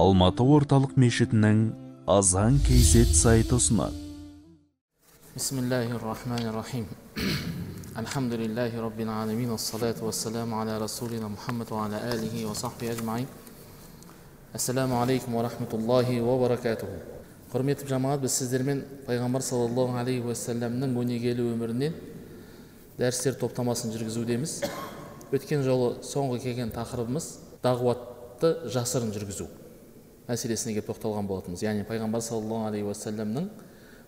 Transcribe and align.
алматы 0.00 0.44
орталық 0.48 0.94
мешітінің 0.96 1.58
азан 2.08 2.56
kz 2.64 3.10
сайты 3.12 3.58
ұсынады. 3.58 3.98
Бисмиллахи 5.34 5.98
рахмани 6.00 6.48
рахим 6.54 6.86
алхамдулиллахи 7.94 8.80
роббил 8.80 9.10
аламин 9.10 9.52
ассалату 9.52 10.06
уассаламу 10.06 10.60
аля 10.62 10.78
расулина 10.78 11.28
мухаммад 11.28 11.70
уа 11.70 11.84
аля 11.84 12.00
алихи 12.12 12.46
уа 12.46 12.54
сахби 12.54 12.88
ажмаин 12.88 13.28
ассаламу 14.54 15.02
алейкум 15.02 15.34
уа 15.34 15.42
рахматуллахи 15.42 16.20
уа 16.20 16.38
баракатуху. 16.40 16.96
Құрметті 17.52 17.90
жамағат 17.90 18.24
біз 18.24 18.40
сіздермен 18.40 18.84
пайғамбар 19.06 19.44
саллаллаху 19.44 20.00
алейхи 20.00 20.24
уассаламның 20.24 20.96
өнегелі 20.96 21.50
өмірінен 21.52 21.96
дәрістер 22.96 23.36
топтамасын 23.36 23.92
жүргізудеміз. 23.92 24.62
Өткен 25.30 25.66
жолы 25.66 25.98
соңғы 26.06 26.40
келген 26.46 26.72
тақырыбымыз 26.72 27.34
дағуатты 27.62 28.70
жасырын 28.70 29.12
жүргізу 29.12 29.50
мәселесіне 30.30 30.76
келіп 30.76 30.88
тоқталған 30.92 31.26
болатынбыз. 31.28 31.64
Яғни 31.66 31.84
пайғамбар 31.88 32.22
саллаллаху 32.22 32.70
алейхи 32.70 32.86
уассаламның 32.86 33.50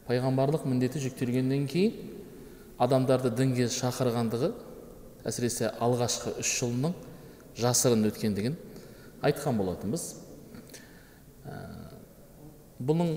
пайғамбарлық 0.07 0.65
міндеті 0.71 1.03
жүктелгеннен 1.03 1.67
кейін 1.71 1.93
адамдарды 2.83 3.31
дінге 3.35 3.69
шақырғандығы 3.71 4.53
әсіресе 5.27 5.71
алғашқы 5.83 6.37
үш 6.43 6.55
жылының 6.61 6.95
жасырын 7.59 8.09
өткендігін 8.09 8.57
айтқан 9.23 9.59
болатынбыз. 9.61 10.09
Бұның 12.83 13.13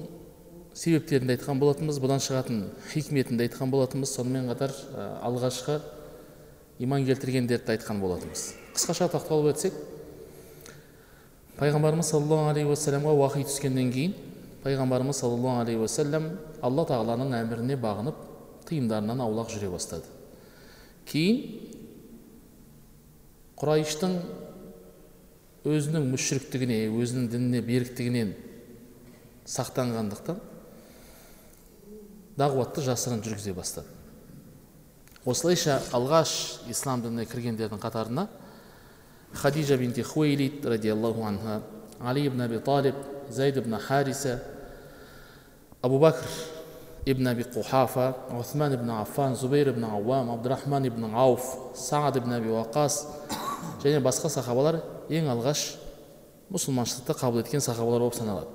себептерін 0.78 1.30
де 1.30 1.38
айтқан 1.38 1.62
болатынбыз 1.62 1.98
бұдан 2.04 2.22
шығатын 2.22 2.66
хикметін 2.92 3.40
де 3.40 3.48
айтқан 3.48 3.72
болатынбыз. 3.74 4.12
Сонымен 4.18 4.52
қатар 4.52 4.76
алғашқы 5.26 5.80
иман 6.86 7.06
келтіргендерді 7.08 7.78
айтқан 7.78 8.02
болатынбыз. 8.04 8.52
Қысқаша 8.76 9.10
тоқталып 9.16 9.56
өтсек 9.56 9.74
пайғамбарымыз 11.60 12.10
саллаллаху 12.12 12.52
алейхи 12.52 12.70
уассаламға 12.70 13.14
уахи 13.16 13.46
түскеннен 13.48 13.92
кейін 13.94 14.16
пайғамбарымыз 14.64 15.22
саллаллаху 15.22 15.64
алейхи 15.64 15.80
уассалам 15.86 16.28
алла 16.62 16.84
тағаланың 16.90 17.32
әміріне 17.40 17.78
бағынып 17.80 18.20
тыйымдарынан 18.68 19.24
аулақ 19.24 19.54
жүре 19.54 19.70
бастады 19.72 20.10
кейін 21.08 21.38
құрайыштың 23.62 24.18
өзінің 25.66 26.10
мүшіріктігіне 26.12 26.80
өзінің 26.92 27.30
дініне 27.32 27.62
беріктігінен 27.66 28.34
сақтанғандықтан 29.50 30.42
дағуатты 32.36 32.84
жасырын 32.84 33.24
жүргізе 33.24 33.56
бастады 33.56 33.88
осылайша 35.26 35.80
алғаш 35.96 36.34
ислам 36.70 37.02
дініне 37.06 37.26
кіргендердің 37.32 37.80
қатарына 37.82 38.28
хадижа 39.36 39.78
бинти 39.78 40.02
хуейлид 40.02 40.66
радиаллаху 40.66 41.24
анха 41.24 41.62
али 42.00 42.28
ибн 42.28 42.42
аби 42.42 42.60
талиб 42.60 42.96
зайд 43.30 43.58
ибн 43.58 43.78
хариса 43.80 44.40
абу 45.82 46.00
бәкір 46.00 46.28
ибн 47.06 47.28
аби 47.28 47.44
қухафа 47.44 48.16
усман 48.40 48.74
ибн 48.74 48.90
аффан 48.90 49.36
зубейр 49.36 49.70
ибн 49.70 49.84
ауам 49.84 50.32
абдурахман 50.32 50.88
ибн 50.88 51.14
ауф 51.14 51.76
саад 51.76 52.18
ибн 52.18 52.34
аби 52.34 52.50
уақас 52.50 53.06
және 53.84 54.02
басқа 54.02 54.30
сахабалар 54.30 54.82
ең 55.10 55.30
алғаш 55.30 55.76
мұсылманшылықты 56.54 57.14
қабыл 57.20 57.42
еткен 57.44 57.62
сахабалар 57.62 58.02
болып 58.06 58.16
саналады. 58.18 58.48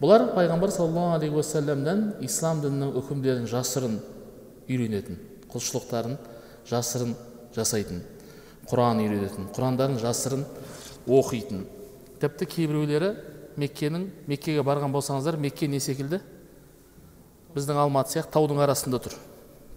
Бұлар 0.00 0.28
пайғамбар 0.34 0.70
саллаллаху 0.70 1.16
алейхи 1.16 1.34
уассаламнан 1.34 2.04
ислам 2.22 2.62
дінінің 2.62 2.94
үкімдерін 3.00 3.48
жасырын 3.50 3.98
үйренетін 4.68 5.18
құлшылықтарын 5.50 6.18
жасырын 6.70 7.16
жасайтын. 7.56 8.02
Құран 8.68 9.00
үйренетін 9.02 9.48
құрандарын 9.56 9.98
жасырын 10.02 10.44
оқитын. 11.08 11.64
Тіпті 12.20 12.48
кейбіреулері 12.52 13.12
меккенің 13.58 14.08
меккеге 14.28 14.62
барған 14.66 14.92
болсаңыздар 14.92 15.38
мекке 15.40 15.68
не 15.68 15.80
секілді? 15.80 16.20
Біздің 17.54 17.80
алматы 17.80 18.16
сияқты 18.16 18.34
таудың 18.36 18.60
арасында 18.62 19.00
тұр. 19.02 19.14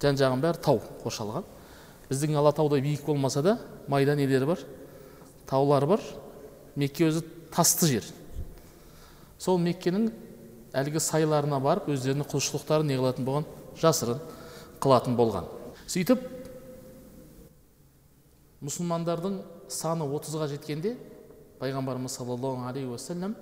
Жан 0.01 0.19
жағын 0.19 0.43
бәрі 0.43 0.61
тау 0.63 0.81
қоршалған. 1.03 1.45
Біздің 2.09 2.35
алатаудай 2.41 2.83
биік 2.83 3.05
болмаса 3.07 3.41
да 3.45 3.57
майда 3.87 4.15
нелері 4.15 4.49
бар 4.49 4.65
таулары 5.47 5.87
бар. 5.87 6.03
Мекке 6.75 7.07
өзі 7.07 7.23
тасты 7.53 7.87
жер. 7.87 8.05
Сол 9.39 9.57
меккенің 9.61 10.11
әлгі 10.75 10.99
сайларына 11.03 11.59
барып 11.63 11.89
өздерінің 11.91 12.27
құлшылықтарын 12.31 12.87
не 12.87 12.99
қылатын 12.99 13.27
болған 13.27 13.47
жасырын 13.79 14.21
қылатын 14.83 15.17
болған. 15.17 15.47
Сөйтіп 15.87 16.40
мұсылмандардың 18.61 19.39
саны 19.71 20.05
отызға 20.05 20.47
жеткенде 20.51 20.95
пайғамбарымыз 21.61 22.17
саллаллаху 22.17 22.67
алейхи 22.69 22.89
уассалам 22.89 23.35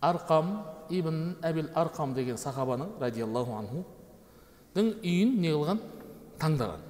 арқам 0.00 0.52
ибн 0.90 1.36
әбіл 1.42 1.70
арқам 1.74 2.14
деген 2.14 2.38
сахабаның 2.38 2.96
радиаллаху 3.00 3.56
анхудың 3.60 4.92
үйін 5.02 5.36
не 5.40 5.52
қылған 5.54 5.80
таңдаған 6.40 6.84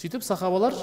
сөйтіп 0.00 0.24
сахабалар 0.26 0.74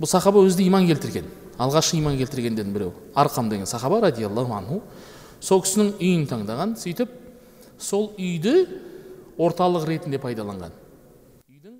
бұл 0.00 0.10
сахаба 0.10 0.42
өзі 0.44 0.66
иман 0.66 0.88
келтірген 0.88 1.28
алғашқы 1.62 2.00
иман 2.00 2.18
келтіргендердің 2.18 2.74
біреуі 2.74 3.12
арқам 3.14 3.48
деген 3.52 3.66
сахаба 3.70 4.00
радиаллаху 4.08 4.56
анху 4.56 4.80
сол 5.40 5.62
кісінің 5.62 5.94
үйін 6.00 6.26
таңдаған 6.30 6.74
сөйтіп 6.80 7.14
сол 7.78 8.10
үйді 8.18 8.56
орталық 9.38 9.86
ретінде 9.88 10.18
пайдаланған 10.22 10.74
үйдің 11.48 11.78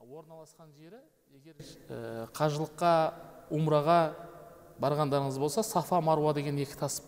орналасқан 0.00 0.72
жері 0.80 1.02
егер 1.36 1.60
қажылыққа 1.88 2.92
умраға 3.54 4.00
барғандарыңыз 4.80 5.38
болса 5.40 5.62
сафа 5.64 6.00
маруа 6.04 6.34
деген 6.36 6.58
екі 6.60 6.76
тас 6.78 7.00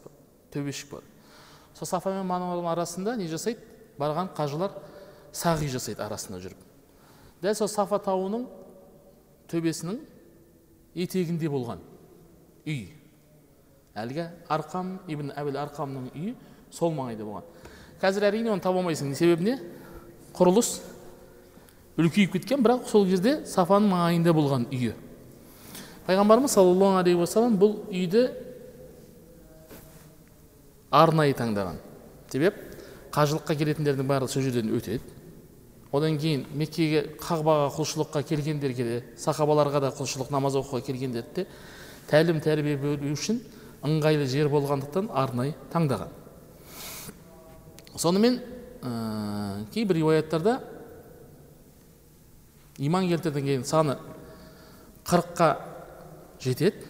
төбешік 0.52 0.90
бар. 0.94 1.02
Сол 1.74 1.86
сафа 1.86 2.12
мен 2.14 2.26
маруаның 2.26 2.68
арасында 2.72 3.16
не 3.16 3.28
жасайды? 3.30 3.60
Барған 4.00 4.32
қажылар 4.36 4.72
сағи 5.32 5.68
жасайды 5.70 6.02
арасында 6.02 6.40
жүріп. 6.42 6.56
Дәл 7.42 7.54
сол 7.54 7.68
сафа 7.68 8.00
тауының 8.02 8.46
төбесінің 9.52 10.00
етегінде 10.94 11.50
болған 11.52 11.84
үй. 12.66 12.88
Әлгі 13.94 14.26
арқам 14.48 14.96
ибн 15.10 15.34
әбіл 15.36 15.60
арқамның 15.60 16.10
үйі 16.14 16.34
сол 16.72 16.94
маңайда 16.96 17.26
болған. 17.26 17.46
Қазір 18.00 18.30
әрине 18.30 18.52
оны 18.54 18.64
таба 18.64 18.80
алмайсың. 18.80 19.12
Себебі 19.14 19.44
не? 19.44 19.56
Құрылыс 20.34 20.78
үлкейіп 21.98 22.36
кеткен 22.36 22.62
бірақ 22.62 22.86
сол 22.88 23.06
кезде 23.08 23.40
сафаның 23.48 23.90
маңайында 23.90 24.34
болған 24.36 24.66
үйі. 24.70 24.94
Пайғамбарымыз 26.06 26.54
саллаллаху 26.54 27.00
алейхи 27.00 27.18
уассалам 27.18 27.56
бұл 27.58 27.76
үйді 27.90 28.28
арнайы 30.90 31.34
таңдаған. 31.38 31.80
Себеп? 32.30 32.56
Қажылыққа 33.14 33.56
келетіндердің 33.58 34.06
барлығы 34.06 34.32
сол 34.32 34.46
жерден 34.46 34.70
өтеді. 34.74 35.02
Одан 35.90 36.18
кейін 36.22 36.44
меккеге 36.54 37.02
қағбаға 37.18 37.72
құлшылыққа 37.74 38.22
келгендерге 38.28 38.84
де 38.86 38.98
сахабаларға 39.18 39.80
да 39.82 39.90
құлшылық 39.96 40.30
намаз 40.30 40.54
оқуға 40.60 40.84
келгендерді 40.86 41.42
де 41.42 41.46
тәлім 42.10 42.38
тәрбие 42.42 42.76
беру 42.78 43.10
үшін 43.10 43.40
ыңғайлы 43.82 44.28
жер 44.30 44.50
болғандықтан 44.52 45.10
арнайы 45.10 45.56
таңдаған. 45.72 46.12
Сонымен 47.96 48.38
ә, 48.82 49.66
кейбір 49.74 49.98
риуаяттарда 49.98 50.60
иман 52.80 53.08
келтірден 53.10 53.64
саны 53.68 53.98
қырыққа 55.04 55.50
жетеді 56.40 56.86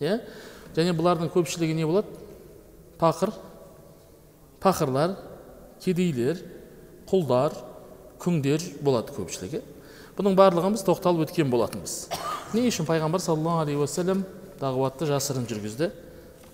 иә? 0.00 0.20
Және 0.76 0.92
бұлардың 0.96 1.32
көпшілігі 1.32 1.78
не 1.78 1.86
болады? 1.88 2.12
Пақыр 3.00 3.32
пақырлар 4.60 5.16
кедейлер 5.80 6.42
құлдар 7.08 7.56
күңдер 8.20 8.62
болады 8.84 9.14
көпшілігі. 9.16 9.62
Бұның 10.16 10.36
барлығын 10.36 10.76
біз 10.76 10.84
тоқталып 10.84 11.26
өткен 11.26 11.50
болатынбыз. 11.52 12.08
Не 12.56 12.66
үшін 12.68 12.88
пайғамбар 12.88 13.20
саллаллаху 13.20 13.64
алейхи 13.66 13.80
уассалам 13.82 14.24
дағуатты 14.60 15.08
жасырын 15.10 15.44
жүргізді? 15.48 15.90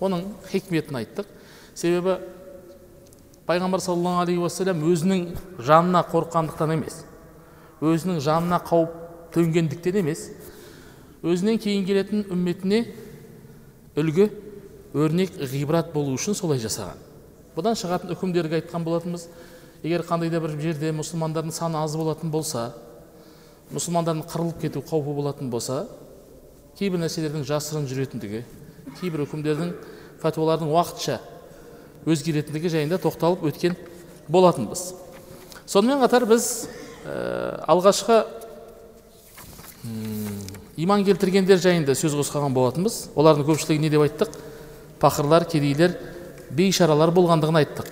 Оның 0.03 0.25
хикметін 0.51 0.99
айттық. 0.99 1.27
Себебі 1.75 2.17
пайғамбар 3.47 3.83
саллаллаху 3.83 4.25
алейхи 4.25 4.43
уассалам 4.43 4.83
өзінің 4.91 5.25
жанына 5.63 6.03
қорыққандықтан 6.11 6.75
емес. 6.75 7.03
Өзінің 7.83 8.21
жанына 8.23 8.59
қауіп 8.63 8.93
төнгендіктен 9.35 9.99
емес 9.99 10.27
өзінен 11.23 11.59
кейін 11.59 11.85
келетін 11.87 12.25
үмметіне 12.31 12.83
үлгі 13.99 14.29
өрнек 14.93 15.35
ғибрат 15.51 15.91
болу 15.93 16.13
үшін 16.17 16.37
солай 16.37 16.61
жасаған. 16.63 16.99
Бұдан 17.55 17.77
шығатын 17.77 18.13
үкімдерге 18.15 18.61
айтқан 18.61 18.85
болатынбыз 18.85 19.27
егер 19.83 20.05
қандай 20.07 20.31
да 20.31 20.39
бір 20.41 20.55
жерде 20.61 20.93
мұсылмандардың 20.95 21.53
саны 21.53 21.79
аз 21.81 21.95
болатын 21.97 22.31
болса 22.31 22.71
мұсылмандардың 23.73 24.25
қырылып 24.31 24.61
кету 24.61 24.83
қаупі 24.85 25.15
болатын 25.17 25.49
болса 25.53 25.83
кейбір 26.79 27.03
нәрселердің 27.03 27.45
жасырын 27.47 27.87
жүретіндігі 27.89 28.43
кейбір 28.99 29.25
үкімдердің 29.27 29.73
фәтуалардың 30.23 30.71
уақытша 30.73 31.19
өзгеретіндігі 32.09 32.71
жайында 32.73 32.99
тоқталып 33.01 33.45
өткен 33.47 33.75
болатынбыз. 34.27 34.93
Сонымен 35.65 36.01
қатар 36.03 36.25
біз 36.27 36.67
алғашқы 37.03 38.19
иман 40.79 41.03
келтіргендер 41.03 41.59
жайында 41.61 41.95
сөз 41.97 42.15
қозғаған 42.19 42.53
болатынбыз. 42.55 42.95
Олардың 43.19 43.47
көпшілігі 43.49 43.83
не 43.83 43.91
деп 43.91 44.05
айттық? 44.05 44.37
Пақырлар 45.01 45.45
кедейлер 45.49 45.97
бейшаралар 46.55 47.11
болғандығын 47.13 47.59
айттық. 47.59 47.89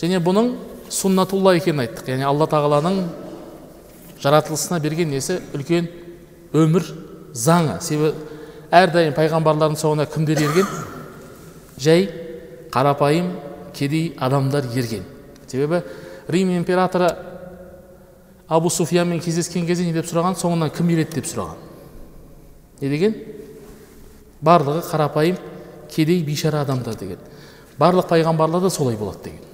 Және 0.00 0.18
бұның 0.24 0.50
суннатулла 0.90 1.54
екенін 1.58 1.84
айттық. 1.84 2.10
Яғни 2.10 2.26
алла 2.26 2.48
тағаланың 2.50 2.98
жаратылысына 4.22 4.80
берген 4.82 5.12
несі? 5.12 5.38
Үлкен 5.54 5.88
өмір 6.56 6.88
заңы. 7.36 7.78
Себебі 7.84 8.14
әрдайым 8.74 9.14
пайғамбарлардың 9.16 9.78
соңына 9.78 10.08
кімдер 10.10 10.42
ерген? 10.42 10.66
Жай 11.78 12.08
қарапайым 12.74 13.32
кедей 13.76 14.14
адамдар 14.18 14.66
ерген. 14.74 15.06
Себебі 15.46 15.82
рим 16.28 16.50
императоры 16.56 17.14
абу 18.48 18.70
суфиянмен 18.70 19.20
кездескен 19.20 19.66
кезде 19.66 19.84
не 19.84 19.92
деп 19.92 20.06
сұраған 20.08 20.38
соңынан 20.40 20.72
кім 20.72 20.88
ереді 20.94 21.20
деп 21.20 21.28
сұраған 21.28 21.58
не 22.80 22.88
деген 22.88 23.14
барлығы 24.40 24.84
қарапайым 24.88 25.36
кедей 25.92 26.22
бейшара 26.24 26.62
адамдар 26.64 26.96
деген 26.96 27.18
барлық 27.78 28.08
пайғамбарлар 28.08 28.62
да 28.64 28.70
солай 28.70 28.96
болады 28.96 29.28
деген 29.28 29.44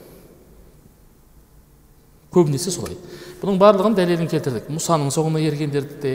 көбінесе 2.34 2.70
солай 2.70 2.96
бұның 3.42 3.58
барлығын 3.58 3.98
дәлелін 3.98 4.30
келтірдік 4.30 4.70
мұсаның 4.70 5.10
соңына 5.14 5.42
ергендерді 5.42 6.00
де 6.02 6.14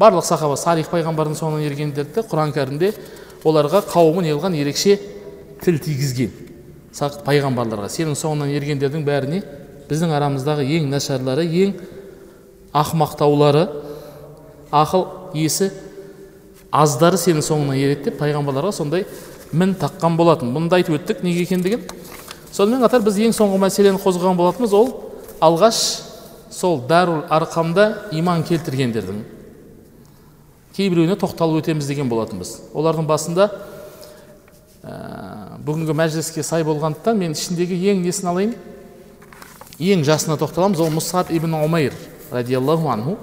барлық 0.00 0.24
сахаба 0.24 0.56
салих 0.56 0.88
пайғамбардың 0.92 1.36
соңынан 1.36 1.66
ергендерді 1.68 2.16
де 2.16 2.26
құран 2.26 2.54
кәрімде 2.56 2.94
оларға 3.44 3.84
қауымы 3.92 4.24
неғылған 4.24 4.56
ерекше 4.60 4.96
тіл 5.64 5.80
тигізген 5.84 6.32
пайғамбарларға 7.26 7.88
сенің 7.92 8.16
соңынан 8.18 8.52
ергендердің 8.56 9.04
бәріне 9.06 9.42
біздің 9.90 10.14
арамыздағы 10.14 10.64
ең 10.78 10.88
нашарлары 10.90 11.44
ең 11.44 11.74
ақмақтаулары 12.76 13.66
ақыл 14.70 15.06
есі 15.34 15.70
аздары 16.70 17.18
сенің 17.18 17.42
соңынан 17.42 17.78
ереді 17.78 18.10
деп 18.10 18.20
пайғамбарларға 18.20 18.72
сондай 18.74 19.06
мін 19.52 19.74
таққан 19.74 20.16
болатын. 20.16 20.52
Бұны 20.54 20.70
да 20.70 20.78
айтып 20.78 21.00
өттік 21.00 21.24
неге 21.26 21.42
екендігін. 21.42 21.82
Сонымен 22.54 22.84
қатар 22.84 23.02
біз 23.02 23.18
ең 23.18 23.34
соңғы 23.34 23.58
мәселені 23.64 23.98
қозғаған 24.02 24.38
болатынбыз 24.38 24.76
ол 24.78 24.92
алғаш 25.42 25.80
сол 26.54 26.80
дарул 26.86 27.24
арқамда 27.30 28.10
иман 28.14 28.44
келтіргендердің. 28.46 29.22
Кейбіреуіне 30.76 31.18
тоқталып 31.18 31.64
өтеміз 31.64 31.90
деген 31.90 32.08
болатынбыз. 32.10 32.56
Олардың 32.74 33.06
басында 33.10 33.50
ә, 34.82 35.58
бүгінгі 35.66 35.96
мәжіліске 35.98 36.44
сай 36.46 36.62
болғандықтан 36.66 37.18
мен 37.18 37.34
ішіндегі 37.34 37.78
ең 37.90 38.04
несін 38.04 38.30
алайын? 38.30 38.54
Ең 39.80 40.04
жасына 40.04 40.36
тоқталамыз 40.36 40.80
ол 40.84 40.90
мұсаб 40.92 41.30
ибн 41.32 41.54
омайр 41.56 41.94
радиаллаху 42.30 42.90
анху 42.92 43.16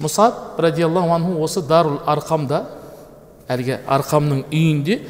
мұсаб 0.00 0.56
радиаллаху 0.58 1.12
анху 1.12 1.42
осы 1.44 1.60
дарул 1.62 1.98
арқамда 2.08 2.62
әлгі 3.52 3.82
арқамның 3.84 4.46
үйінде 4.48 5.00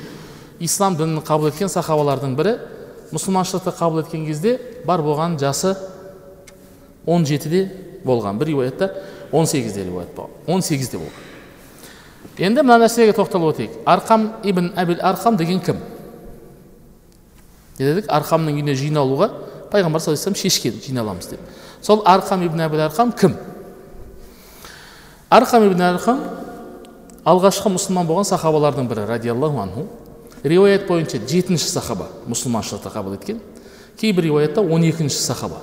ислам 0.61 0.97
дінін 0.99 1.23
қабыл 1.27 1.53
еткен 1.53 1.71
сахабалардың 1.71 2.35
бірі 2.37 2.57
мұсылманшылықты 3.15 3.77
қабыл 3.79 4.03
еткен 4.03 4.27
кезде 4.27 4.59
бар 4.87 5.05
болған 5.07 5.39
жасы 5.39 5.77
17-де 7.07 7.63
болған 8.05 8.39
бір 8.41 8.51
риуаятта 8.51 8.91
18-де 9.31 9.87
риуаят 9.87 10.15
болған 10.17 10.59
18-де 10.59 10.99
болған 10.99 12.47
енді 12.51 12.67
мына 12.67 12.83
нәрсеге 12.83 13.15
тоқталып 13.15 13.55
өтейік 13.55 13.83
арқам 13.87 14.33
ибн 14.43 14.73
әбіл 14.77 14.99
арқам 15.07 15.39
деген 15.39 15.63
кім 15.63 15.79
не 17.79 17.87
дедік 17.87 18.11
арқамның 18.11 18.59
үйіне 18.59 18.75
жиналуға 18.77 19.31
пайғамбар 19.73 20.03
саллаллаху 20.03 20.31
алейhi 20.31 20.51
шешкен 20.51 20.81
жиналамыз 20.85 21.31
деп 21.31 21.41
сол 21.83 22.03
арқам 22.07 22.45
ибн 22.47 22.65
әбіл 22.67 22.87
арқам 22.87 23.13
кім 23.13 23.37
арқам 25.31 25.67
ибн 25.67 25.83
арқам 25.91 26.23
алғашқы 27.27 27.73
мұсылман 27.75 28.07
болған 28.07 28.29
сахабалардың 28.29 28.89
бірі 28.91 29.07
радиаллаху 29.11 29.63
анху 29.63 29.87
риуаят 30.45 30.87
бойынша 30.87 31.19
жетінші 31.27 31.69
сахаба 31.71 32.07
мұсылманшылықты 32.31 32.93
қабыл 32.95 33.17
еткен 33.19 33.41
кейбір 33.99 34.29
риуаятта 34.29 34.63
он 34.63 34.85
екінші 34.87 35.19
сахаба 35.19 35.63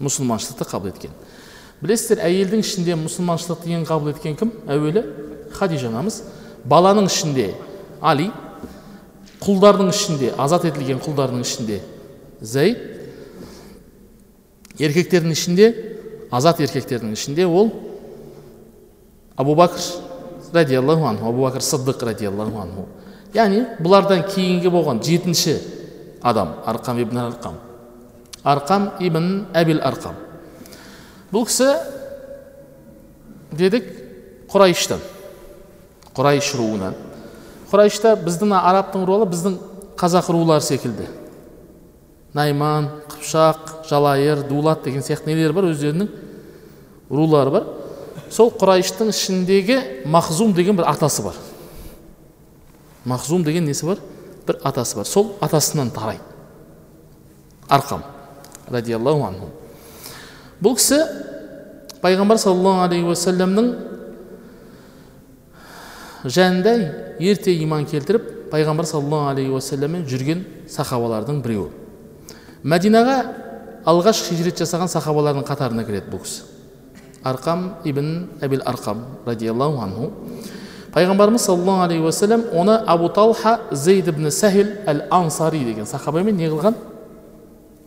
мұсылманшылықты 0.00 0.64
қабыл 0.70 0.94
еткен 0.94 1.12
білесіздер 1.82 2.24
әйелдің 2.24 2.64
ішінде 2.64 2.96
мұсылманшылықты 3.02 3.74
ең 3.76 3.84
қабыл 3.88 4.14
еткен 4.14 4.38
кім 4.40 4.54
әуелі 4.70 5.04
хадижа 5.52 5.90
анамыз 5.90 6.22
баланың 6.64 7.10
ішінде 7.10 7.50
али 8.00 8.30
құлдардың 9.44 9.92
ішінде 9.92 10.32
азат 10.40 10.64
етілген 10.70 11.02
құлдардың 11.04 11.44
ішінде 11.44 11.82
зәйд 12.40 12.93
еркектердің 14.78 15.34
ішінде 15.34 15.68
азат 16.34 16.60
еркектердің 16.64 17.14
ішінде 17.14 17.46
ол 17.46 17.70
абу 19.36 19.54
бәкір 19.58 19.84
радиаллаху 20.54 21.06
анху 21.08 21.28
абу 21.30 21.46
бәкір 21.46 21.62
сыддық 21.62 22.04
радиаллаху 22.10 22.60
анху 22.62 22.86
яғни 23.34 23.64
бұлардан 23.82 24.24
кейінгі 24.30 24.72
болған 24.74 25.02
жетінші 25.04 25.58
адам 26.22 26.56
арқам 26.66 27.00
ибн 27.02 27.22
арқам 27.28 27.58
арқам 28.42 28.90
ибн 29.00 29.46
әбіл 29.54 29.82
арқам 29.82 30.18
бұл 31.32 31.46
кісі 31.48 31.70
дедік 33.52 33.90
құрайыштан 34.52 35.02
құрайыш 36.14 36.54
руынан 36.58 36.94
құрайышта 37.70 38.14
біздің 38.22 38.54
арабтың 38.58 39.06
руы 39.06 39.26
біздің 39.30 39.58
қазақ 39.98 40.30
рулары 40.34 40.62
секілді 40.62 41.08
найман 42.34 42.90
қыпшақ 43.08 43.88
жалайыр 43.88 44.42
дулат 44.48 44.82
деген 44.84 45.02
сияқты 45.02 45.30
нелер 45.30 45.52
бар 45.52 45.70
өздерінің 45.70 46.08
рулары 47.10 47.50
бар. 47.50 47.66
Сол 48.30 48.50
құрайыштың 48.50 49.12
ішіндегі 49.12 49.78
махзум 50.10 50.54
деген 50.54 50.76
бір 50.76 50.88
атасы 50.90 51.22
бар. 51.22 51.36
Махзум 53.04 53.44
деген 53.44 53.68
несі 53.68 53.86
бар? 53.86 53.98
Бір 54.46 54.58
атасы 54.64 54.96
бар. 54.96 55.06
Сол 55.06 55.36
атасынан 55.40 55.90
тарайды. 55.90 56.22
Арқам. 57.68 58.02
Радиаллаху 58.68 59.24
анху. 59.28 59.50
Бұл 60.60 60.74
кісі 60.78 60.98
пайғамбар 62.02 62.40
саллаллаху 62.40 62.88
алейхи 62.88 63.06
уассаламның 63.12 63.70
жанында 66.24 66.74
ерте 67.20 67.54
иман 67.62 67.86
келтіріп 67.86 68.50
пайғамбар 68.50 68.88
саллаллаху 68.88 69.34
алейхи 69.36 69.54
уассаламмен 69.54 70.06
жүрген 70.08 70.44
сахабалардың 70.68 71.42
біреуі. 71.44 71.83
Мәдинаға 72.64 73.16
алғаш 73.84 74.22
хижрет 74.28 74.58
жасаған 74.62 74.88
сахабалардың 74.88 75.44
қатарына 75.44 75.84
кіреді 75.84 76.10
бұл 76.12 76.22
кісі. 76.24 76.46
Арқам 77.24 77.74
ибн 77.84 78.28
әбіл 78.40 78.62
арқам 78.64 79.04
радиаллаху 79.26 79.82
анху. 79.84 80.10
Пайғамбарымыз 80.94 81.44
саллаллаху 81.44 81.84
алейхи 81.84 82.04
уассалам 82.04 82.44
оны 82.52 82.76
абу 82.86 83.08
талха 83.08 83.60
зейд 83.70 84.08
ибн 84.08 84.30
сахил 84.30 84.68
әл 84.86 85.02
ансари 85.10 85.64
деген 85.64 85.86
сахабамен 85.86 86.36
не 86.36 86.48
қылған? 86.48 86.74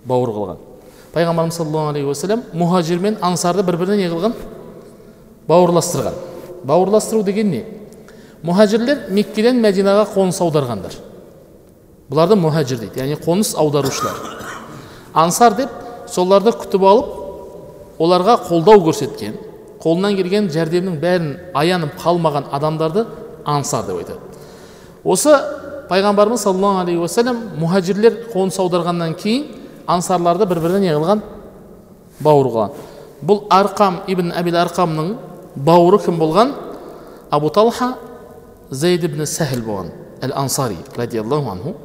Бауыр 0.05 0.29
қылған. 0.29 0.57
Пайғамбарымыз 1.13 1.57
саллаллаху 1.57 1.89
алейхи 1.89 2.07
уассалам 2.07 2.43
мұхажир 2.53 3.00
мен 3.00 3.17
ансарды 3.22 3.63
бір 3.63 3.77
біріне 3.77 4.07
не 4.07 4.13
қылған? 4.13 4.34
Бауырластырған. 5.48 6.13
Бауырластыру 6.63 7.24
деген 7.24 7.50
не? 7.51 7.63
Мұхажирлер 8.43 9.07
меккеден 9.10 9.62
мәдинаға 9.63 10.05
қоныс 10.13 10.41
аударғандар. 10.43 10.98
Бұларды 12.10 12.36
мұхажир 12.39 12.81
дейді 12.84 13.01
яғни 13.01 13.17
қоныс 13.24 13.55
аударушылар. 13.57 14.38
Ансар 15.14 15.56
деп 15.58 15.70
соларды 16.12 16.54
күтіп 16.56 16.84
алып 16.84 18.00
оларға 18.00 18.38
қолдау 18.48 18.82
көрсеткен 18.88 19.38
қолынан 19.82 20.18
келген 20.18 20.50
жәрдемнің 20.54 21.00
бәрін 21.02 21.30
аянып 21.58 21.96
қалмаған 22.02 22.50
адамдарды 22.54 23.06
ансар 23.46 23.86
деп 23.88 24.02
айтады 24.02 24.20
осы 25.04 25.34
пайғамбарымыз 25.90 26.44
саллаллаху 26.44 26.84
алейхи 26.84 27.02
уассалам 27.02 27.40
мұхажирлер 27.62 28.20
қоныс 28.34 28.60
аударғаннан 28.62 29.16
кейін 29.20 29.48
ансарларды 29.88 30.46
бір 30.50 30.62
біріне 30.66 30.90
не 30.90 30.96
қылған 30.96 31.24
бауыр 32.20 32.52
қылған 32.52 32.72
бұл 33.28 33.44
арқам 33.54 34.02
ибн 34.12 34.34
әбіл 34.36 34.60
арқамның 34.66 35.14
бауыры 35.56 36.02
кім 36.04 36.20
болған 36.20 36.54
абу 37.32 37.50
талха 37.50 37.94
зейд 38.70 39.08
ибн 39.08 39.26
сәхіл 39.26 39.64
болған 39.66 39.92
әл 40.22 40.36
ансари 40.44 40.78
радиаллаху 40.98 41.52
анху 41.52 41.76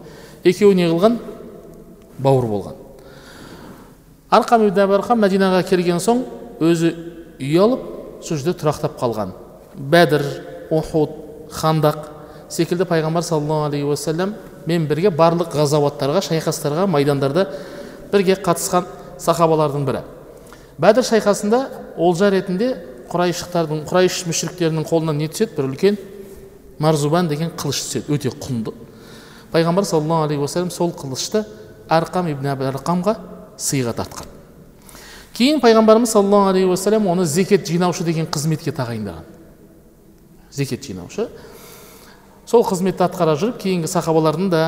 екеуі 0.45 0.75
не 0.75 0.88
қылған 0.91 1.19
бауыр 2.19 2.49
болған 2.50 2.81
арқам 4.32 4.66
ибн 4.66 4.96
арқам 4.96 5.20
мәдинаға 5.20 5.62
келген 5.68 6.00
соң 6.00 6.24
өзі 6.62 6.92
үй 7.40 7.58
алып 7.60 7.82
сол 8.24 8.38
жерде 8.38 8.54
тұрақтап 8.56 8.96
қалған. 9.00 9.34
Бәдір 9.76 10.24
ухуд 10.72 11.12
хандақ 11.52 12.08
секілді 12.52 12.86
пайғамбар 12.88 13.24
саллаллаху 13.26 13.68
алейхи 13.68 13.88
уассалам 13.88 14.34
мен 14.66 14.86
бірге 14.88 15.10
барлық 15.10 15.52
ғазауаттарға 15.56 16.22
шайқастарға 16.28 16.86
майдандарда 16.86 17.46
бірге 18.12 18.38
қатысқан 18.40 18.86
сахабалардың 19.20 19.84
бірі. 19.88 20.02
Бәдір 20.80 21.04
шайқасында 21.08 21.60
олжа 21.96 22.30
ретінде 22.32 22.72
құрайшықтардың 23.12 23.84
құрайш 23.90 24.22
мүшіріктерінің 24.28 24.86
қолынан 24.88 25.18
не 25.20 25.28
түседі? 25.28 25.56
Бір 25.56 25.68
үлкен 25.68 25.98
марзубан 26.80 27.28
деген 27.28 27.52
қылыш 27.56 27.82
түседі. 27.84 28.14
Өте 28.14 28.32
құнды. 28.32 28.72
Пайғамбар 29.52 29.84
саллаллаху 29.84 30.28
алейхи 30.28 30.40
уассалам 30.40 30.70
сол 30.70 30.94
қылышты 30.96 31.44
арқам 31.88 32.30
ибн 32.32 32.54
арқамға 32.54 33.16
сыйға 33.62 33.95
тартқан. 33.97 34.26
Кейін 35.33 35.62
пайғамбарымыз 35.62 36.12
саллаллаху 36.12 36.50
алейхи 36.52 36.69
уассалам 36.69 37.07
оны 37.09 37.25
зекет 37.25 37.66
жинаушы 37.66 38.04
деген 38.04 38.26
қызметке 38.26 38.75
тағайындаған. 38.75 39.25
Зекет 40.52 40.85
жинаушы. 40.85 41.28
Сол 42.47 42.66
қызметті 42.69 43.07
атқара 43.07 43.37
жүріп 43.40 43.62
кейінгі 43.62 43.88
сахабалардың 43.88 44.50
да 44.52 44.64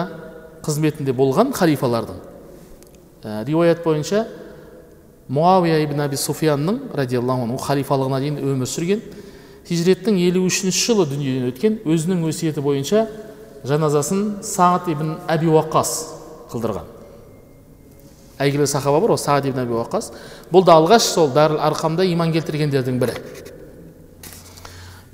қызметінде 0.65 1.13
болған 1.13 1.53
халифалардың. 1.53 2.23
Ә, 3.25 3.45
риуаят 3.45 3.85
бойынша 3.85 4.27
муауия 5.29 5.83
ибн 5.85 6.01
аби 6.05 6.17
суфиянның 6.17 6.95
радиаллаху 6.95 7.45
анху 7.49 7.61
халифалығына 7.65 8.21
дейін 8.21 8.41
өмір 8.41 8.69
сүрген 8.69 9.05
хижреттің 9.69 10.19
елу 10.21 10.45
үшінші 10.49 10.81
жылы 10.81 11.07
дүниеден 11.13 11.49
өткен 11.53 11.79
өзінің 11.85 12.27
өсиеті 12.29 12.65
бойынша 12.65 13.07
жаназасын 13.65 14.45
сағат 14.45 14.91
ибн 14.93 15.17
әби 15.29 15.49
уақас 15.49 15.95
қылдырған. 16.53 16.94
Әйгілі 18.39 18.67
сахаба 18.67 19.01
бар 19.01 19.15
ғой 19.15 19.21
саад 19.21 19.47
ибн 19.47 19.63
әби 19.63 19.77
уақас 19.77 20.11
бұл 20.53 20.65
да 20.67 20.75
алғаш 20.79 21.07
сол 21.15 21.31
дарыл 21.35 21.61
арқамда 21.63 22.07
иман 22.11 22.33
келтіргендердің 22.35 22.99
бірі. 22.99 23.15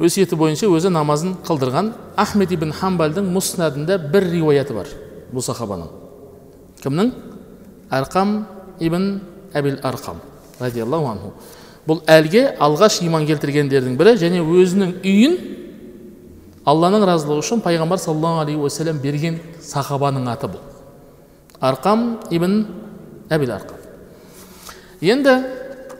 Өсиеті 0.01 0.39
бойынша 0.41 0.71
өзі 0.73 0.89
намазын 0.89 1.35
қылдырған 1.45 1.93
ахмед 2.17 2.55
ибн 2.57 2.73
хамбалдың 2.73 3.29
мұснадында 3.35 3.99
бір 4.13 4.31
риуаяты 4.33 4.73
бар 4.73 4.89
бұл 5.35 5.45
сахабаның. 5.45 5.91
Кімнің? 6.81 7.13
Арқам 7.93 8.47
ибн 8.81 9.21
әбіл 9.53 9.81
арқам 9.85 10.23
радиаллаху 10.61 11.11
анху. 11.11 11.33
Бұл 11.87 12.01
әлге 12.09 12.55
алғаш 12.61 13.03
иман 13.05 13.27
келтіргендердің 13.29 13.97
бірі 14.01 14.17
және 14.21 14.41
өзінің 14.41 15.01
үйін 15.05 15.37
алланың 16.69 17.05
разылығы 17.09 17.45
үшін 17.45 17.63
пайғамбар 17.65 18.01
саллаллаху 18.01 18.45
алейхи 18.45 18.61
уассалам 18.61 19.01
берген 19.03 19.41
сахабаның 19.61 20.29
аты 20.33 20.49
бұл. 20.53 20.65
Арқам 21.61 22.21
ибн 22.31 22.67
әбіл 23.31 23.55
арқам 23.55 23.81
енді 25.01 25.35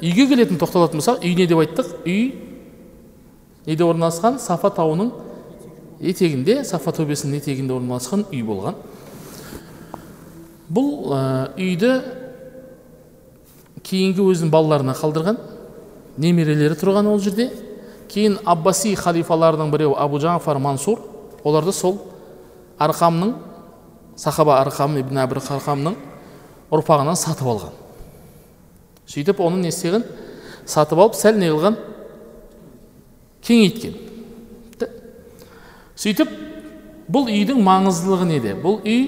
үйге 0.01 0.27
келетін 0.31 0.61
тоқталатын 0.61 1.01
болсақ 1.01 1.25
үй 1.25 1.35
не 1.37 1.47
деп 1.49 1.61
айттық? 1.61 1.93
Үй 2.09 2.33
неде 3.67 3.85
орналасқан? 3.85 4.39
Сафа 4.41 4.71
тауының 4.73 5.13
етегінде 6.01 6.63
сафа 6.65 6.93
төбесінің 6.97 7.41
етегінде 7.41 7.77
орналасқан 7.77 8.25
үй 8.33 8.43
болған. 8.47 8.79
Бұл 10.71 11.13
ә, 11.13 11.21
үйді 11.59 11.93
кейінгі 13.85 14.25
өзінің 14.25 14.53
балаларына 14.53 14.95
қалдырған 14.97 15.41
немерелері 16.21 16.79
тұрған 16.81 17.11
ол 17.11 17.21
жерде. 17.21 17.51
Кейін 18.11 18.39
аббаси 18.49 18.95
халифаларының 18.99 19.71
біреуі 19.71 19.99
абу 20.01 20.19
жафар 20.19 20.59
мансур 20.59 21.03
оларды 21.45 21.73
сол 21.73 22.01
арқамның 22.81 23.35
сахаба 24.17 24.59
арқам 24.65 24.97
ибн 24.99 25.21
әбір 25.23 25.43
арқамның 25.45 25.95
ұрпағынан 26.71 27.19
сатып 27.19 27.49
алған. 27.51 27.75
Сөйтіп 29.11 29.41
оны 29.43 29.63
не 29.65 29.73
істеген 29.73 30.05
сатып 30.67 30.99
алып 30.99 31.19
сәл 31.19 31.39
не 31.41 31.51
қылған 31.51 31.79
кеңейткен 33.47 33.97
сөйтіп 36.01 36.31
бұл 37.11 37.29
үйдің 37.29 37.61
маңыздылығы 37.65 38.29
неде? 38.29 38.55
Бұл 38.57 38.79
үй 38.87 39.01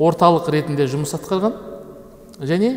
орталық 0.00 0.50
ретінде 0.52 0.86
жұмыс 0.90 1.14
атқарған 1.16 1.54
және 2.44 2.74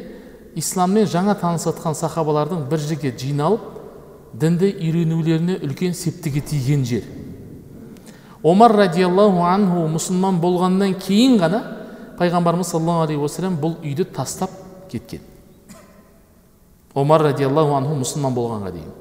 исламмен 0.60 1.08
жаңа 1.10 1.36
танысатқан 1.41 1.98
сахабалардың 1.98 2.67
бір 2.70 2.84
жерге 2.84 3.12
жиналып 3.17 3.65
дінді 4.39 4.70
үйренулеріне 4.77 5.58
үлкен 5.65 5.96
септігі 5.98 6.43
тиген 6.53 6.86
жер. 6.88 7.03
Омар 8.43 8.75
радиаллаху 8.75 9.43
анху 9.48 9.88
мұсылман 9.91 10.39
болғаннан 10.43 10.96
кейін 11.00 11.38
ғана 11.41 11.62
пайғамбарымыз 12.20 12.74
саллаллаху 12.74 13.08
алейхи 13.08 13.22
уассалам 13.22 13.55
бұл 13.62 13.77
үйді 13.84 14.05
тастап 14.15 14.51
кеткен 14.91 15.22
омар 16.93 17.24
радиаллаху 17.29 17.74
анху 17.77 17.96
мұсылман 18.01 18.36
болғанға 18.36 18.74
дейін 18.75 18.91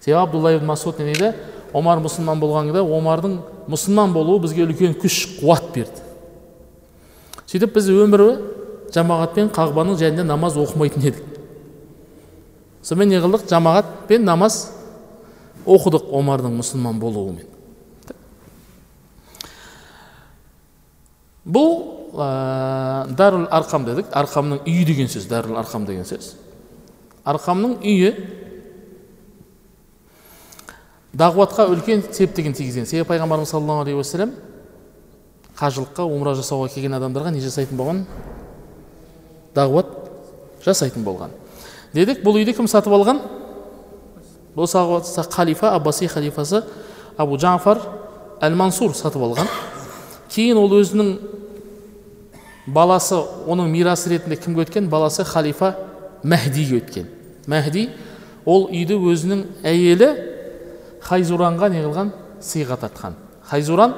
себебі 0.00 0.18
абдулла 0.22 0.54
ибн 0.56 0.66
масуд 0.66 0.98
не 0.98 1.12
дейді 1.12 1.32
омар 1.74 2.00
мұсылман 2.02 2.40
болғанда 2.40 2.82
омардың 2.82 3.38
мұсылман 3.70 4.12
болуы 4.14 4.40
бізге 4.44 4.66
үлкен 4.66 4.94
күш 5.00 5.22
қуат 5.40 5.70
берді 5.74 6.04
сөйтіп 7.46 7.74
біз 7.76 7.90
өмірі 7.94 8.28
жамағатпен 8.94 9.50
қағбаның 9.54 9.98
жанында 10.00 10.26
намаз 10.26 10.56
оқымайтын 10.58 11.08
едік 11.10 11.24
сонымен 12.82 13.14
не 13.14 13.20
қылдық 13.22 13.46
жамағатпен 13.50 14.24
намаз 14.26 14.60
оқыдық 15.66 16.10
омардың 16.14 16.54
мұсылман 16.60 16.98
болуымен 17.02 17.46
бұл 21.46 21.95
дарул 22.16 23.46
арқам 23.52 23.84
дедік. 23.86 24.10
Арқамның 24.16 24.64
үйі 24.64 24.84
деген 24.88 25.08
сөз 25.12 25.28
дарул 25.28 25.58
арқам 25.60 25.86
деген 25.86 26.06
сөз. 26.08 26.34
Арқамның 27.26 27.78
үйі 27.82 28.12
дағуатқа 31.16 31.68
үлкен 31.72 32.04
септігін 32.12 32.56
тигізген. 32.56 32.86
Себебі 32.86 33.08
пайғамбарымыз 33.12 33.52
саллаллаху 33.52 33.86
алейхи 33.86 34.00
уассалам 34.00 34.34
қажылыққа 35.56 36.04
умра 36.04 36.34
жасауға 36.36 36.72
келген 36.74 36.96
адамдарға 36.98 37.32
не 37.32 37.40
жасайтын 37.44 37.78
болған? 37.78 38.04
Дағуат 39.56 39.92
жасайтын 40.64 41.04
болған. 41.04 41.32
Дедік 41.94 42.20
бұл 42.24 42.40
үйді 42.40 42.56
кім 42.56 42.68
сатып 42.68 42.92
алған? 42.92 43.22
Бұл 44.56 44.68
халифа 45.32 45.72
аббаси 45.76 46.08
халифасы 46.08 46.62
абу 47.16 47.38
жафар 47.38 47.80
әл 48.40 48.54
мансур 48.56 48.94
сатып 48.94 49.22
алған. 49.22 49.48
Кейін 50.28 50.60
ол 50.60 50.72
өзінің 50.76 51.10
баласы 52.66 53.16
оның 53.46 53.70
мирасы 53.70 54.10
ретінде 54.10 54.36
кімге 54.36 54.66
өткен? 54.66 54.88
Баласы 54.90 55.24
халифа 55.24 55.74
мәхдиге 56.24 56.80
өткен. 56.80 57.06
Мәхди 57.46 57.88
ол 58.46 58.66
үйді 58.70 58.98
өзінің 58.98 59.44
әйелі 59.66 60.10
хайзуранға 61.06 61.70
не 61.70 61.84
қылған 61.84 62.12
сыйға 62.42 62.78
тартқан 62.82 63.14
хайзуран 63.46 63.94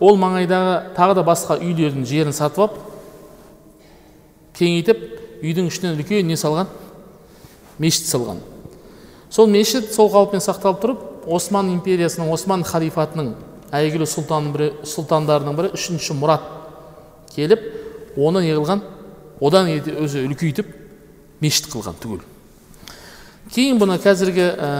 ол 0.00 0.18
маңайдағы 0.18 0.94
тағы 0.96 1.18
да 1.18 1.24
басқа 1.26 1.58
үйлердің 1.58 2.06
жерін 2.06 2.34
сатып 2.36 2.64
алып 2.64 2.78
кеңейтіп 4.58 5.04
үйдің 5.42 5.70
ішінен 5.70 5.98
үлкен 5.98 6.26
не 6.26 6.36
салған? 6.38 6.70
Мешіт 7.78 8.06
салған. 8.06 8.38
Сол 9.30 9.48
мешіт 9.50 9.90
сол 9.94 10.10
қалыппен 10.12 10.42
сақталып 10.44 10.82
тұрып 10.82 11.30
осман 11.34 11.70
империясының 11.72 12.30
осман 12.34 12.62
халифатының 12.66 13.32
әйгілі 13.74 14.06
сұлтанның 14.06 14.52
бірі 14.54 14.68
сұлтандарының 14.86 15.56
бірі 15.58 15.72
үшінші 15.78 16.14
мұрат 16.18 16.44
келіп 17.34 17.81
оны 18.16 18.42
не 18.44 18.52
қылған 18.56 18.84
одан 19.40 19.70
өзі 19.72 20.26
үлкейтіп 20.26 20.68
мешіт 21.42 21.70
қылған 21.72 21.98
түгел 22.02 22.22
кейін 23.52 23.80
бұны 23.80 23.98
қазіргі 24.02 24.46
ә, 24.52 24.70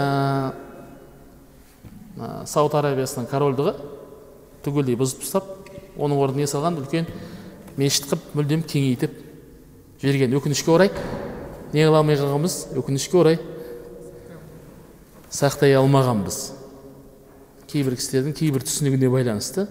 сауд 2.47 2.75
арабиясының 2.79 3.27
корольдығы 3.31 3.75
түгелдей 4.65 4.97
бұзып 5.01 5.25
тастап 5.25 5.49
оның 5.99 6.23
орнына 6.23 6.45
не 6.45 6.51
салған 6.51 6.79
үлкен 6.81 7.09
мешіт 7.77 8.09
қылып 8.11 8.35
мүлдем 8.37 8.63
кеңейтіп 8.69 9.17
жіберген. 10.03 10.35
Өкінішке 10.37 10.73
орай 10.73 10.91
не 11.73 11.85
қыла 11.85 12.03
алмай 12.03 12.19
қалғанбыз 12.19 12.57
өкінішке 12.79 13.19
орай 13.21 13.39
сақтай 15.33 15.77
алмағанбыз. 15.79 16.41
Кейбір 17.71 17.97
кісілердің 17.97 18.37
кейбір 18.37 18.67
түсінігіне 18.67 19.11
байланысты 19.13 19.69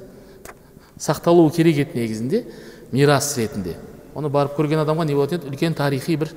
сақталуы 1.01 1.51
керек 1.53 1.83
еді 1.83 1.99
негізінде. 1.99 2.45
Мирас 2.91 3.33
ретінде. 3.37 3.77
Оны 4.15 4.29
барып 4.29 4.57
көрген 4.57 4.83
адамға 4.83 5.05
не 5.07 5.15
болатын 5.15 5.39
еді? 5.39 5.51
Үлкен 5.51 5.75
тарихи 5.77 6.17
бір 6.19 6.33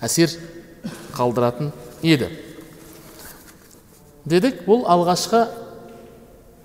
әсер 0.00 0.32
қалдыратын 1.16 1.72
еді. 2.02 2.30
Дедік 4.28 4.64
бұл 4.66 4.86
алғашқы 4.88 5.46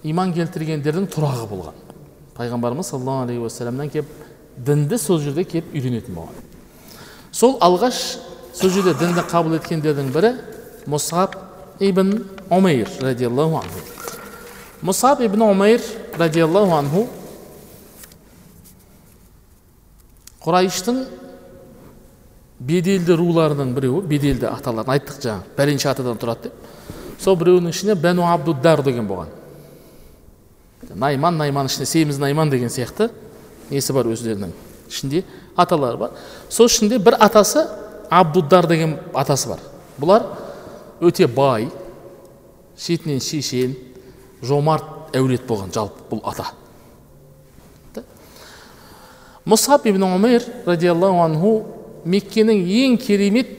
иман 0.04 0.34
келтіргендердің 0.36 1.08
тұрағы 1.12 1.48
болған. 1.52 1.80
Пайғамбарымыз 2.38 2.90
саллаллаху 2.92 3.28
алейхи 3.28 3.44
уассаламнан 3.44 3.92
келіп 3.94 4.10
дінді 4.58 4.98
сол 5.00 5.20
жерде 5.22 5.44
келіп 5.44 5.74
үйренетін 5.74 6.16
болған. 6.18 6.40
Сол 7.32 7.58
алғаш 7.62 8.02
сол 8.54 8.72
жерде 8.74 8.96
дінді 9.00 9.26
қабыл 9.30 9.58
еткендердің 9.60 10.12
бірі 10.14 10.34
мұсаб 10.90 11.38
ибн 11.80 12.24
омейр 12.50 12.90
радиаллаху 13.02 13.60
анху. 13.62 13.84
Мұсаб 14.84 15.24
ибн 15.26 15.46
омейр 15.48 15.82
радиаллаху 16.20 16.76
анху 16.78 17.08
құрайыштың 20.44 21.04
беделді 22.64 23.16
руларының 23.20 23.74
біреуі 23.76 24.08
беделді 24.08 24.50
аталарын 24.50 24.96
айттық 24.98 25.22
жаңа 25.24 25.56
пәленше 25.58 25.90
атадан 25.92 26.20
тұрады 26.20 26.50
деп 26.50 27.22
сол 27.24 27.38
біреуінің 27.40 27.74
ішінде 27.74 27.96
бәну 28.00 28.26
абдуддар 28.28 28.84
деген 28.84 29.08
болған 29.08 29.32
найман 30.96 31.38
найман 31.38 31.68
ішінде 31.72 31.88
семіз 31.90 32.20
найман 32.20 32.52
деген 32.52 32.72
сияқты 32.72 33.10
несі 33.72 33.96
бар 33.96 34.10
өздерінің 34.12 34.52
ішінде 34.90 35.24
аталары 35.56 35.98
бар 35.98 36.18
сол 36.50 36.68
ішінде 36.72 37.00
бір 37.00 37.18
атасы 37.24 37.66
абдуддар 38.10 38.68
деген 38.68 38.98
атасы 39.14 39.50
бар 39.54 39.64
бұлар 40.00 40.28
өте 41.02 41.28
бай 41.28 41.70
шетінен 42.78 43.24
шешен 43.24 43.76
жомарт 44.44 45.16
әулет 45.16 45.48
болған 45.48 45.74
жалпы 45.74 46.10
бұл 46.12 46.24
ата 46.30 46.52
мұсаб 49.46 49.88
ибн 49.90 50.06
омейр 50.08 50.46
радиаллаху 50.66 51.24
анху 51.24 51.54
меккенің 52.06 52.64
ең 52.64 52.98
керемет 53.02 53.50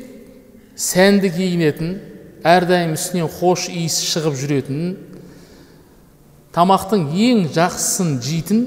сәнді 0.80 1.30
киінетін 1.34 1.98
әрдайым 2.44 2.94
үстінен 2.96 3.28
хош 3.38 3.68
иіс 3.72 3.98
шығып 4.10 4.38
жүретін 4.40 4.80
тамақтың 6.54 7.06
ең 7.12 7.44
жақсысын 7.54 8.16
жейтін 8.24 8.64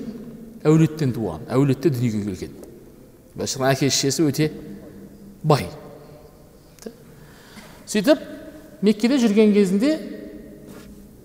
әулеттен 0.67 1.13
туған 1.15 1.45
әулетте 1.53 1.91
дүниеге 1.93 2.23
келген. 2.25 2.55
Әке 3.37 3.89
шешесі 3.89 4.25
өте 4.27 4.51
бай. 5.43 5.67
Сөйтіп 7.87 8.23
меккеде 8.81 9.19
жүрген 9.21 9.53
кезінде 9.55 9.93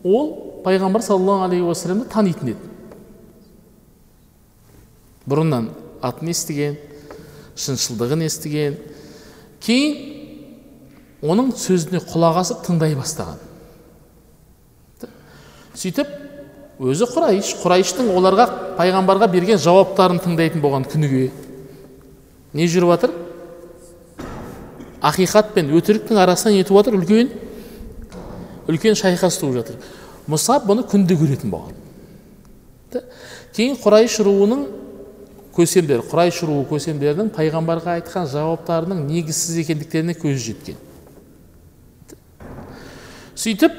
ол 0.05 0.63
пайғамбар 0.65 1.03
саллаллаху 1.03 1.49
алейхи 1.49 1.67
уассаламды 1.67 2.09
танитын 2.13 2.53
еді. 2.53 2.69
Бұрыннан 5.27 5.71
атын 6.05 6.33
естіген 6.33 6.77
шыншылдығын 7.63 8.25
естіген 8.27 8.77
кейін 9.63 9.93
оның 11.23 11.53
сөзіне 11.55 12.03
құлақ 12.11 12.41
асып 12.43 12.65
тыңдай 12.67 12.97
бастаған. 12.99 13.39
Сөйтіп 15.79 16.09
өзі 16.83 17.07
құрайш 17.13 17.53
құрайыштың 17.63 18.11
оларға 18.17 18.49
пайғамбарға 18.79 19.29
берген 19.33 19.61
жауаптарын 19.63 20.19
тыңдайтын 20.25 20.63
болған 20.65 20.89
күніге 20.91 21.29
не 22.59 22.67
жүріп 22.69 22.91
жатыр 22.97 23.15
ақиқат 25.13 25.55
пен 25.55 25.71
өтіріктің 25.79 26.19
арасында 26.23 26.57
не 26.57 26.67
туып 26.67 26.83
жатыр 26.83 26.99
үлкен 26.99 27.31
үлкен 28.71 28.99
шайқас 28.99 29.39
туып 29.41 29.57
жатыр. 29.61 29.79
Мұсап 30.31 30.67
бұны 30.69 30.85
күнде 30.87 31.17
көретін 31.19 31.51
болған. 31.51 31.75
Кейін 33.57 33.79
құрайш 33.83 34.21
руының 34.23 34.67
көсемдері 35.53 36.05
құрайш 36.09 36.43
руы 36.49 36.65
көсемдерінің 36.71 37.31
пайғамбарға 37.37 37.99
айтқан 37.99 38.29
жауаптарының 38.31 39.05
негізсіз 39.09 39.59
екендіктеріне 39.63 40.15
көзі 40.17 40.41
жеткен. 40.47 40.79
Сөйтіп 43.37 43.77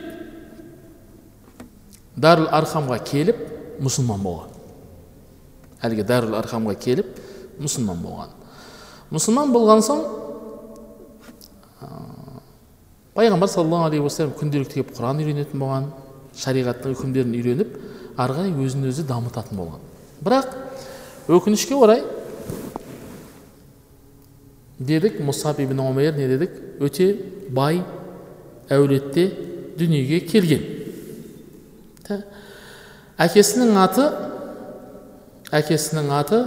дарул 2.19 2.49
архамға 2.53 2.99
келіп 3.07 3.39
мұсылман 3.81 4.21
болған. 4.21 4.51
Әлгі 5.83 6.05
дарул 6.07 6.37
архамға 6.37 6.75
келіп 6.83 7.09
мұсылман 7.61 8.03
болған. 8.03 8.35
Мұсылман 9.13 9.53
болған 9.53 9.81
соң 9.85 10.03
пайғамбар 13.17 13.49
саллаллаху 13.49 13.89
алейхи 13.89 14.05
уассалам 14.05 14.37
күнделікті 14.39 14.79
келіп 14.79 14.93
құран 14.97 15.21
үйренетін 15.21 15.61
болған 15.61 15.89
шариғаттың 16.37 16.95
үкімдерін 16.95 17.35
үйреніп 17.37 17.75
ары 18.17 18.47
өзін 18.61 18.87
өзі 18.89 19.05
дамытатын 19.09 19.57
болған. 19.57 19.81
Бірақ 20.23 20.53
өкінішке 21.27 21.75
орай 21.75 22.03
дедік 24.79 25.21
мұсаб 25.23 25.61
ибн 25.63 25.79
омейр 25.85 26.17
не 26.17 26.27
дедік? 26.27 26.57
Өте 26.83 27.13
бай 27.49 27.81
әулетте 28.69 29.29
дүниеге 29.77 30.23
келген. 30.27 30.65
Әкесінің 33.21 33.77
аты 33.79 34.09
әкесінің 35.53 36.13
аты 36.17 36.43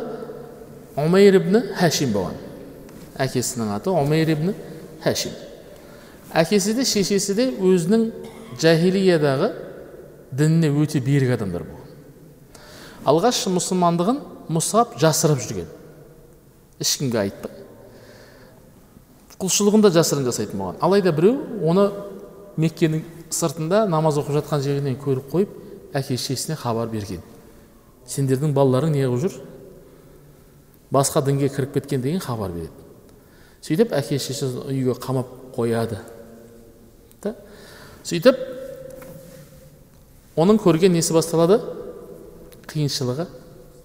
омейр 0.99 1.40
ибн 1.40 1.62
хәшим 1.78 2.12
болған. 2.16 2.38
Әкесінің 3.16 3.75
аты 3.78 3.95
омейр 3.95 4.37
ибн 4.37 4.54
хәшим 5.04 5.47
әкесі 6.37 6.75
де 6.76 6.85
шешесі 6.85 7.35
де 7.37 7.47
өзінің 7.54 8.06
жахилиядағы 8.61 9.50
дініне 10.37 10.71
өте 10.83 11.00
берік 11.00 11.35
адамдар 11.37 11.64
болған. 11.64 12.64
Алғаш 13.06 13.45
мұсылмандығын 13.54 14.18
мұсап 14.49 14.99
жасырып 15.00 15.43
жүрген. 15.45 15.71
Ешкімге 16.81 17.23
айтпай 17.25 17.57
құлшылығын 19.41 19.85
да 19.85 19.91
жасырын 19.93 20.25
жасайтын 20.25 20.59
болған 20.61 20.79
алайда 20.85 21.12
біреу 21.12 21.37
оны 21.69 21.91
меккенің 22.61 23.03
сыртында 23.35 23.83
намаз 23.91 24.17
оқып 24.23 24.38
жатқан 24.38 24.62
жерінен 24.65 24.97
көріп 25.03 25.29
қойып 25.33 25.53
әке 25.97 26.16
шешесіне 26.16 26.57
хабар 26.57 26.88
берген. 26.88 27.20
Сендердің 28.09 28.55
балаларың 28.57 28.94
не 28.94 29.05
жүр? 29.05 29.37
Басқа 30.90 31.20
дінге 31.27 31.51
кіріп 31.53 31.75
кеткен 31.75 32.01
деген 32.01 32.20
хабар 32.20 32.55
береді. 32.55 32.73
Сөйтіп 33.61 33.92
әке 33.92 34.18
шешесі 34.18 34.62
үйге 34.64 34.94
қамап 35.03 35.29
қояды. 35.57 35.99
Да 37.23 37.35
сөйтіп 38.05 38.40
оның 40.37 40.62
көрген 40.62 40.97
несі 40.97 41.12
басталады? 41.12 41.61
Қиыншылығы 42.73 43.29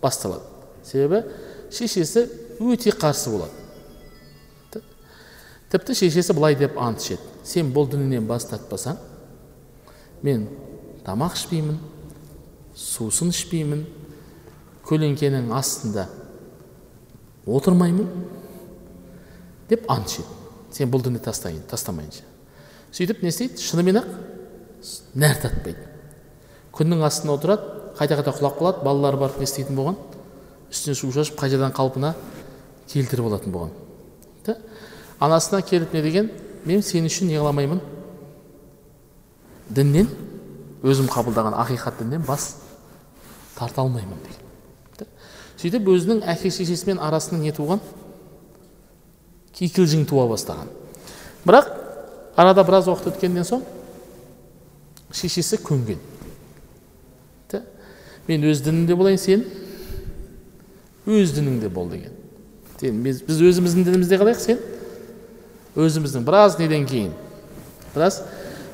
басталады. 0.01 0.50
Себебі 0.85 1.23
шешесі 1.71 2.27
өте 2.59 2.93
қарсы 2.95 3.31
болады. 3.33 4.83
Тіпті 5.71 5.95
шешесі 5.95 6.33
былай 6.35 6.55
деп 6.59 6.77
ант 6.79 6.99
ішеді. 6.99 7.21
Сен 7.43 7.71
бұл 7.73 7.87
діннен 7.89 8.27
бас 8.27 8.45
тартпасаң 8.49 8.99
мен 10.21 10.49
тамақ 11.05 11.37
ішпеймін 11.39 11.79
сусын 12.75 13.31
ішпеймін 13.31 13.85
көлеңкенің 14.87 15.49
астында 15.55 16.09
отырмаймын 17.47 18.11
деп 19.69 19.87
ант 19.89 20.11
ішеді. 20.11 20.27
Сен 20.71 20.91
бұл 20.91 21.03
дінді 21.07 21.23
тастайын 21.23 21.63
тастамайынша 21.71 22.27
сөйтіп 22.91 23.23
не 23.23 23.31
істейді? 23.31 23.59
Шынымен 23.63 24.01
ақ 24.01 24.07
нәр 25.15 25.37
татпайды. 25.39 25.87
Күннің 26.75 27.03
астында 27.07 27.35
отырады 27.37 27.95
қайта 27.97 28.17
қайта 28.19 28.33
құлап 28.35 28.57
қалады 28.59 28.83
балалары 28.85 29.19
барып 29.21 29.39
не 29.39 29.47
істейтін 29.47 29.77
болған? 29.79 29.97
Үстіне 30.71 30.95
су 30.95 31.11
шашып 31.11 31.39
қайтадан 31.39 31.73
қалпына 31.75 32.13
келтіріп 32.91 33.27
алатын 33.27 33.53
болған. 33.53 33.71
Да 34.45 34.57
анасына 35.19 35.61
келіп 35.61 35.93
не 35.93 36.01
деген 36.01 36.31
мен 36.65 36.81
сен 36.81 37.05
үшін 37.05 37.27
не 37.27 37.39
қыламаймын? 37.39 37.81
діннен 39.69 40.07
өзім 40.83 41.07
қабылдаған 41.11 41.55
ақиқат 41.61 42.01
діннен 42.01 42.23
бас 42.27 42.55
тарта 43.55 43.81
алмаймын 43.81 44.19
деген 44.25 44.49
сөйтіп 45.61 45.89
өзінің 45.93 46.23
әке 46.25 46.49
шешесімен 46.49 46.97
арасында 46.97 47.43
не 47.43 47.51
туған? 47.53 47.81
Кикілжің 49.53 50.07
туа 50.09 50.25
бастаған. 50.25 50.71
Бірақ 51.45 51.67
арада 52.39 52.63
біраз 52.65 52.87
уақыт 52.89 53.11
өткеннен 53.11 53.45
соң 53.45 53.61
шешесі 55.13 55.59
көнген. 55.61 55.99
Мен 58.27 58.47
өз 58.49 58.63
дінімде 58.65 58.95
болайын 58.97 59.21
сен 59.21 59.45
өз 61.07 61.33
дініңде 61.35 61.69
бол 61.73 61.89
деген 61.89 62.17
біз, 62.81 63.21
біз 63.21 63.41
өзіміздің 63.41 63.85
дінімізде 63.85 64.17
қалайық 64.17 64.39
сен? 64.41 64.61
Өзіміздің 65.77 66.25
біраз 66.25 66.57
неден 66.59 66.87
кейін 66.89 67.11
біраз 67.93 68.21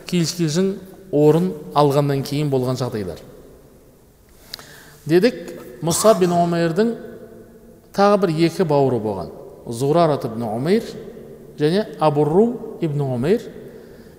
кикілжің 0.08 0.74
орын 1.12 1.52
алғаннан 1.76 2.24
кейін 2.28 2.52
болған 2.52 2.80
жағдайлар. 2.80 3.20
Дедік 5.08 5.38
мұса 5.84 6.14
бин 6.20 6.34
омейрдің 6.36 6.94
тағы 7.96 8.22
бір 8.24 8.34
екі 8.48 8.68
бауыры 8.68 9.00
болған. 9.04 9.32
Зурарат 9.68 10.26
ибн 10.26 10.48
және 11.58 11.86
абурру 12.00 12.78
ибн 12.82 13.02
омейр 13.02 13.42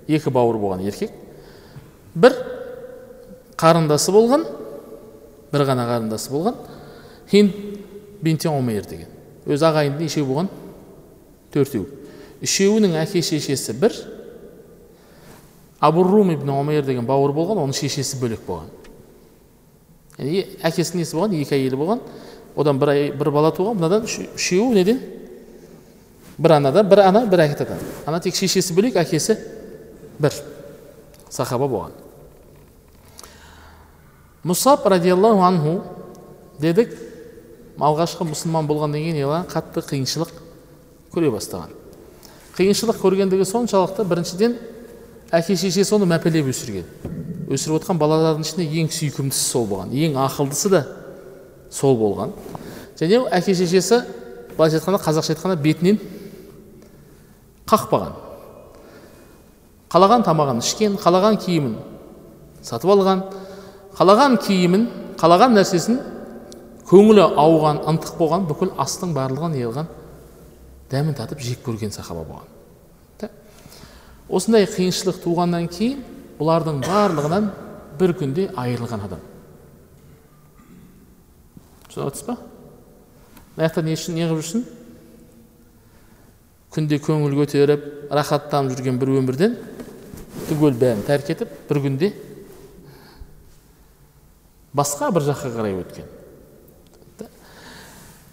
екі 0.09 0.31
бауыр 0.31 0.59
болған 0.59 0.83
еркек. 0.83 1.12
Бір 2.14 2.35
қарындасы 3.57 4.12
болған 4.12 4.44
бір 5.53 5.64
ғана 5.68 5.87
қарындасы 5.88 6.33
болған. 6.33 6.57
Хинд 7.31 7.67
бинти 8.22 8.48
омейр 8.48 8.87
деген. 8.87 9.09
Өз 9.46 9.62
ағайынды 9.64 10.07
нешеу 10.07 10.26
болған 10.28 10.50
төртеу 11.54 11.87
үшеуінің 12.44 12.96
әке 13.00 13.22
шешесі 13.24 13.74
бір 13.74 13.94
абуррум 15.81 16.33
ибн 16.35 16.52
омейр 16.54 16.87
деген 16.87 17.07
бауыр 17.07 17.33
болған 17.35 17.62
оның 17.64 17.76
шешесі 17.78 18.18
бөлек 18.20 18.44
болған. 18.46 18.70
Яғни 20.18 20.44
әкесінің 20.66 21.02
несі 21.02 21.16
болған? 21.16 21.37
Екі 21.38 21.57
әйелі 21.57 21.78
болған. 21.78 22.02
Одан 22.59 22.78
бір, 22.78 22.92
бір 23.18 23.31
бала 23.31 23.52
туған. 23.54 23.78
Мынадан 23.78 24.07
үшеуі 24.07 24.74
неден 24.74 25.00
бір 26.38 26.59
анадан 26.59 26.87
бір 26.88 27.02
ана 27.02 27.24
бір 27.26 27.42
әкетадан 27.48 27.81
ана 28.07 28.20
тек 28.22 28.37
шешесі 28.38 28.74
бөлек 28.74 28.98
әкесі 29.00 29.35
бір 30.22 30.35
сахаба 31.31 31.66
болған. 31.66 31.96
Мұсап 34.46 34.87
радиаллаху 34.87 35.42
анху 35.42 35.74
дедік 36.62 36.94
алғашқы 37.79 38.27
мұсылман 38.27 38.67
болғаннан 38.67 39.03
кейін 39.03 39.23
оған 39.29 39.47
қатты 39.51 39.83
қиыншылық 39.87 40.33
көре 41.14 41.31
бастаған. 41.31 41.71
Қиыншылық 42.59 42.99
көргендігі 42.99 43.47
соншалықты 43.47 44.05
біріншіден 44.09 44.57
әке 45.31 45.57
шешесі 45.57 45.95
оны 45.95 46.09
мәпелеп 46.11 46.51
өсірген. 46.51 46.87
Өсіріп 47.49 47.79
отқан 47.79 48.01
балалардың 48.01 48.45
ішінде 48.45 48.67
ең 48.83 48.91
сүйкімдісі 48.93 49.45
сол 49.53 49.69
болған 49.71 49.95
ең 49.95 50.19
ақылдысы 50.25 50.73
да 50.73 50.83
сол 51.71 51.97
болған. 52.01 52.35
Және 52.99 53.23
әке 53.31 53.55
шешесі 53.55 54.03
былайша 54.57 54.81
айтқанда 54.81 55.01
қазақша 55.05 55.37
айтқанда 55.37 55.57
бетінен 55.62 56.01
қақпаған. 57.69 58.17
Қалаған 59.88 60.27
тамағын 60.27 60.61
ішкен 60.64 60.99
қалаған 61.01 61.38
киімін 61.47 61.79
сатып 62.61 62.91
алған 62.93 63.23
қалаған 63.97 64.37
киімін 64.45 64.88
қалаған 65.21 65.55
нәрсесін 65.57 66.01
көңілі 66.88 67.24
ауған 67.37 67.83
ынтық 67.90 68.16
болған 68.18 68.46
бүкіл 68.48 68.72
астың 68.81 69.12
барлығын 69.16 69.55
не 69.55 69.64
қылған 69.66 69.90
дәмін 70.92 71.16
татып 71.18 71.42
жеп 71.44 71.64
көрген 71.66 71.92
сахаба 71.92 72.24
болған. 72.24 72.55
Осындай 74.29 74.66
қиыншылық 74.68 75.20
туғаннан 75.24 75.68
кейін 75.72 76.01
бұлардың 76.40 76.81
барлығынан 76.85 77.51
бір 78.01 78.12
күнде 78.16 78.48
айырылған 78.57 79.05
адам. 79.07 79.22
Түсініп 81.88 82.03
жатырсыз 82.09 82.27
ба? 82.29 82.37
Мына 83.57 83.68
жақта 83.68 83.85
не 83.85 83.96
үшін 83.96 84.18
не 84.18 84.29
қылып 84.29 84.66
күнде 86.72 86.98
көңіл 87.01 87.35
көтеріп 87.40 88.12
рахаттанып 88.12 88.77
жүрген 88.77 89.01
бір 89.01 89.14
өмірден 89.18 89.57
түгел 90.51 90.77
бәрін 90.79 91.01
тәрк 91.09 91.33
етіп 91.33 91.55
бір 91.70 91.81
күнде 91.87 92.12
басқа 94.77 95.09
бір 95.16 95.24
жаққа 95.31 95.55
қарай 95.57 95.79
өткен. 95.81 96.17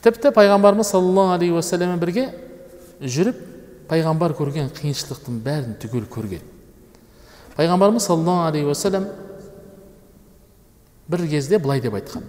Тіпті 0.05 0.29
пайғамбарымыз 0.35 0.91
саллаллаху 0.93 1.33
алейхи 1.33 1.55
уассаламмен 1.57 1.99
бірге 1.99 2.27
жүріп 3.01 3.39
пайғамбар 3.89 4.35
көрген 4.37 4.69
қиыншылықтың 4.77 5.39
бәрін 5.45 5.73
түгел 5.81 6.05
көрген 6.13 6.43
пайғамбарымыз 7.57 8.05
саллаллаху 8.05 8.51
алейхи 8.51 8.69
уассалам 8.69 9.07
бір 11.09 11.25
кезде 11.31 11.57
былай 11.57 11.81
деп 11.81 11.97
айтқан 11.97 12.21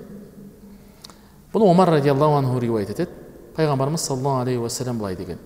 бұны 1.53 1.69
омар 1.69 1.93
радиаллаху 1.99 2.39
анху 2.41 2.63
риуаят 2.65 2.95
етеді 2.97 3.13
пайғамбарымыз 3.59 4.09
саллаллаху 4.09 4.47
алейхи 4.47 4.63
уассалам 4.63 4.99
былай 4.99 5.17
деген 5.17 5.39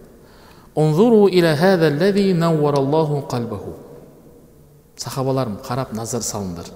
сахабаларым 5.00 5.58
қарап 5.64 5.94
назар 5.96 6.20
салыңдар 6.20 6.66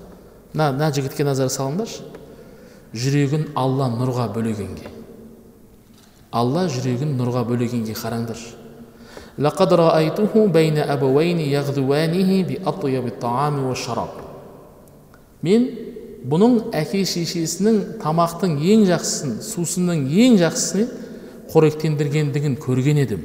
мына 0.55 0.73
мына 0.73 0.91
жігітке 0.97 1.25
назар 1.29 1.51
салыңдаршы 1.53 2.03
жүрегін 2.97 3.51
алла 3.55 3.91
нұрға 3.93 4.31
бөлегенге 4.33 5.04
алла 6.34 6.68
жүрегін 6.70 7.16
нұрға 7.20 7.46
бөлегенге 7.50 7.98
қараңдаршы 7.98 8.60
لقد 9.40 9.74
رأيته 9.74 10.48
بين 10.48 10.78
أبوين 10.78 11.40
يغدوانه 11.40 12.44
بأطيب 12.44 13.06
الطعام 13.08 13.56
والشراب 13.64 14.12
мен 15.40 15.70
бұның 16.28 16.74
әке 16.76 17.06
шешесінің 17.08 17.78
тамақтың 18.02 18.58
ең 18.60 18.82
жақсысын 18.90 19.38
сусынның 19.40 20.02
ең 20.12 20.36
жақсысын 20.42 20.90
қоректендіргендігін 21.54 22.58
көрген 22.60 23.00
едім 23.06 23.22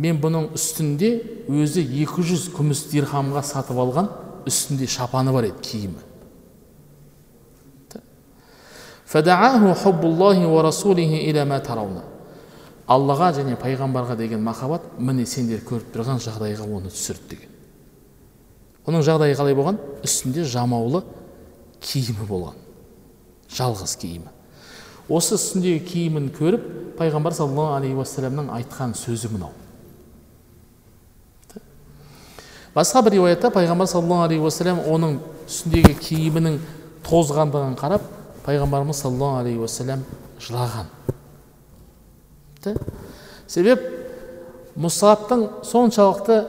мен 0.00 0.16
бұның 0.20 0.50
үстінде 0.56 1.08
өзі 1.48 1.82
200 2.04 2.46
күміс 2.56 2.86
дирхамға 2.92 3.42
сатып 3.44 3.80
алған 3.80 4.12
үстінде 4.48 4.86
шапаны 4.88 5.32
бар 5.32 5.48
еді 5.48 5.64
киімі 5.64 6.00
аллаға 12.85 13.31
және 13.33 13.57
пайғамбарға 13.57 14.15
деген 14.17 14.43
махаббат 14.45 14.85
міне 15.01 15.25
сендер 15.25 15.63
көріп 15.65 15.89
тұрған 15.93 16.19
жағдайға 16.21 16.67
оны 16.69 16.91
түсірді 16.93 17.29
деген. 17.31 17.53
Оның 18.85 19.01
жағдайы 19.05 19.37
қалай 19.37 19.57
болған? 19.57 19.79
Үстінде 20.05 20.45
жамаулы 20.45 21.01
киімі 21.81 22.27
болған. 22.29 22.59
Жалғыз 23.49 23.95
киімі. 24.01 24.29
Осы 25.09 25.39
үстіндегі 25.39 25.81
киімін 25.85 26.29
көріп 26.37 26.67
пайғамбар 26.99 27.33
саллаллаху 27.33 27.79
алейхи 27.79 27.97
уассаламның 27.97 28.51
айтқан 28.59 28.93
сөзі 28.97 29.33
мынау. 29.33 29.49
Басқа 32.75 33.01
бір 33.05 33.17
риуаятта 33.17 33.49
пайғамбар 33.53 33.89
саллаллаху 33.89 34.29
алейхи 34.29 34.45
уассалам 34.45 34.83
оның 34.85 35.17
үстіндегі 35.47 35.97
киімінің 36.05 36.59
тозғандығын 37.05 37.77
қарап 37.79 38.05
пайғамбарымыз 38.45 39.01
саллаллаху 39.01 39.41
алейхи 39.41 39.59
уассалам 39.59 40.03
жылаған. 40.39 40.91
Себеп 43.47 43.81
мұсаптың 44.77 45.47
соншалықты 45.65 46.39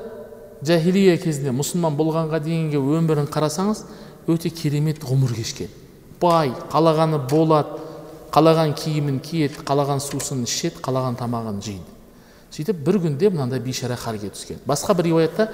жахилия 0.66 1.16
кезінде 1.20 1.52
мұсылман 1.56 1.96
болғанға 1.96 2.40
дейінгі 2.44 2.80
өмірін 2.80 3.28
қарасаңыз 3.32 3.84
өте 4.28 4.50
керемет 4.50 5.02
ғұмыр 5.04 5.34
кешкен. 5.36 5.68
Бай 6.20 6.52
қалағаны 6.72 7.20
болады 7.30 7.82
қалаған 8.32 8.74
киімін 8.76 9.20
киеді 9.24 9.64
қалаған 9.64 10.00
сусын 10.02 10.42
ішеді 10.44 10.80
қалаған 10.84 11.16
тамағын 11.20 11.60
жейді. 11.64 11.92
Сөйтіп 12.50 12.80
бір 12.86 13.00
күнде 13.04 13.30
мынандай 13.30 13.60
бейшара 13.60 13.96
халге 13.96 14.30
түскен. 14.32 14.60
Басқа 14.66 14.96
бір 14.96 15.10
риуаятта 15.10 15.50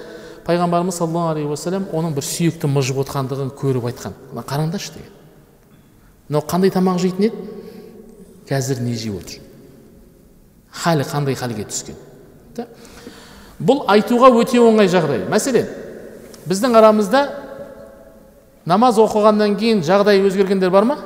пайғамбарымыз 0.46 0.98
саллаллаху 0.98 1.34
алейхи 1.34 1.50
уассалам 1.50 1.88
оның 1.92 2.14
бір 2.14 2.26
сүйекті 2.26 2.70
мыжып 2.70 3.02
отқандығын 3.04 3.52
көріп 3.58 3.90
айтқан. 3.90 4.14
Мына 4.32 4.46
қараңдаршы 4.46 4.94
деген. 4.94 5.21
Мынау 6.32 6.46
қандай 6.48 6.72
тамақ 6.72 6.96
жейтін 6.98 7.28
еді? 7.28 7.36
Қазір 8.48 8.80
не 8.80 8.94
жеп 8.96 9.18
отыр? 9.20 9.40
Халі 10.72 11.04
қандай 11.04 11.36
халге 11.36 11.66
түскен? 11.68 11.98
Бұл 13.60 13.84
айтуға 13.92 14.32
өте 14.40 14.58
оңай 14.58 14.88
жағдай. 14.88 15.26
Мәселен 15.28 15.68
біздің 16.48 16.78
арамызда 16.80 17.22
намаз 18.66 18.96
оқығаннан 19.02 19.58
кейін 19.60 19.84
жағдай 19.84 20.24
өзгергендер 20.24 20.72
бар 20.72 20.88
ма? 20.88 20.98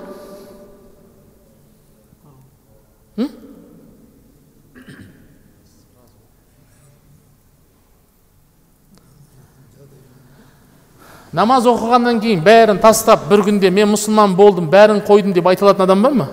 Намаз 11.33 11.67
оқығаннан 11.67 12.21
кейін 12.23 12.43
бәрін 12.45 12.81
тастап 12.83 13.27
бір 13.31 13.43
күнде 13.47 13.71
мен 13.71 13.91
мұсылман 13.95 14.37
болдым 14.37 14.69
бәрін 14.71 15.03
қойдым 15.07 15.35
деп 15.35 15.47
айта 15.47 15.67
алатын 15.67 15.85
адам 15.87 16.03
бар 16.03 16.15
ма? 16.15 16.29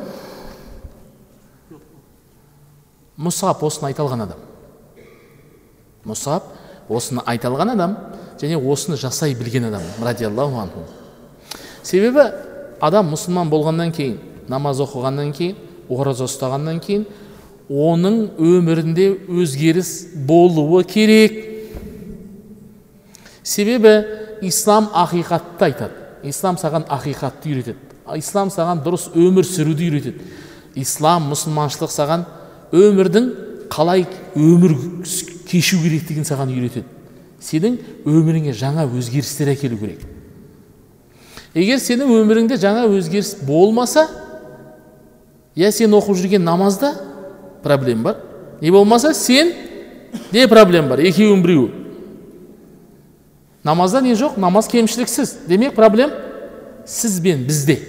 Мұсап 3.18 3.64
осыны 3.64 3.90
айта 3.90 4.04
алған 4.04 4.26
адам. 4.26 4.40
Мұсап 6.06 6.50
осыны 6.90 7.24
айта 7.26 7.50
алған 7.50 7.74
адам 7.74 7.98
және 8.42 8.58
осыны 8.58 8.98
жасай 8.98 9.34
білген 9.34 9.70
адам 9.70 9.82
радиаллаху 10.02 10.60
анху. 10.60 10.86
Себебі 11.84 12.30
адам 12.82 13.14
мұсылман 13.14 13.50
болғаннан 13.50 13.94
кейін 13.96 14.18
намаз 14.50 14.82
оқығаннан 14.84 15.32
кейін 15.36 15.56
ораза 15.90 16.28
ұстағаннан 16.28 16.82
кейін 16.84 17.06
оның 17.70 18.18
өмірінде 18.42 19.08
өзгеріс 19.30 20.14
болуы 20.28 20.84
керек. 20.84 21.38
Себебі 23.44 24.23
ислам 24.48 24.90
ақиқатты 24.94 25.68
айтады 25.70 26.30
ислам 26.30 26.58
саған 26.60 26.88
ақиқатты 26.92 27.52
үйретеді 27.52 28.18
ислам 28.20 28.52
саған 28.54 28.82
дұрыс 28.86 29.10
өмір 29.16 29.48
сүруді 29.48 29.90
үйретеді 29.90 30.82
ислам 30.84 31.30
мұсылманшылық 31.32 31.92
саған 31.94 32.26
өмірдің 32.74 33.30
қалай 33.74 34.06
өмір 34.36 34.76
кешу 35.50 35.80
керектігін 35.84 36.28
саған 36.28 36.54
үйретеді 36.54 36.88
сенің 37.44 37.78
өміріңе 38.08 38.56
жаңа 38.56 38.88
өзгерістер 38.88 39.54
әкелу 39.54 39.78
керек 39.82 40.04
егер 41.54 41.82
сенің 41.84 42.12
өміріңде 42.22 42.58
жаңа 42.62 42.88
өзгеріс 42.90 43.36
болмаса 43.46 44.08
я 45.56 45.72
сен 45.72 45.94
оқып 45.94 46.18
жүрген 46.24 46.44
намазда 46.44 46.94
проблема 47.64 48.04
бар 48.04 48.18
не 48.62 48.72
болмаса 48.72 49.14
сен 49.14 49.54
не 50.32 50.48
проблема 50.48 50.96
бар 50.96 51.04
екеуінің 51.06 51.44
біреуі 51.46 51.83
намазда 53.64 54.02
не 54.02 54.16
жоқ 54.16 54.38
намаз 54.38 54.68
кемшіліксіз 54.68 55.48
демек 55.48 55.76
проблем 55.76 56.12
сіз 56.86 57.20
бен 57.24 57.46
бізде 57.48 57.80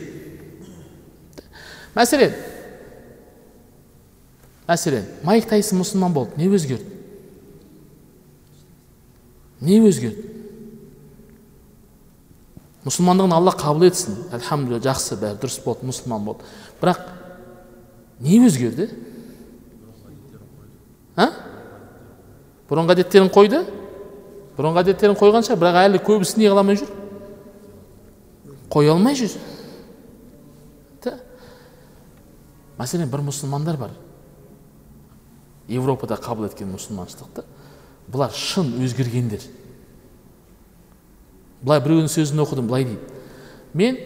мәселен 1.94 2.34
мәселен 4.68 5.08
майк 5.24 5.48
тайсон 5.50 5.82
мұсылман 5.82 6.14
болды 6.14 6.38
не 6.38 6.48
өзгерді 6.48 6.90
не 9.64 9.80
өзгерді 9.82 10.30
мұсылмандығын 12.84 13.32
алла 13.32 13.54
қабыл 13.56 13.88
етсін 13.88 14.16
альхамдулилля 14.34 14.82
жақсы 14.90 15.16
бәрі 15.20 15.40
дұрыс 15.40 15.60
болды 15.64 15.88
мұсылман 15.88 16.26
болды 16.26 16.44
бірақ 16.82 17.00
не 18.24 18.40
өзгерді 18.44 18.90
а 21.16 21.30
бұрынғы 22.68 22.98
әдеттерін 22.98 23.32
қойды 23.32 23.64
бұрынғы 24.56 24.84
әдеттерін 24.84 25.18
қойған 25.18 25.46
шығар 25.46 25.60
бірақ 25.62 25.80
әлі 25.82 26.00
көбісі 26.04 26.38
не 26.40 26.48
қыла 26.50 26.62
алмай 26.62 26.78
жүр 26.78 26.90
қоя 28.70 28.94
алмай 28.94 29.18
жүр 29.18 29.34
мәселен 32.78 33.10
бір 33.10 33.22
мұсылмандар 33.28 33.78
бар 33.78 33.92
европада 35.68 36.18
қабыл 36.20 36.48
еткен 36.48 36.72
мұсылманшылықты 36.74 37.44
бұлар 38.12 38.34
шын 38.34 38.72
өзгергендер 38.84 39.44
былай 41.62 41.80
біреудің 41.84 42.10
сөзін 42.12 42.42
оқыдым 42.44 42.68
былай 42.68 42.84
дейді 42.88 43.78
мен 43.78 43.98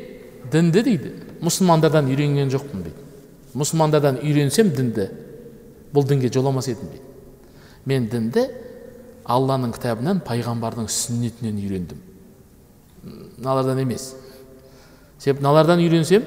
дінді 0.53 0.85
дейді 0.87 1.15
мұсылмандардан 1.43 2.11
үйренген 2.13 2.53
жоқпын 2.53 2.85
дейді 2.87 3.59
мұсылмандардан 3.59 4.21
үйренсем 4.23 4.71
дінді 4.77 5.09
бұл 5.95 6.07
дінге 6.07 6.31
жоламас 6.33 6.69
едім 6.71 6.93
дейді 6.93 7.05
мен 7.89 8.09
дінді 8.13 8.47
алланың 9.29 9.75
кітабынан 9.77 10.23
пайғамбардың 10.25 10.89
сүннетінен 10.89 11.59
үйрендім. 11.61 12.01
Мыналардан 13.39 13.83
емес. 13.83 14.15
Себебі 15.21 15.43
мыналардан 15.45 15.83
үйренсем 15.85 16.25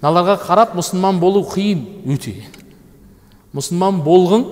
мыналарға 0.00 0.38
қарап 0.44 0.76
мұсылман 0.78 1.18
болу 1.20 1.42
қиын 1.50 1.82
өте. 2.14 2.36
Мұсылман 3.56 4.00
болғың 4.06 4.46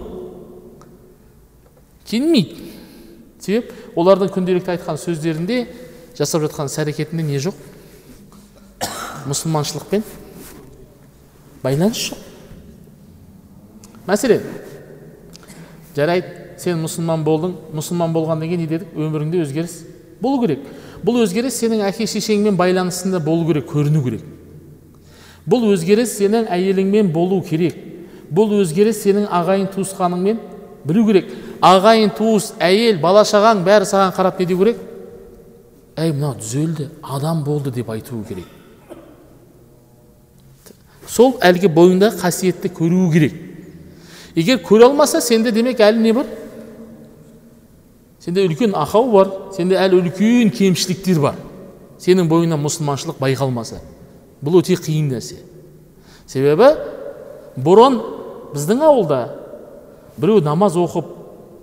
келмейді. 2.11 2.71
Себеп 3.45 3.73
олардың 3.95 4.33
күнделікті 4.35 4.75
айтқан 4.75 4.99
сөздерінде 4.99 5.64
жасап 6.19 6.43
жатқан 6.49 6.71
іс 6.71 6.79
әрекетінде 6.83 7.27
не 7.29 7.40
жоқ? 7.43 7.59
Мұсылманшылықпен 9.31 10.03
байланыс 11.62 12.09
жоқ. 12.11 12.25
Мәселен 14.09 14.43
жарайды. 15.95 16.44
Сен 16.62 16.81
мұсылман 16.85 17.25
болдың 17.25 17.55
мұсылман 17.75 18.12
болғаннан 18.14 18.49
кейін 18.49 18.64
не 18.64 18.69
дедік? 18.71 18.95
Өміріңде 18.95 19.43
өзгеріс 19.45 19.77
болу 20.21 20.40
керек. 20.45 20.64
Бұл 21.05 21.21
өзгеріс 21.25 21.59
сенің 21.61 21.85
әке 21.88 22.07
шешеңмен 22.09 22.57
байланысында 22.57 23.21
болу 23.25 23.47
керек 23.51 23.69
көріну 23.71 24.03
керек. 24.05 24.25
Бұл 25.49 25.69
өзгеріс 25.75 26.17
сенің 26.19 26.49
әйеліңмен 26.53 27.12
болу 27.12 27.43
керек. 27.45 27.77
Бұл 28.33 28.57
өзгеріс 28.62 29.03
сенің 29.05 29.29
ағайын 29.29 29.69
туысқаныңмен 29.75 30.40
білу 30.85 31.07
керек. 31.11 31.31
Ағайын 31.61 32.12
туыс 32.17 32.53
әйел 32.61 33.01
бала 33.03 33.25
шағаң 33.29 33.64
бәрі 33.67 33.88
саған 33.88 34.14
қарап 34.17 34.40
не 34.40 34.47
деу 34.49 34.59
керек? 34.62 34.79
Әй 35.97 36.12
мынау 36.12 36.35
түзелді 36.40 36.88
адам 37.03 37.45
болды 37.45 37.71
деп 37.71 37.90
айтуы 37.93 38.25
керек. 38.29 38.49
Сол 41.07 41.37
әлгі 41.45 41.69
бойыңдағы 41.71 42.19
қасиетті 42.23 42.73
көруі 42.75 43.12
керек. 43.12 43.35
Егер 44.35 44.59
көре 44.64 44.88
алмаса 44.88 45.21
сенде 45.23 45.53
демек 45.55 45.79
әлі 45.79 46.01
не 46.03 46.12
бар? 46.17 46.27
Сенде 48.25 48.47
үлкен 48.49 48.73
ақау 48.73 49.11
бар 49.13 49.33
сенде 49.53 49.77
әлі 49.77 50.01
үлкен 50.01 50.53
кемшіліктер 50.55 51.21
бар 51.21 51.37
сенің 52.01 52.29
бойыңнан 52.31 52.61
мұсылманшылық 52.63 53.21
байқалмаса 53.21 53.83
бұл 54.45 54.63
өте 54.63 54.79
қиын 54.81 55.11
нәрсе 55.13 55.43
себебі 56.27 56.71
бұрын 57.61 58.01
біздің 58.55 58.83
ауылда 58.89 59.21
біреу 60.17 60.41
намаз 60.45 60.79
оқып 60.81 61.13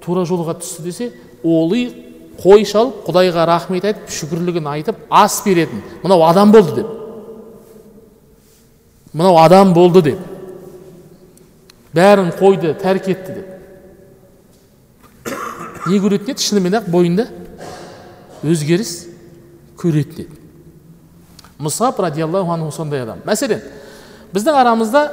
тура 0.05 0.25
жолға 0.27 0.59
түсті 0.61 0.85
десе 0.85 1.11
ол 1.43 1.73
үй 1.73 1.87
қой 2.41 2.65
шалып 2.65 3.05
құдайға 3.07 3.45
рахмет 3.49 3.85
айтып 3.89 4.13
шүкірлігін 4.13 4.69
айтып 4.71 5.01
ас 5.09 5.41
беретін 5.45 5.81
мынау 6.03 6.27
адам 6.29 6.51
болды 6.53 6.81
деп 6.81 6.87
мынау 9.13 9.41
адам 9.41 9.73
болды 9.73 10.01
деп 10.11 10.19
бәрін 11.93 12.31
қойды 12.39 12.75
тәрк 12.81 13.09
етті 13.11 13.39
деп 13.39 13.50
не 15.91 15.99
көретін 15.99 16.33
еді 16.33 16.47
шынымен 16.47 16.79
ақ 16.79 16.87
бойында 16.91 17.27
өзгеріс 18.47 18.93
көретін 19.81 20.25
еді 20.25 20.39
мұсап 21.61 21.99
радиаллаху 22.01 22.55
анху 22.55 22.71
сондай 22.75 23.03
адам 23.03 23.21
мәселен 23.27 23.61
біздің 24.33 24.57
арамызда 24.63 25.03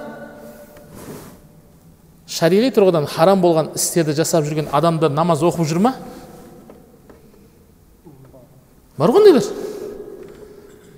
шариғи 2.29 2.71
тұрғыдан 2.77 3.09
харам 3.09 3.41
болған 3.43 3.73
істерді 3.77 4.15
жасап 4.19 4.47
жүрген 4.47 4.69
адамдар 4.73 5.11
намаз 5.11 5.43
оқып 5.43 5.67
жүр 5.69 5.81
ма? 5.81 5.95
Бар 8.99 9.13
ғой 9.15 9.23
ондайлар 9.23 9.49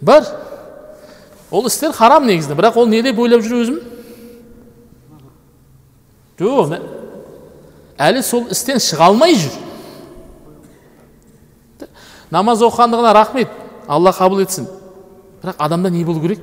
бар. 0.01 0.27
Ол 1.51 1.67
істер 1.67 1.93
харам 1.93 2.27
негізінде. 2.27 2.57
Бірақ 2.59 2.77
ол 2.79 2.87
не 2.87 3.03
деп 3.03 3.19
ойлап 3.19 3.43
жүр 3.43 3.63
өзім? 3.63 3.81
Жоқ 6.41 6.77
әлі 8.01 8.23
сол 8.25 8.47
істен 8.51 8.81
шыға 8.81 9.11
алмай 9.11 9.35
жүр. 9.37 9.70
Намаз 12.31 12.63
оқығандығына 12.63 13.13
рахмет. 13.15 13.51
Алла 13.91 14.13
қабыл 14.15 14.45
етсін. 14.45 14.69
Бірақ 15.43 15.59
адамда 15.59 15.91
не 15.91 16.05
болу 16.05 16.21
керек? 16.23 16.41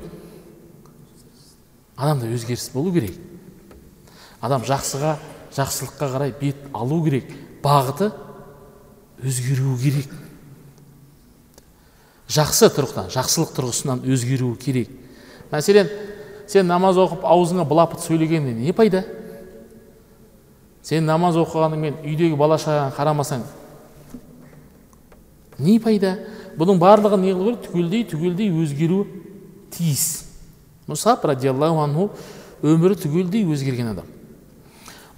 Адамда 1.96 2.28
өзгеріс 2.28 2.70
болу 2.74 2.92
керек. 2.92 3.16
Адам 4.40 4.62
жақсыға 4.68 5.16
жақсылыққа 5.56 6.10
қарай 6.12 6.34
бет 6.40 6.56
алу 6.72 7.02
керек. 7.04 7.30
Бағыты 7.62 8.12
өзгеруі 9.24 9.78
керек. 9.82 10.12
Жақсы 12.28 12.68
тұрғыдан 12.76 13.08
жақсылық 13.14 13.54
тұрғысынан 13.56 14.04
өзгеруі 14.04 14.58
керек. 14.60 14.90
Мәселен 15.50 15.88
сен 16.48 16.68
намаз 16.68 16.98
оқып 17.00 17.24
аузыңа 17.24 17.64
былапыт 17.68 18.04
сөйлегеннен 18.04 18.60
не 18.60 18.74
пайда? 18.76 19.04
Сен 20.82 21.08
намаз 21.08 21.36
оқығаныңмен 21.40 22.02
үйдегі 22.04 22.36
бала 22.36 22.60
шағаңа 22.60 22.92
қарамасаң 22.96 23.46
не 25.58 25.78
пайда? 25.82 26.16
Бұның 26.58 26.78
барлығын 26.80 27.22
не 27.22 27.34
қылу 27.34 27.54
керек? 27.54 27.68
Түгелдей 27.68 28.04
түгелдей 28.10 28.50
өзгеруі 28.50 29.06
тиіс. 29.74 30.06
Мұсап 30.88 31.26
радиаллаху 31.28 31.82
анху 31.82 32.08
өмірі 32.62 32.98
түгелдей 32.98 33.44
өзгерген 33.46 33.92
адам. 33.92 34.08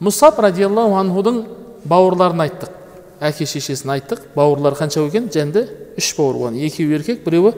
Мұсап 0.01 0.41
радиаллаху 0.43 0.99
анхудың 1.01 1.41
бауырларын 1.89 2.45
айттық. 2.47 2.77
Әке 3.21 3.47
шешесін 3.47 3.95
айттық. 3.97 4.31
Бауырлары 4.35 4.79
қанша 4.79 5.05
екен? 5.07 5.29
Жәнді 5.33 5.67
үш 6.01 6.15
бауыр 6.17 6.39
болған. 6.41 6.61
Екеуі 6.65 6.97
еркек 6.97 7.25
біреуі 7.25 7.53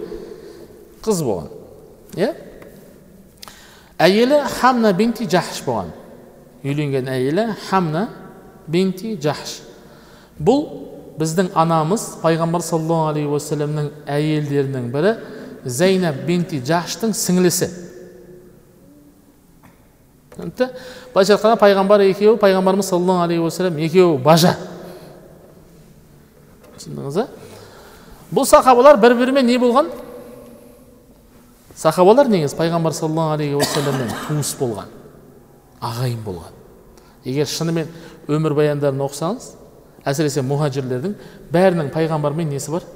қыз 1.02 1.22
болған. 1.26 1.50
Иә? 2.18 2.32
Әйелі 4.02 4.42
хамна 4.58 4.92
бинти 4.92 5.28
жахш 5.30 5.62
болған. 5.66 5.92
Үйленген 6.66 7.10
әйелі 7.10 7.48
хамна 7.68 8.08
бинти 8.70 9.16
жахш 9.22 9.60
бұл 10.38 10.91
біздің 11.20 11.52
анамыз 11.58 12.04
пайғамбар 12.22 12.64
саллаллаху 12.64 13.12
алейхи 13.12 13.30
уассаламның 13.30 13.88
әйелдерінің 14.08 14.88
бірі 14.92 15.14
зайнаб 15.64 16.22
бинти 16.26 16.60
жахштың 16.64 17.12
сіңлісі. 17.16 17.68
Түсінікті? 20.32 20.68
Былайша 21.12 21.36
айтқанда 21.36 21.58
пайғамбар 21.60 22.06
екеуі 22.08 22.40
пайғамбарымыз 22.40 22.88
саллаллаху 22.88 23.26
алейхи 23.26 23.44
уассалам 23.44 23.78
екеуі 23.84 24.18
бажа. 24.24 24.56
Түсіндіңіз 26.78 27.20
ба 27.20 27.28
бұл 28.32 28.48
сахабалар 28.48 28.96
бір 28.96 29.14
бірімен 29.18 29.46
не 29.46 29.58
болған? 29.60 29.92
Сахабалар 31.76 32.32
негізі 32.32 32.56
пайғамбар 32.56 32.96
саллаллаху 32.96 33.36
алейхи 33.36 33.60
уассаламмен 33.60 34.14
туыс 34.28 34.56
болған 34.56 34.88
ағайын 35.82 36.22
болған. 36.24 36.54
Егер 37.24 37.46
шынымен 37.50 37.90
өмірбаяндарын 38.30 39.04
оқысаңыз 39.04 39.52
әсіресе 40.04 40.42
мұхажирлердің 40.46 41.14
бәрінің 41.52 41.90
пайғамбармен 41.94 42.50
несі 42.50 42.74
бар? 42.74 42.86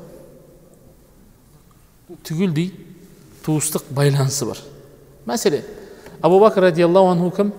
Түгелдей 2.27 2.73
туыстық 3.47 3.87
байланысы 3.95 4.47
бар. 4.49 4.61
Мәселен 5.27 5.63
абу 6.23 6.41
бәкір 6.43 6.69
радиаллаху 6.71 7.13
анху 7.13 7.31
кім? 7.37 7.53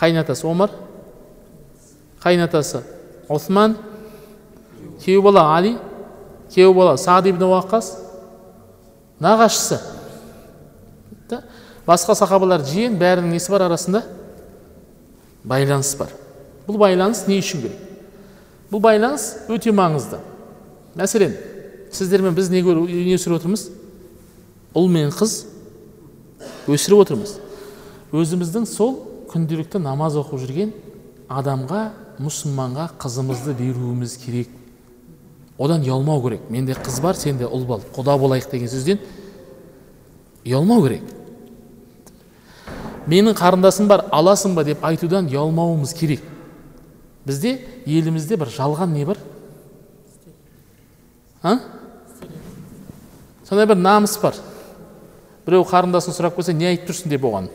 Қайнатасы 0.00 0.46
омар 0.48 0.72
қайнатасы 2.22 2.82
осман 3.28 3.76
күйеу 5.00 5.22
бала 5.24 5.46
али 5.56 5.76
күйеу 6.52 6.74
бала 6.76 6.96
сағд 7.00 7.30
ибн 7.32 7.46
уақас 7.48 7.92
нағашысы. 9.20 9.80
Басқа 11.86 12.14
сахабалар 12.14 12.64
жиен 12.64 12.96
бәрінің 13.00 13.34
несі 13.34 13.52
бар 13.52 13.66
арасында? 13.68 14.02
Байланыс 15.44 15.94
бар. 15.98 16.12
Бұл 16.66 16.78
байланыс 16.80 17.24
не 17.28 17.40
үшін 17.40 17.64
керек? 17.64 17.89
Бұл 18.70 18.82
байланыс 18.84 19.26
өте 19.50 19.72
маңызды 19.74 20.20
мәселен 20.98 21.34
сіздермен 21.92 22.36
біз 22.36 22.50
не, 22.50 22.62
не 22.62 23.16
өсіріп 23.16 23.40
отырмыз 23.40 23.66
ұл 24.74 24.88
мен 24.92 25.10
қыз 25.14 25.40
өсіріп 26.70 27.04
отырмыз 27.04 27.36
өзіміздің 28.14 28.66
сол 28.70 28.96
күнделікті 29.30 29.82
намаз 29.82 30.16
оқып 30.20 30.42
жүрген 30.44 30.72
адамға 31.30 31.82
мұсылманға 32.22 32.90
қызымызды 33.02 33.54
беруіміз 33.58 34.16
керек 34.22 34.50
одан 35.58 35.82
ұялмау 35.84 36.22
керек 36.24 36.46
менде 36.50 36.74
қыз 36.78 37.00
бар 37.02 37.18
сенде 37.18 37.46
ұл 37.46 37.66
бол 37.66 37.82
құда 37.94 38.16
болайық 38.22 38.50
деген 38.52 38.70
сөзден 38.70 39.02
ұялмау 40.46 40.86
керек 40.86 41.02
менің 43.10 43.34
қарындасым 43.38 43.88
бар 43.90 44.06
аласың 44.14 44.54
ба 44.54 44.64
деп 44.64 44.84
айтудан 44.86 45.28
ұялмауымыз 45.30 45.94
керек 45.98 46.22
бізде 47.26 47.58
елімізде 47.86 48.36
бір 48.40 48.52
жалған 48.54 48.92
не 48.94 49.04
бар? 49.04 49.18
А? 51.42 51.58
Сондай 53.48 53.66
бір 53.66 53.80
намыс 53.80 54.16
бар. 54.22 54.36
Біреу 55.46 55.64
қарындасын 55.68 56.14
сұрап 56.16 56.36
келсе 56.36 56.54
не 56.54 56.68
айтып 56.70 56.90
тұрсың 56.90 57.10
деп 57.12 57.24
оған. 57.24 57.48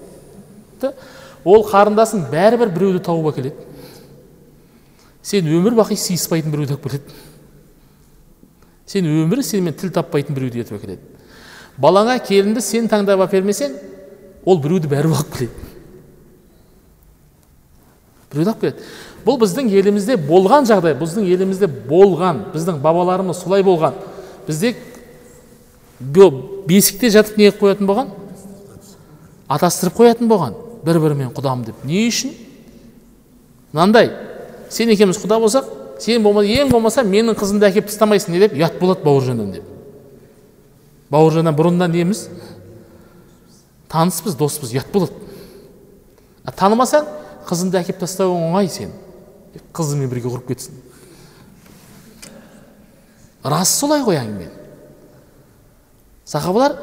Ол 1.45 1.63
қарындасың 1.69 2.27
бәрібір 2.31 2.73
біреуді 2.73 3.03
тауып 3.05 3.33
әкеледі. 3.33 3.69
Сен 5.25 5.47
өмір 5.49 5.77
бақи 5.77 5.97
сыйыспайтын 5.97 6.53
біреуді 6.53 6.75
алып 6.75 6.89
келеді 6.89 7.23
сен 8.85 9.07
өмірі 9.09 9.43
сенімен 9.43 9.73
тіл 9.73 9.89
таппайтын 9.93 10.35
біреуді 10.37 10.61
ертіп 10.61 10.77
әкеледі. 10.77 11.01
Балаңа 11.81 12.19
келінді 12.23 12.61
сен 12.61 12.89
таңдап 12.89 13.23
әпермесең 13.25 13.73
ол 14.45 14.59
біреуді 14.61 14.91
бәрібір 14.91 15.17
алып 15.17 15.31
келеді 15.33 15.51
біреуді 18.31 18.51
алып 18.51 18.61
келеді 18.61 18.85
бұл 19.25 19.39
біздің 19.41 19.71
елімізде 19.73 20.17
болған 20.21 20.67
жағдай 20.69 20.93
біздің 20.99 21.25
елімізде 21.33 21.67
болған 21.89 22.43
біздің 22.53 22.77
бабаларымыз 22.83 23.41
солай 23.41 23.63
болған. 23.65 23.95
Бізде 24.47 24.75
бесікте 26.67 27.09
жатып 27.09 27.37
не 27.37 27.49
қоятын 27.49 27.89
болған? 27.89 28.11
Атастырып 29.49 29.97
қоятын 29.97 30.29
болған 30.29 30.57
бір 30.85 30.99
бірімен 31.01 31.31
құдам 31.33 31.63
деп. 31.65 31.81
Не 31.85 32.05
үшін? 32.09 32.35
Мынандай 33.73 34.11
сен 34.69 34.91
екеуміз 34.93 35.17
құда 35.23 35.39
болсақ 35.41 35.71
сен 35.99 36.23
болмаса 36.23 36.51
ең 36.61 36.71
болмаса 36.71 37.03
менің 37.03 37.37
қызымды 37.39 37.69
әкеліп 37.69 37.89
тастамайсың 37.89 38.35
не 38.35 38.43
деп? 38.45 38.53
Ұят 38.53 38.77
болады 38.79 39.05
бауыржаннан 39.05 39.51
деп. 39.55 39.63
Бауыржаннан 41.09 41.55
бұрыннан 41.55 41.91
неміз? 41.93 42.27
Таныспыз 43.89 44.35
доспыз 44.37 44.73
ұят 44.75 44.91
болады. 44.93 45.13
Танымасаң 46.55 47.07
қызыңды 47.47 47.79
әкеліп 47.81 48.03
тастауың 48.03 48.49
оңай 48.49 48.69
сен. 48.69 48.93
Қызыңмен 49.75 50.09
бірге 50.11 50.29
құрып 50.31 50.47
кетсін. 50.49 50.77
Рас 53.45 53.75
солай 53.79 54.01
ғой 54.05 54.17
әңгіме. 54.19 54.49
Сахабалар 56.25 56.77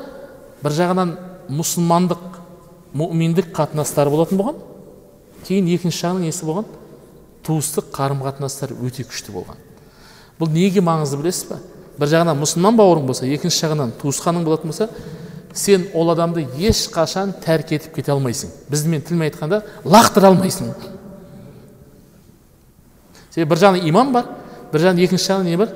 бір 0.62 0.76
жағынан 0.76 1.16
мұсылмандық 1.50 2.22
мүминдік 2.94 3.50
қатынастары 3.56 4.12
болатын 4.12 4.38
болған 4.38 4.60
кейін 5.46 5.72
екінші 5.74 6.04
жағынан 6.04 6.28
несі 6.28 6.46
болған? 6.46 6.68
Туыстық 7.42 7.90
қарым 7.94 8.22
қатынастар 8.22 8.70
өте 8.78 9.02
күшті 9.08 9.34
болған. 9.34 9.58
Бұл 10.38 10.52
неге 10.54 10.84
маңызды 10.84 11.18
білесіз 11.18 11.48
ба 11.50 11.58
бір 11.98 12.12
жағынан 12.14 12.38
мұсылман 12.38 12.78
бауырың 12.78 13.10
болса 13.10 13.26
екінші 13.26 13.66
жағынан 13.66 13.96
туысқаның 14.00 14.46
болатын 14.46 14.70
болса 14.70 14.88
сен 15.52 15.88
ол 15.94 16.10
адамды 16.14 16.46
ешқашан 16.56 17.34
тәрк 17.42 17.74
етіп 17.74 17.98
кете 17.98 18.14
алмайсың. 18.14 18.52
Біздің 18.70 19.02
тілмен 19.08 19.28
айтқанда 19.28 19.62
лақтыра 19.84 20.30
алмайсың. 20.30 20.72
Себебі 23.32 23.50
бір 23.54 23.62
жағынан 23.62 23.88
иман 23.88 24.12
бар 24.12 24.28
бір 24.72 24.86
жағынан 24.86 25.04
екінші 25.04 25.32
жағынан 25.32 25.50
не 25.50 25.56
бар? 25.56 25.72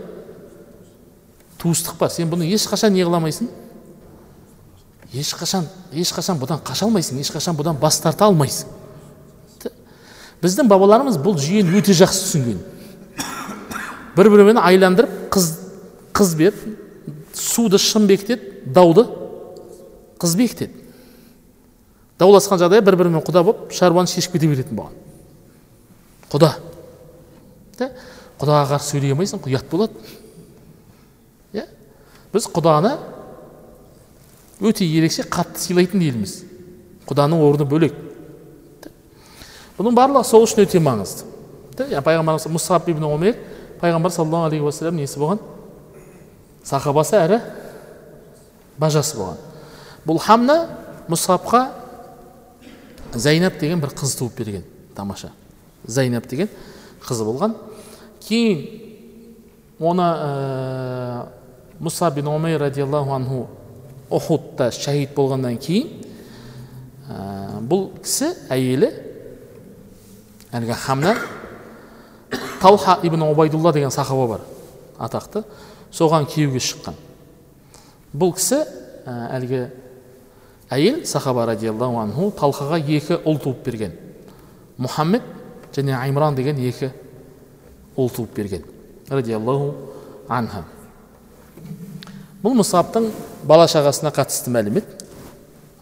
Туыстық 1.61 1.99
бар. 1.99 2.11
Сен 2.13 2.31
бұны 2.31 2.49
ешқашан 2.53 2.93
не 2.93 3.05
қыла 3.05 3.21
алмайсың 3.21 3.49
ешқашан 5.13 5.67
ешқашан 5.93 6.41
бұдан 6.41 6.61
қаша 6.65 6.87
алмайсың 6.87 7.21
ешқашан 7.23 7.57
бұдан 7.57 7.79
бас 7.81 8.01
тарта 8.01 8.27
алмайсың. 8.29 8.69
Біздің 10.43 10.69
бабаларымыз 10.69 11.17
бұл 11.23 11.39
жүйені 11.41 11.79
өте 11.79 11.95
жақсы 11.97 12.27
түсінген. 12.27 12.59
Бір 14.17 14.31
бірімен 14.33 14.61
айландырып 14.61 15.31
қыз 15.33 15.49
қыз 16.17 16.35
беріп 16.37 16.61
суды 17.37 17.81
шын 17.81 18.07
бекітеді 18.09 18.69
дауды 18.73 19.07
қыз 20.21 20.37
бекітеді. 20.37 20.85
Дауласқан 22.21 22.61
жағдайда 22.61 22.85
бір 22.85 22.99
бірімен 23.01 23.25
құда 23.25 23.43
болып 23.45 23.73
шаруаны 23.77 24.13
шешіп 24.13 24.37
кете 24.37 24.49
беретін 24.49 24.77
болған. 24.77 24.95
Құда. 26.33 26.55
Құдаға 27.77 28.65
қарсы 28.73 28.95
сөйлей 28.95 29.13
алмайсың 29.13 29.43
ұят 29.45 29.69
болады. 29.71 29.95
Иә? 31.53 31.67
Біз 32.33 32.49
құданы 32.53 32.97
өте 34.61 34.87
ерекше 34.87 35.27
қатты 35.29 35.61
сыйлайтын 35.61 36.03
елміз. 36.09 36.39
Құданың 37.09 37.43
орны 37.45 37.67
бөлек. 37.69 37.95
Бұның 39.77 39.97
барлығы 39.97 40.25
сол 40.25 40.47
үшін 40.47 40.65
өте 40.65 40.81
маңызды. 40.81 41.27
Иә 41.91 42.01
пайғамбарымыз 42.01 42.49
мұсаб 42.49 42.89
ибн 42.89 43.05
умейр 43.05 43.37
пайғамбар 43.81 44.13
саллаллаху 44.15 44.49
алейхи 44.49 44.65
уассалам 44.65 44.97
несі 44.97 45.21
болған? 45.21 45.43
Сахабасы 46.65 47.19
әрі 47.21 47.41
бажасы 48.81 49.19
болған. 49.19 49.43
Бұл 50.07 50.21
хамна 50.23 50.57
мұсабқа 51.11 51.67
зайнап 53.15 53.61
деген 53.61 53.83
бір 53.83 53.93
қыз 53.97 54.17
туып 54.19 54.41
берген 54.41 54.65
тамаша. 54.97 55.33
Зайнап 55.85 56.27
деген 56.27 56.49
қызы 57.05 57.27
болған. 57.27 57.57
Кейін 58.25 58.65
оны 59.81 60.03
ә, 60.03 61.27
мұса 61.81 62.11
бин 62.15 62.29
омейр 62.33 62.61
радиаллаху 62.61 63.13
анху 63.13 63.47
ухудта 64.11 64.71
шәһид 64.73 65.13
болғаннан 65.17 65.59
кейін 65.61 65.91
ә, 67.11 67.61
бұл 67.61 67.91
кісі 68.01 68.33
әйелі 68.51 68.91
әлгі 70.57 70.79
хамна 70.87 71.17
талха 72.63 72.99
ибн 73.03 73.27
убайдулла 73.29 73.73
деген 73.73 73.91
сахаба 73.91 74.27
бар 74.27 74.41
атақты. 74.99 75.45
Соған 75.93 76.27
күйеуге 76.29 76.61
шыққан. 76.61 76.97
Бұл 78.17 78.33
кісі 78.37 78.63
ә, 79.05 79.15
әлгі 79.37 79.67
әйел 80.73 81.05
сахаба 81.07 81.47
радиаллаху 81.53 82.01
анху 82.01 82.31
талхаға 82.37 82.81
екі 82.81 83.21
ұл 83.25 83.39
туып 83.43 83.63
берген. 83.67 83.93
Мұхаммед 84.81 85.36
және 85.77 85.93
аймран 85.99 86.35
деген 86.37 86.57
екі 86.57 86.91
ұл 87.97 88.09
туып 88.13 88.35
берген 88.37 88.65
радиаллаху 89.11 89.75
анха. 90.29 90.65
Бұл 92.43 92.57
мұсаптың 92.61 93.11
бала 93.45 93.67
шағасына 93.71 94.13
қатысты 94.15 94.53
мәлімет 94.55 94.89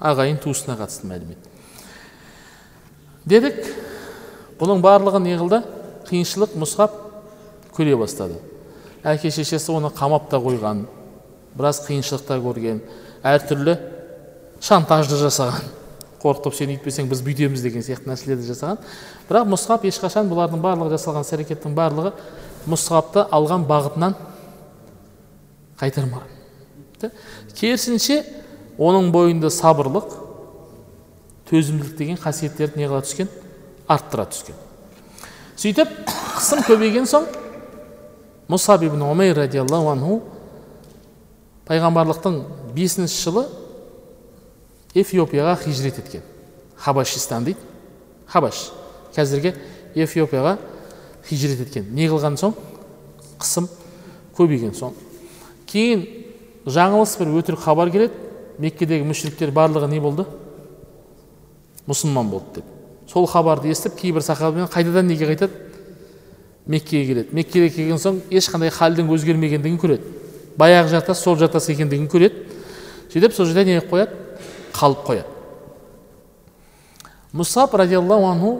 ағайын 0.00 0.40
туысына 0.42 0.76
қатысты 0.78 1.08
мәлімет. 1.08 1.38
Дедік 3.24 3.60
бұның 4.60 4.82
барлығы 4.84 5.22
не 5.24 5.38
қылды 5.38 5.62
қиыншылық 6.08 6.58
мұсап 6.60 6.98
көре 7.76 7.96
бастады. 7.96 8.36
Әке 9.04 9.30
шешесі 9.32 9.72
оны 9.72 9.90
қамап 9.94 10.28
та 10.30 10.40
қойған 10.42 10.84
біраз 11.54 11.82
қиыншылықтар 11.86 12.42
көрген 12.44 12.82
әртүрлі 13.24 13.78
шантажды 14.60 15.18
жасаған. 15.20 15.83
Қорқытып 16.24 16.56
сен 16.56 16.72
үйтпесең 16.72 17.08
біз 17.10 17.20
бүйтеміз 17.26 17.62
деген 17.64 17.84
сияқты 17.84 18.08
нәрселерді 18.08 18.48
жасаған. 18.48 18.80
Бірақ 19.28 19.50
мұсхаб 19.52 19.84
ешқашан 19.88 20.30
бұлардың 20.30 20.62
барлығы 20.64 20.96
жасалған 20.96 21.26
іс 21.26 21.32
әрекеттің 21.36 21.76
барлығы 21.76 22.14
мұсхабты 22.70 23.26
алған 23.28 23.66
бағытынан 23.68 24.16
қайтармаған. 25.80 26.32
Керісінше 27.54 28.22
оның 28.80 29.10
бойында 29.12 29.50
сабырлық 29.52 30.14
төзімділік 31.50 31.96
деген 31.98 32.16
қасиеттерді 32.20 32.80
не 32.80 32.88
қыла 32.88 33.02
түскен 33.04 33.28
арттыра 33.86 34.24
түскен. 34.32 34.56
Сөйтіп 35.60 35.90
қысым 36.38 36.64
көбейген 36.64 37.04
соң 37.06 37.28
мұсаб 38.48 38.86
ибн 38.88 39.04
умейр 39.04 39.36
радиаллаху 39.44 39.92
анху 39.92 40.16
пайғамбарлықтың 41.68 42.40
бесінші 42.74 43.20
жылы 43.28 43.44
эфиопияға 44.94 45.56
хижрет 45.64 45.98
еткен 45.98 46.22
хабашистан 46.76 47.44
дейді 47.44 47.58
хабаш 48.26 48.70
қазіргі 49.14 49.54
эфиопияға 49.94 50.58
хижрет 51.28 51.66
еткен 51.66 51.88
не 51.94 52.08
қылған 52.10 52.38
соң 52.40 52.54
қысым 53.40 53.68
көбейген 54.36 54.74
соң 54.78 54.94
кейін 55.70 56.06
жаңылыс 56.66 57.16
бір 57.20 57.34
өтірік 57.40 57.64
хабар 57.64 57.90
келеді 57.90 58.14
меккедегі 58.58 59.06
мүшриктер 59.08 59.52
барлығы 59.54 59.90
не 59.90 60.00
болды 60.00 60.26
мұсылман 61.88 62.30
болды 62.30 62.60
деп 62.60 63.10
сол 63.10 63.26
хабарды 63.26 63.70
естіп 63.72 63.98
кейбір 63.98 64.22
сахабамен 64.22 64.70
қайтадан 64.72 65.08
неге 65.10 65.28
қайтады 65.28 65.52
меккеге 66.66 67.06
келеді 67.06 67.36
меккеге 67.36 67.70
келген 67.70 68.00
соң 68.00 68.20
ешқандай 68.30 68.72
халдің 68.72 69.10
өзгермегендігін 69.12 69.80
көреді 69.80 70.14
баяғы 70.56 70.94
жартас 70.94 71.20
сол 71.20 71.36
жартас 71.36 71.68
екендігін 71.68 72.08
көреді 72.08 72.46
сөйтіп 73.12 73.34
сол 73.36 73.46
жерде 73.50 73.64
не 73.68 73.78
қылып 73.80 73.90
қояды 73.90 74.23
қалып 74.74 75.04
қояды. 75.06 75.30
Мұсап 77.34 77.74
радиаллаху 77.78 78.26
анху 78.30 78.52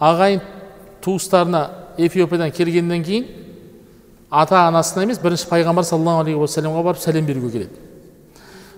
ағайын 0.00 0.40
туыстарына 1.04 1.62
эфиопиядан 1.98 2.50
келгеннен 2.52 3.04
кейін 3.04 3.28
ата 4.30 4.66
анасына 4.66 5.04
емес 5.04 5.20
бірінші 5.20 5.48
пайғамбар 5.50 5.84
саллаллаху 5.84 6.24
алейхи 6.24 6.40
уассаламға 6.40 6.84
барып 6.84 7.02
сәлем 7.02 7.26
беруге 7.26 7.50
келеді. 7.50 7.86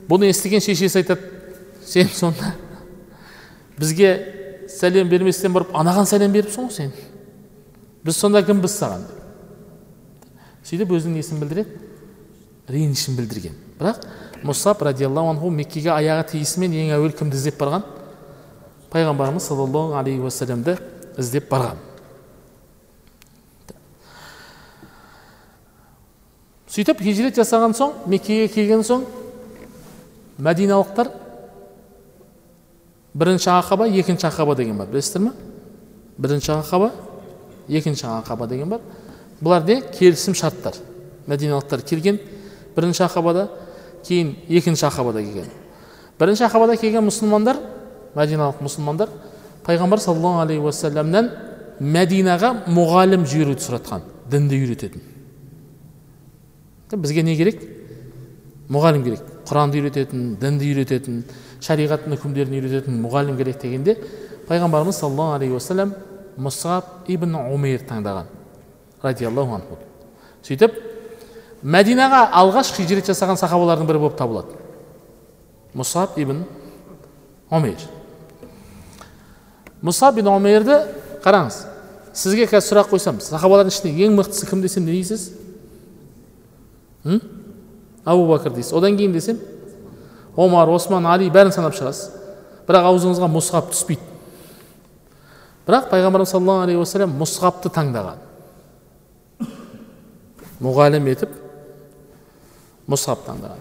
Бұны 0.09 0.31
естіген 0.31 0.63
шешесі 0.63 1.03
айтады 1.03 1.21
сен 1.87 2.09
сонда 2.09 2.55
бізге 3.79 4.13
сәлем 4.71 5.11
берместен 5.11 5.53
барып 5.53 5.75
анаған 5.75 6.07
сәлем 6.11 6.33
беріпсің 6.35 6.69
ғой 6.69 6.77
сен. 6.77 6.93
Біз 8.05 8.17
сонда 8.19 8.43
кімбіз 8.47 8.79
саған? 8.79 9.05
сөйтіп 10.67 10.95
өзінің 10.95 11.19
несін 11.19 11.41
білдіреді 11.43 11.71
ренішін 12.71 13.17
білдірген. 13.19 13.55
Бірақ 13.81 14.05
мұсап 14.47 14.83
радиаллаху 14.83 15.31
анху 15.31 15.51
меккеге 15.55 15.93
аяғы 15.95 16.33
тиісімен 16.33 16.75
ең 16.75 16.93
әуелі 16.97 17.15
кімді 17.19 17.39
іздеп 17.39 17.61
барған 17.61 17.85
пайғамбарымыз 18.93 19.47
саллаллаху 19.47 19.97
алейхи 20.01 20.23
уассаламды 20.25 20.77
іздеп 21.21 21.49
барған 21.51 21.79
сөйтіп 26.73 27.03
хижрет 27.05 27.39
жасаған 27.39 27.77
соң 27.77 27.95
меккеге 28.11 28.49
келген 28.51 28.83
соң 28.87 29.07
мәдиналықтар 30.43 31.13
бірінші 33.15 33.51
ақаба 33.55 33.89
екінші 33.93 34.27
ақаба 34.27 34.57
деген 34.57 34.79
бар 34.81 34.89
білесіздер 34.91 35.27
ма 35.29 35.35
бірінші 36.19 36.55
ақаба 36.57 36.91
екінші 37.69 38.07
ақаба 38.09 38.49
деген 38.49 38.73
бар 38.73 38.81
бұлар 39.43 39.67
не 39.69 39.83
келісім 39.93 40.35
шарттар 40.35 40.79
мәдиналықтар 41.29 41.85
келген 41.85 42.19
бірінші 42.77 43.05
ақабада 43.05 43.49
кейін 44.07 44.35
екінші 44.49 44.87
ақабада 44.87 45.23
келген 45.23 45.51
бірінші 46.19 46.47
ақабада 46.49 46.77
келген 46.81 47.07
мұсылмандар 47.09 47.61
мәдиналық 48.17 48.63
мұсылмандар 48.63 49.09
пайғамбар 49.67 50.03
саллаллаху 50.03 50.43
алейхи 50.45 50.63
уассаламнан 50.63 51.31
мәдинаға 51.81 52.53
мұғалім 52.71 53.27
жіберуді 53.27 53.65
сұратқан 53.65 54.05
дінді 54.31 54.59
үйрететін 54.63 55.09
бізге 56.93 57.23
не 57.25 57.37
керек 57.39 57.63
мұғалім 58.73 59.05
керек 59.07 59.23
құранды 59.49 59.81
үйрететін 59.81 60.35
дінді 60.41 60.69
үйрететін 60.75 61.23
шариғаттың 61.65 62.19
үкімдерін 62.19 62.59
үйрететін 62.59 63.01
мұғалім 63.01 63.39
керек 63.41 63.63
дегенде 63.63 63.97
пайғамбарымыз 64.49 65.01
саллаллаху 65.01 65.39
алейхи 65.39 65.57
уассалам 65.57 65.95
мұсаб 66.37 67.09
ибн 67.13 67.35
умейр 67.41 67.87
таңдаған 67.89 68.29
радиаллаху 69.03 69.57
анху 69.57 69.79
сөйтіп 70.45 70.92
мәдинаға 71.63 72.25
алғаш 72.43 72.73
хижрет 72.77 73.07
жасаған 73.07 73.39
сахабалардың 73.39 73.87
бірі 73.87 74.03
болып 74.03 74.17
табылады. 74.19 74.57
Мұсаб 75.75 76.19
ибн 76.21 76.43
умейр 77.51 77.81
мұсаб 79.83 80.19
ибн 80.21 80.33
умейрді 80.35 80.79
қараңыз 81.25 81.63
сізге 82.15 82.49
қазір 82.51 82.67
сұрақ 82.69 82.91
қойсам 82.93 83.21
сахабалардың 83.25 83.73
ішінде 83.73 84.07
ең 84.07 84.17
мықтысы 84.19 84.49
кім 84.51 84.63
десем 84.63 84.85
не 84.87 84.93
дейсіз? 84.93 85.31
Абу 88.05 88.27
бәкір 88.31 88.55
дейсіз. 88.55 88.73
Одан 88.77 88.97
кейін 88.99 89.15
десем 89.15 89.41
омар 90.37 90.71
осман 90.71 91.07
али 91.07 91.31
бәрін 91.31 91.55
санап 91.55 91.75
шығасыз. 91.79 92.11
Бірақ 92.69 92.89
аузыңызға 92.93 93.29
мұсғап 93.33 93.73
түспейді. 93.73 94.03
Бірақ 95.67 95.89
пайғамбарымыз 95.91 96.31
саллаллаху 96.31 96.67
алейхи 96.67 96.83
уассалам 96.83 97.17
мұсғапты 97.19 97.71
таңдаған. 97.75 98.23
Мұғалім 100.63 101.09
етіп 101.11 101.42
мұсғап 102.91 103.27
таңдаған 103.27 103.61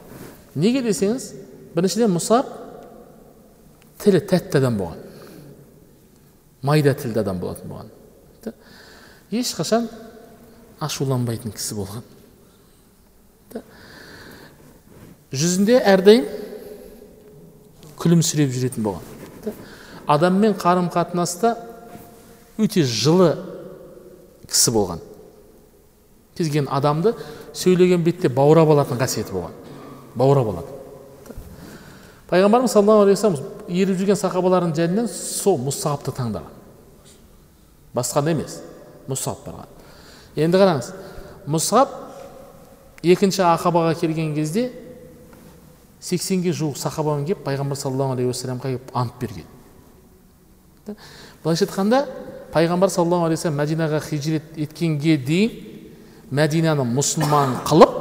неге 0.62 0.82
десеңіз 0.86 1.28
біріншіден 1.76 2.12
мұсап 2.16 2.50
тілі 4.02 4.22
тәтті 4.30 4.60
адам 4.62 4.80
болған 4.82 5.00
майда 6.66 6.94
тілді 6.98 7.22
адам 7.22 7.40
болатын 7.42 7.70
болған 7.72 7.92
ешқашан 9.32 9.88
ашуланбайтын 10.82 11.54
кісі 11.56 11.78
болған 11.78 12.04
жүзінде 15.32 15.80
әрдайым 15.88 16.26
күлімсіреп 18.02 18.52
жүретін 18.52 18.84
болған 18.84 19.56
адаммен 20.12 20.58
қарым 20.60 20.90
қатынаста 20.92 21.56
өте 22.60 22.84
жылы 22.84 23.36
кісі 24.50 24.74
болған 24.76 25.00
кез 26.36 26.48
келген 26.48 26.68
адамды 26.72 27.14
сөйлеген 27.54 28.04
бетте 28.04 28.30
баурап 28.30 28.70
алатын 28.70 29.00
қасиеті 29.00 29.34
болған. 29.36 29.56
Баурап 30.16 30.48
алатын. 30.54 30.78
Пайғамбарымыз 32.32 32.72
саллаллаху 32.72 33.06
алейхи 33.06 33.20
вассалам 33.20 33.68
еріп 33.68 33.98
жүрген 34.00 34.20
сахабалардың 34.20 34.76
жәнінен 34.78 35.08
сол 35.12 35.58
мұсабты 35.60 36.14
таңдаған. 36.16 36.48
Басқаны 37.94 38.32
емес. 38.32 38.62
Мұсап 39.10 39.44
барған. 39.44 39.68
Енді 40.40 40.62
қараңыз 40.62 40.94
мұсап 41.52 41.92
екінші 43.04 43.44
ақабаға 43.50 43.98
келген 44.00 44.36
кезде 44.36 44.70
сексенге 46.00 46.54
жуық 46.56 46.78
сахабамен 46.80 47.26
келіп 47.26 47.44
пайғамбар 47.46 47.80
саллаллаху 47.80 48.16
алейхи 48.16 48.32
уассаламға 48.32 48.70
келіп 48.70 48.94
ант 48.96 49.18
берген. 49.20 49.46
Былайша 51.44 51.66
айтқанда 51.66 52.06
пайғамбар 52.54 52.90
саллаллаху 52.94 53.28
алейхи 53.28 53.42
вассалам 53.42 53.60
мәдинаға 53.60 54.00
хижрет 54.06 54.56
еткенге 54.56 55.18
дейін 55.18 55.71
мәдинаны 56.32 56.86
мұсылман 56.88 57.58
қылып 57.68 57.98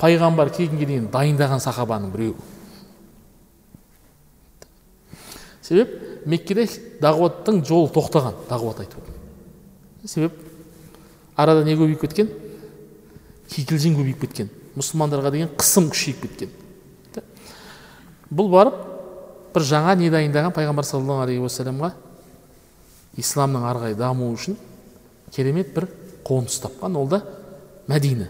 пайғамбар 0.00 0.50
келгенге 0.54 0.88
дейін 0.88 1.08
дайындаған 1.12 1.62
сахабаның 1.62 2.10
біреуі. 2.14 2.36
Себеп 5.62 5.92
меккеде 6.26 6.66
дағуаттың 7.02 7.62
жолы 7.68 7.92
тоқтаған 7.94 8.40
дағуат 8.48 8.80
айту. 8.82 9.02
Себеп 10.04 10.34
арада 11.36 11.64
не 11.64 11.76
көбейіп 11.78 12.02
кеткен? 12.06 12.32
Кикілжің 13.50 13.98
көбейіп 14.00 14.24
кеткен. 14.24 14.50
Мұсылмандарға 14.78 15.30
деген 15.34 15.52
қысым 15.58 15.90
күшейіп 15.92 16.24
кеткен. 16.26 16.56
Бұл 18.30 18.50
барып 18.50 18.76
бір 19.54 19.66
жаңа 19.66 19.96
не 19.98 20.10
дайындаған 20.10 20.54
пайғамбар 20.54 20.86
саллаллаху 20.86 21.24
алейхи 21.26 21.42
уассаламға 21.42 21.92
исламның 23.18 23.64
ары 23.66 23.80
қарай 23.82 23.96
дамуы 23.98 24.36
үшін 24.36 24.58
керемет 25.34 25.74
бір 25.74 25.88
қоныс 26.26 26.60
тапқан 26.62 26.96
ол 26.96 27.08
да 27.08 27.22
мәдина 27.88 28.28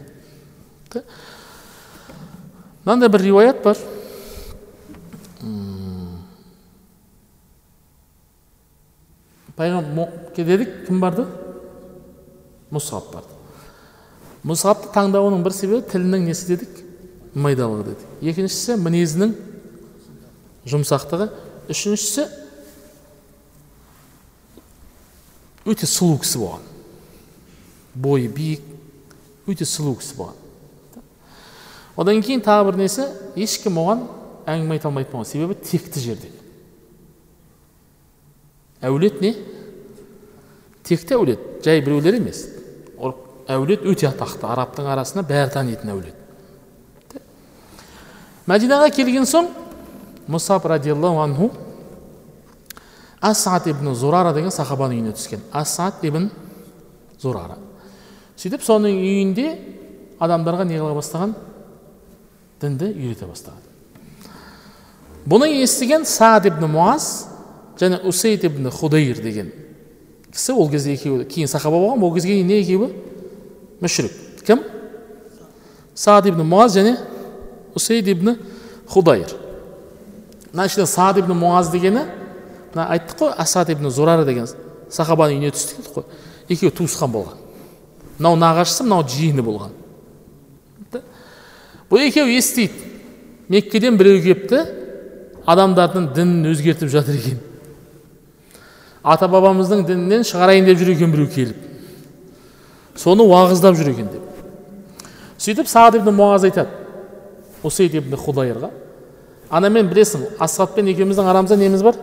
мынандай 2.84 3.08
бір 3.12 3.24
риуаят 3.26 3.62
бар 3.64 3.78
пайғамбар 9.60 10.16
дедік 10.36 10.72
кім 10.86 11.02
барды 11.02 11.26
мұсғап 12.72 13.10
барды 13.12 13.36
мұсғапты 14.48 14.92
таңдауының 14.94 15.44
бір 15.44 15.54
себебі 15.54 15.84
тілінің 15.92 16.26
несі 16.30 16.54
дедік 16.54 16.80
майдалығы 17.34 17.90
дедік 17.90 18.32
екіншісі 18.32 18.78
мінезінің 18.80 19.34
жұмсақтығы 20.70 21.28
үшіншісі 21.70 22.26
өте 25.68 25.88
сұлу 25.90 26.16
кісі 26.24 26.40
болған 26.40 26.69
бойы 27.94 28.28
биік 28.30 28.64
өте 29.50 29.66
сұлу 29.66 29.96
кісі 29.98 30.16
болған. 30.18 30.36
Одан 32.00 32.22
кейін 32.24 32.42
тағы 32.44 32.70
бір 32.70 32.78
несі 32.80 33.06
ешкім 33.36 33.80
оған 33.82 34.04
әңгіме 34.48 34.76
айта 34.76 34.88
алмайтын 34.88 35.12
болған. 35.12 35.28
Себебі 35.28 35.56
текті 35.58 36.00
жерде. 36.00 36.30
Әулет 38.80 39.20
не? 39.20 39.34
Текті 40.86 41.18
әулет. 41.18 41.42
Жай 41.64 41.82
біреулер 41.84 42.16
емес. 42.20 42.46
Әулет 43.50 43.84
өте 43.84 44.08
атақты. 44.08 44.46
Арабтың 44.48 44.88
арасында 44.88 45.26
бәрі 45.28 45.52
танитын 45.52 45.92
әулет. 45.92 46.16
Мәдинаға 48.48 48.88
келген 48.94 49.26
соң 49.28 49.50
мұсаб 50.30 50.64
радиаллаху 50.70 51.20
анху 51.22 51.50
асад 53.20 53.66
ибн 53.68 53.92
зурара 53.94 54.32
деген 54.32 54.54
сахабаның 54.54 54.96
үйіне 54.96 55.16
түскен. 55.18 55.42
Асад 55.52 56.00
ибн 56.06 56.30
зурара. 57.20 57.58
Сөйтіп 58.40 58.62
соның 58.64 58.96
үйінде 58.96 59.50
адамдарға 60.20 60.64
не 60.64 60.78
қыла 60.80 60.94
бастаған? 60.96 61.34
дінді 62.60 62.90
үйрете 62.92 63.26
бастаған. 63.28 63.60
Бұны 65.28 65.50
естіген 65.60 66.06
саад 66.08 66.46
ибн 66.48 66.66
муаз 66.72 67.26
және 67.80 68.00
усейд 68.08 68.44
ибн 68.48 68.70
худайр 68.72 69.20
деген 69.20 69.50
кісі 70.32 70.54
ол 70.56 70.70
кезде 70.70 70.94
екеуі 70.94 71.26
кейін 71.28 71.48
сахаба 71.48 71.76
болған 71.76 72.04
ол 72.04 72.14
кезге 72.14 72.42
не 72.44 72.60
екеуі? 72.60 72.90
мүшрик 73.80 74.12
кім? 74.46 74.64
Саад 75.94 76.26
ибн 76.32 76.44
муаз 76.44 76.76
және 76.76 76.96
усейд 77.74 78.08
ибн 78.08 78.38
худайр. 78.88 79.36
Мына 80.52 80.66
ішінде 80.66 80.86
саад 80.86 81.20
ибн 81.20 81.36
муаз 81.36 81.68
дегені 81.72 82.06
мына 82.72 82.88
айттық 82.88 83.20
қой 83.20 83.36
асад 83.36 83.70
ибн 83.70 83.90
зурара 83.90 84.24
деген 84.24 84.48
сахабаның 84.88 85.36
үйіне 85.36 85.52
түсті 85.52 85.76
дедік 85.76 85.94
қой. 85.94 86.04
Екеуі 86.48 86.72
туысқан 86.72 87.12
болған. 87.12 87.49
Мынау 88.20 88.36
нағашысы 88.36 88.84
мынау 88.84 89.06
жиені 89.08 89.42
болған. 89.44 89.72
Бұл 91.90 92.04
екеуі 92.04 92.36
естиді. 92.36 92.88
Меккеден 93.50 93.96
біреу 93.98 94.20
келіпті 94.22 94.60
адамдардың 95.48 96.10
дінін 96.14 96.50
өзгертіп 96.52 96.90
жатыр 96.92 97.16
екен. 97.16 97.40
Ата 99.02 99.26
бабамыздың 99.26 99.86
дінінен 99.88 100.22
шығарайын 100.28 100.68
деп 100.68 100.78
жүр 100.78 100.92
екен 100.92 101.10
біреу 101.10 101.30
келіп. 101.32 101.56
Соны 102.94 103.24
уағыздап 103.24 103.74
жүр 103.80 103.90
екен 103.94 104.12
деп. 104.12 104.28
Сөйтіп 105.40 105.66
саад 105.66 105.96
ибн 105.98 106.14
муаз 106.14 106.44
айтады. 106.44 106.68
Усейд 107.64 107.96
ибн 107.98 108.14
худайрға 108.20 108.70
анамен 109.50 109.88
білесің 109.90 110.28
асхабпен 110.38 110.92
екеуміздің 110.92 111.26
арамызда 111.26 111.56
неміз 111.58 111.82
бар? 111.82 111.98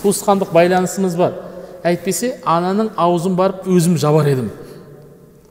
Туысқандық 0.00 0.54
байланысымыз 0.54 1.18
бар. 1.18 1.36
Әйтпесе 1.84 2.38
ананың 2.48 2.94
аузын 2.96 3.36
барып 3.36 3.68
өзім 3.68 3.98
жабар 4.00 4.30
едім 4.30 4.48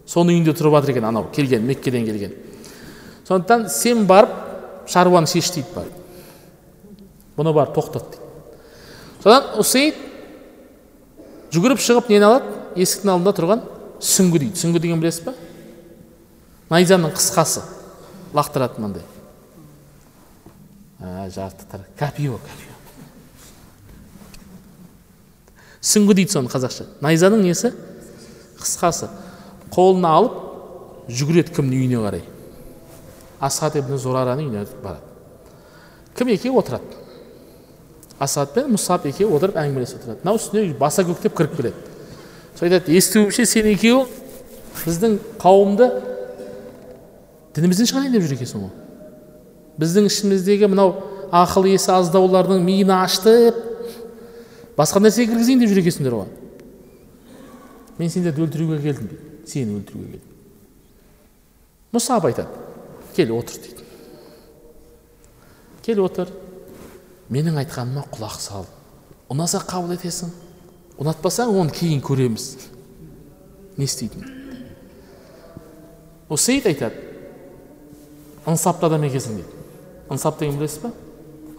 соның 0.09 0.39
үйінде 0.39 0.55
тұрып 0.57 0.77
жатыр 0.79 0.95
екен 0.95 1.07
анау 1.09 1.29
келген 1.33 1.65
меккеден 1.67 2.05
келген. 2.07 2.33
Сондықтан 3.27 3.67
сен 3.69 4.05
барып 4.09 4.33
шаруаны 4.89 5.29
шеш 5.29 5.51
дейді 5.53 5.73
барып 5.75 5.93
бұны 7.37 7.53
барып 7.53 7.75
тоқтат 7.77 8.09
дейді. 8.09 8.23
Содан 9.21 9.59
усейд 9.61 9.99
жүгіріп 11.53 11.83
шығып 11.83 12.09
нені 12.09 12.25
алады? 12.25 12.57
Есіктің 12.79 13.13
алдында 13.13 13.35
тұрған 13.37 13.63
сүңгі 14.01 14.43
дейді. 14.45 14.59
Сүңгі 14.59 14.81
деген 14.81 15.01
білесіз 15.01 15.29
ба 15.29 15.35
найзаның 16.73 17.13
қысқасы. 17.15 17.63
Лақтырады 18.33 18.81
мынандай 18.81 19.05
жарықтықтар 20.99 21.85
копье 21.97 22.31
копье. 22.31 22.75
Сүңгі 25.81 26.17
дейді 26.19 26.35
соны 26.35 26.51
қазақша. 26.51 26.85
Найзаның 27.01 27.41
несі? 27.45 27.71
Қысқасы. 28.59 29.07
Қолына 29.73 30.13
алып 30.19 30.37
жүгіреді 31.09 31.53
кімнің 31.55 31.83
үйіне 31.83 32.01
қарай. 32.03 32.23
Асхат 33.39 33.77
ибн 33.79 33.97
зурараның 33.97 34.49
үйіне 34.49 34.65
барады. 34.83 35.05
Кім 36.17 36.31
екеуі 36.33 36.59
отырады. 36.59 36.97
Асхат 38.19 38.53
пен 38.53 38.71
мұсап 38.73 39.05
екеуі 39.09 39.31
отырып 39.37 39.59
әңгімелесіп 39.61 40.01
отырады. 40.01 40.19
Мынау 40.23 40.39
үстіне 40.39 40.73
баса 40.79 41.05
көктеп 41.07 41.37
кіріп 41.37 41.55
келеді. 41.55 41.75
Сол 42.57 42.67
айтады 42.67 42.97
естуімше 42.97 43.45
сен 43.47 43.69
екеуің 43.71 44.09
біздің 44.83 45.15
қауымды 45.39 45.87
дінімізден 47.55 47.89
шығарайын 47.89 48.17
деп 48.17 48.25
жүр 48.25 48.35
екенсің 48.35 48.65
ғой. 48.65 48.73
Біздің 49.79 50.09
ішіміздегі 50.09 50.69
мынау 50.73 50.93
ақыл 51.31 51.69
есі 51.71 51.93
аздаулардың 51.95 52.61
миын 52.65 52.91
ашытып 52.97 53.63
басқа 54.77 55.01
нәрсеге 55.03 55.31
кіргізейін 55.31 55.63
деп 55.63 55.71
жүр 55.71 55.81
екенсіңдер 55.85 56.17
ғой 56.19 56.29
мен 57.99 58.09
сендерді 58.09 58.45
өлтіруге 58.45 58.79
келдім 58.81 59.09
дейді. 59.11 59.38
Сені 59.49 59.79
өлтіруге 59.79 60.17
келдім 60.17 60.35
мұсап 61.95 62.27
айтады 62.29 62.65
кел 63.15 63.33
отыр 63.37 63.61
дейді 63.63 63.87
кел 65.85 66.03
отыр 66.05 66.31
менің 67.33 67.59
айтқаныма 67.63 68.05
құлақ 68.13 68.39
сал 68.41 68.67
ұнаса 69.29 69.61
қабыл 69.65 69.95
етесің 69.97 70.31
ұнатпасаң 70.99 71.53
оны 71.55 71.73
кейін 71.73 72.01
көреміз 72.05 72.49
не 73.77 73.87
істейтін 73.87 74.25
усейд 76.29 76.67
айтады 76.69 77.07
ынсапты 78.49 78.89
адам 78.89 79.05
екенсің 79.07 79.39
дейді 79.39 79.63
ынсап 80.13 80.39
деген 80.39 80.57
білесіз 80.59 80.83
ба 80.83 80.93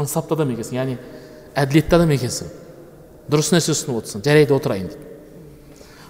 ынсапты 0.02 0.36
адам 0.36 0.52
екенсің 0.54 0.78
яғни 0.78 0.98
әділетті 1.58 1.98
адам 1.98 2.14
екенсің 2.14 2.52
дұрыс 3.30 3.52
нәрсе 3.54 3.74
ұсынып 3.74 4.00
отырсың 4.02 4.24
жарайды 4.26 4.54
отырайын 4.56 4.90
дейді 4.90 5.10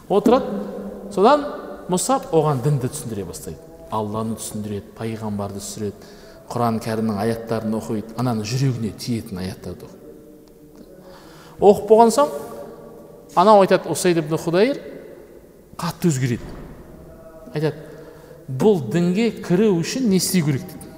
отырады 0.08 1.12
содан 1.14 1.46
мұсап 1.90 2.30
оған 2.36 2.62
дінді 2.64 2.90
түсіндіре 2.92 3.26
бастайды. 3.28 3.58
Алланы 3.90 4.36
түсіндіреді 4.38 4.94
пайғамбарды 4.98 5.62
түсіндіреді 5.62 6.12
құран 6.50 6.78
кәрімнің 6.82 7.18
аяттарын 7.24 7.74
оқиды 7.78 8.14
ананың 8.18 8.46
жүрегіне 8.46 8.92
тиетін 8.98 9.42
аяттарды 9.42 9.90
оқып 11.60 11.88
болған 11.90 12.10
соң 12.14 12.30
анау 13.38 13.60
айтады 13.62 13.90
усайд 13.92 14.18
ибн 14.22 14.38
худайр 14.40 14.80
қатты 15.80 16.08
өзгереді. 16.08 16.46
Айтады 17.54 17.76
бұл 18.48 18.80
дінге 18.90 19.30
кіру 19.44 19.74
үшін 19.80 20.08
не 20.10 20.16
істеу 20.16 20.46
керек? 20.46 20.64
дейді 20.64 20.88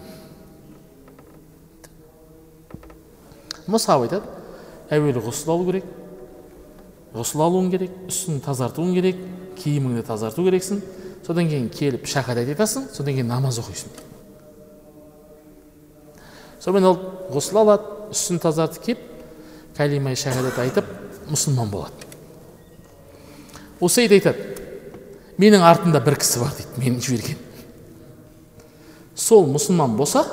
мұсап 3.66 4.06
айтады 4.06 4.26
әуелі 4.90 5.22
ғұсыл 5.26 5.52
алу 5.54 5.68
керек 5.68 5.84
ғұсыл 7.14 7.44
алуың 7.44 7.70
керек 7.74 7.92
үстін 8.08 8.40
тазартуың 8.44 8.94
керек 8.96 9.16
киіміңді 9.58 10.04
тазарту 10.06 10.44
керексің. 10.46 10.80
Содан 11.26 11.48
кейін 11.50 11.68
келіп 11.70 12.06
шахадат 12.10 12.48
айтасың 12.50 12.88
содан 12.94 13.14
кейін 13.14 13.30
намаз 13.30 13.60
оқисың. 13.62 13.92
Сонымен 16.62 16.88
ол 16.90 16.98
ғұсыл 17.34 17.62
алады 17.62 18.10
үстін 18.14 18.40
тазартып 18.42 18.84
келіп 18.86 19.06
кәлима 19.76 20.14
шахадат 20.18 20.58
айтып 20.62 20.88
мұсылман 21.30 21.70
болады. 21.70 22.10
Усейд 23.82 24.12
айтады 24.14 24.52
менің 25.42 25.64
артымда 25.66 26.02
бір 26.04 26.18
кісі 26.22 26.42
бар 26.42 26.52
дейді 26.58 26.82
мені 26.82 27.02
жіберген. 27.02 27.40
Сол 29.14 29.46
мұсылман 29.50 29.96
болса 29.96 30.24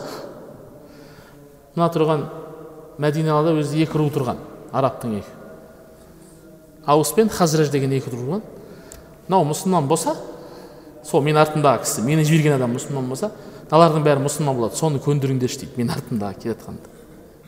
мына 1.76 1.90
тұрған 1.94 2.28
мәдинада 3.02 3.56
өзі 3.58 3.82
екі 3.86 3.98
ру 3.98 4.10
тұрған 4.14 4.42
арабтың 4.76 5.20
екі. 5.22 5.36
Аус 6.86 7.14
пен 7.16 7.30
хазраж 7.30 7.72
деген 7.72 7.94
екі 7.96 8.12
ру 8.12 8.22
тұрған. 8.22 8.46
Мынау 9.30 9.48
мұсылман 9.54 9.88
болса 9.88 10.18
сол 11.06 11.24
менің 11.24 11.46
артымдағы 11.46 11.86
кісі 11.86 12.04
мені 12.04 12.26
жіберген 12.28 12.58
адам 12.58 12.76
мұсылман 12.76 13.10
болса 13.10 13.32
мыналардың 13.70 14.06
бәрі 14.06 14.26
мұсылман 14.26 14.58
болады 14.58 14.80
соны 14.80 15.02
көндіріңдерші 15.06 15.64
дейді 15.64 15.80
менің 15.80 15.96
артымдағы 16.00 16.42
келе 16.42 16.56
жатқанды 16.56 16.98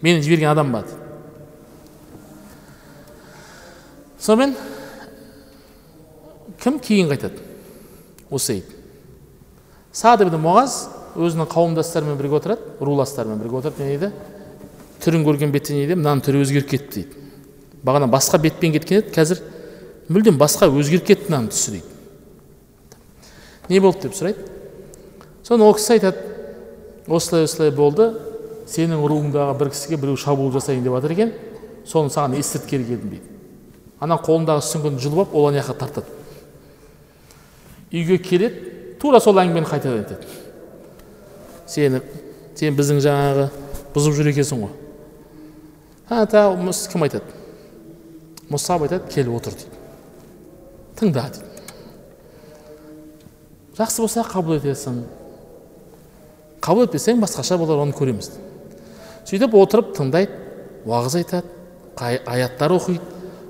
мені 0.01 0.21
жіберген 0.21 0.49
адам 0.51 0.71
ба 0.71 0.83
дейді. 0.85 0.97
Сонымен 4.21 4.55
кім 6.61 6.77
кейін 6.79 7.09
қайтады? 7.09 7.41
Усейд. 8.29 8.67
Саад 9.91 10.21
ибн 10.21 10.37
мұғаз 10.41 10.83
өзінің 11.17 11.49
қауымдастарымен 11.49 12.19
бірге 12.19 12.37
отырады 12.37 12.75
руластарымен 12.79 13.41
бірге 13.41 13.57
отырады 13.61 13.81
не 13.81 13.95
дейді? 13.95 14.11
Түрін 15.01 15.25
көрген 15.25 15.53
бетте 15.53 15.73
не 15.73 15.87
дейді? 15.87 15.97
Мынаның 15.99 16.21
түрі 16.27 16.43
өзгеріп 16.45 16.69
кетті 16.69 17.01
дейді. 17.01 17.25
Бағана 17.83 18.09
басқа 18.11 18.37
бетпен 18.41 18.75
кеткен 18.77 19.01
еді 19.01 19.15
қазір 19.15 19.41
мүлдем 20.09 20.37
басқа 20.41 20.69
өзгеріп 20.71 21.05
кетті 21.11 21.29
мынаның 21.29 21.51
түсі 21.51 21.75
дейді. 21.75 21.91
Не 23.69 23.79
болды 23.79 24.07
деп 24.07 24.15
сұрайды. 24.17 24.47
Соны 25.43 25.65
ол 25.65 25.75
кісі 25.77 25.97
айтады 25.97 26.31
осылай 27.07 27.45
осылай 27.45 27.71
болды 27.75 28.09
сенің 28.71 29.03
руыңдағы 29.07 29.57
бір 29.59 29.71
кісіге 29.73 29.99
біреу 30.01 30.17
шабуыл 30.19 30.51
жасайын 30.55 30.83
деп 30.83 30.95
жатыр 30.97 31.15
екен 31.15 31.33
соны 31.87 32.13
саған 32.13 32.37
естірткелі 32.39 32.87
келдім 32.87 33.15
дейді. 33.15 33.31
Ана 34.01 34.17
қолындағы 34.21 34.63
сүңгіні 34.65 35.01
жұлып 35.01 35.19
алып 35.25 35.35
ол 35.35 35.49
ана 35.49 35.61
жаққа 35.61 35.77
тартады. 35.79 36.05
Үйге 37.91 38.17
келеді 38.23 38.95
тура 39.01 39.19
сол 39.19 39.39
әңгімені 39.41 39.67
қайтадан 39.67 40.03
айтады. 40.03 40.29
Сені 41.67 42.01
сен 42.55 42.77
біздің 42.77 43.01
жаңағы 43.03 43.49
бұзып 43.95 44.17
жүр 44.19 44.31
екенсің 44.31 44.63
ғой. 44.63 44.73
А 46.09 46.25
тағы 46.25 46.73
кім 46.91 47.05
айтады? 47.07 47.37
Мұсап 48.51 48.83
айтады 48.85 49.11
келіп 49.11 49.37
отыр 49.37 49.55
дейді. 49.55 49.80
Тыңда 51.01 51.29
дейді 51.33 51.51
жақсы 53.81 54.03
болса 54.03 54.23
қабыл 54.27 54.59
етесің. 54.59 55.01
Қабыл 56.61 56.85
етпесең 56.85 57.21
басқаша 57.21 57.57
болар 57.57 57.81
оны 57.81 57.95
көреміз. 57.97 58.29
Сөйтіп 59.25 59.55
отырып 59.57 59.93
тыңдайды 59.97 60.35
уағыз 60.85 61.17
айтады 61.21 61.47
аяттар 62.29 62.75
оқиды. 62.75 63.01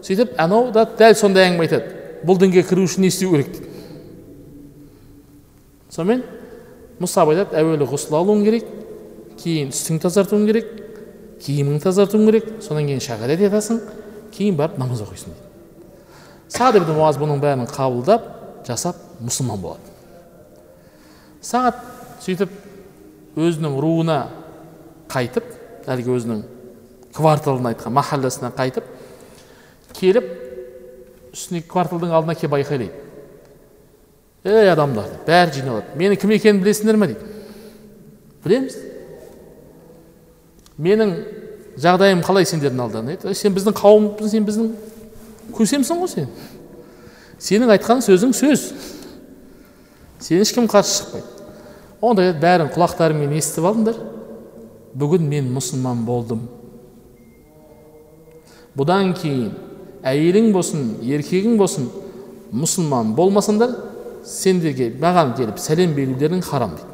Сөйтіп 0.05 0.37
анау 0.39 0.71
да 0.71 0.85
дәл 0.85 1.15
сондай 1.17 1.49
әңгіме 1.49 1.67
айтады. 1.67 1.97
Бұл 2.25 2.39
дінге 2.39 2.63
кіру 2.63 2.85
үшін 2.87 3.05
не 3.05 3.11
істеу 3.11 3.33
керек 3.33 3.51
дейді. 3.51 3.67
Сонымен 5.91 6.23
мұсап 7.01 7.33
айтады 7.33 7.57
әуелі 7.59 7.89
ғұсыл 7.91 8.19
алуың 8.21 8.45
керек 8.47 8.67
кейін 9.41 9.73
үстіңді 9.73 10.05
тазартуың 10.07 10.47
керек 10.47 10.75
киіміңді 11.43 11.83
тазартуың 11.89 12.27
керек. 12.29 12.51
Содан 12.61 12.87
кейін 12.87 13.03
шахадат 13.03 13.41
айтасың 13.41 13.81
кейін 14.31 14.59
барып 14.59 14.79
намаз 14.79 15.03
оқисың 15.03 15.33
дейді. 15.33 15.50
Сағат 16.51 16.81
ибн 16.81 16.97
муаз 16.97 17.19
бұның 17.21 17.39
бәрін 17.41 17.69
қабылдап 17.71 18.27
жасап 18.67 18.97
мұсылман 19.23 19.61
болады 19.61 19.95
сағат 21.45 21.79
сөйтіп 22.25 22.51
өзінің 23.39 23.77
руына 23.81 24.17
қайтып 25.11 25.87
әлгі 25.89 26.15
өзінің 26.17 26.43
кварталына 27.15 27.71
айтқан 27.71 27.95
махалласына 27.95 28.51
қайтып 28.57 28.87
келіп 29.97 30.27
үстіне 31.31 31.63
кварталдың 31.67 32.11
алдына 32.11 32.35
келіп 32.35 32.57
айқайлайды 32.59 32.91
ей 34.43 34.71
адамдар 34.71 35.09
бәрі 35.27 35.55
жиналады 35.55 35.97
менің 35.99 36.19
кім 36.21 36.35
екенімді 36.35 36.65
білесіңдер 36.65 36.99
ме 36.99 37.11
дейді 37.11 37.23
білеміз 38.45 38.77
менің 40.81 41.13
жағдайым 41.81 42.23
қалай 42.25 42.47
сендердің 42.49 42.85
алдарыңда 42.85 43.35
сен 43.37 43.55
біздің 43.55 43.77
қауымымсың 43.77 44.31
сен 44.33 44.47
біздің 44.47 44.71
көсемсің 45.55 46.01
ғой 46.01 46.11
сен 46.11 46.29
сенің 47.41 47.73
айтқан 47.75 48.03
сөзің 48.05 48.33
сөз. 48.37 48.67
Сен 50.21 50.41
ешкім 50.43 50.67
қарсы 50.69 50.99
шықпайды. 50.99 51.27
Онда 52.01 52.27
бәрін 52.37 52.69
құлақтарыңмен 52.73 53.33
естіп 53.37 53.65
алыңдар 53.65 53.97
бүгін 54.97 55.25
мен 55.29 55.49
мұсылман 55.55 56.03
болдым. 56.05 56.45
Бұдан 58.77 59.13
кейін 59.17 59.51
әйелің 60.05 60.51
болсын 60.53 60.85
еркегің 61.01 61.57
болсын 61.59 61.89
мұсылман 62.53 63.15
болмасаңдар 63.17 63.75
сендерге 64.27 64.91
маған 65.01 65.35
келіп 65.37 65.59
сәлем 65.61 65.95
берулерің 65.97 66.41
харам 66.45 66.77
дейді. 66.77 66.89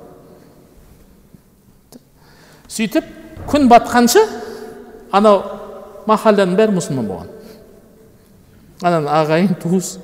Сөйтіп 2.67 3.05
күн 3.51 3.67
батқанша 3.71 4.23
анау 5.11 5.43
махалланың 6.07 6.55
бәрі 6.59 6.77
мұсылман 6.79 7.07
болған. 7.07 7.36
Ананың 8.81 9.09
ағайын 9.11 9.55
туыс 9.61 9.95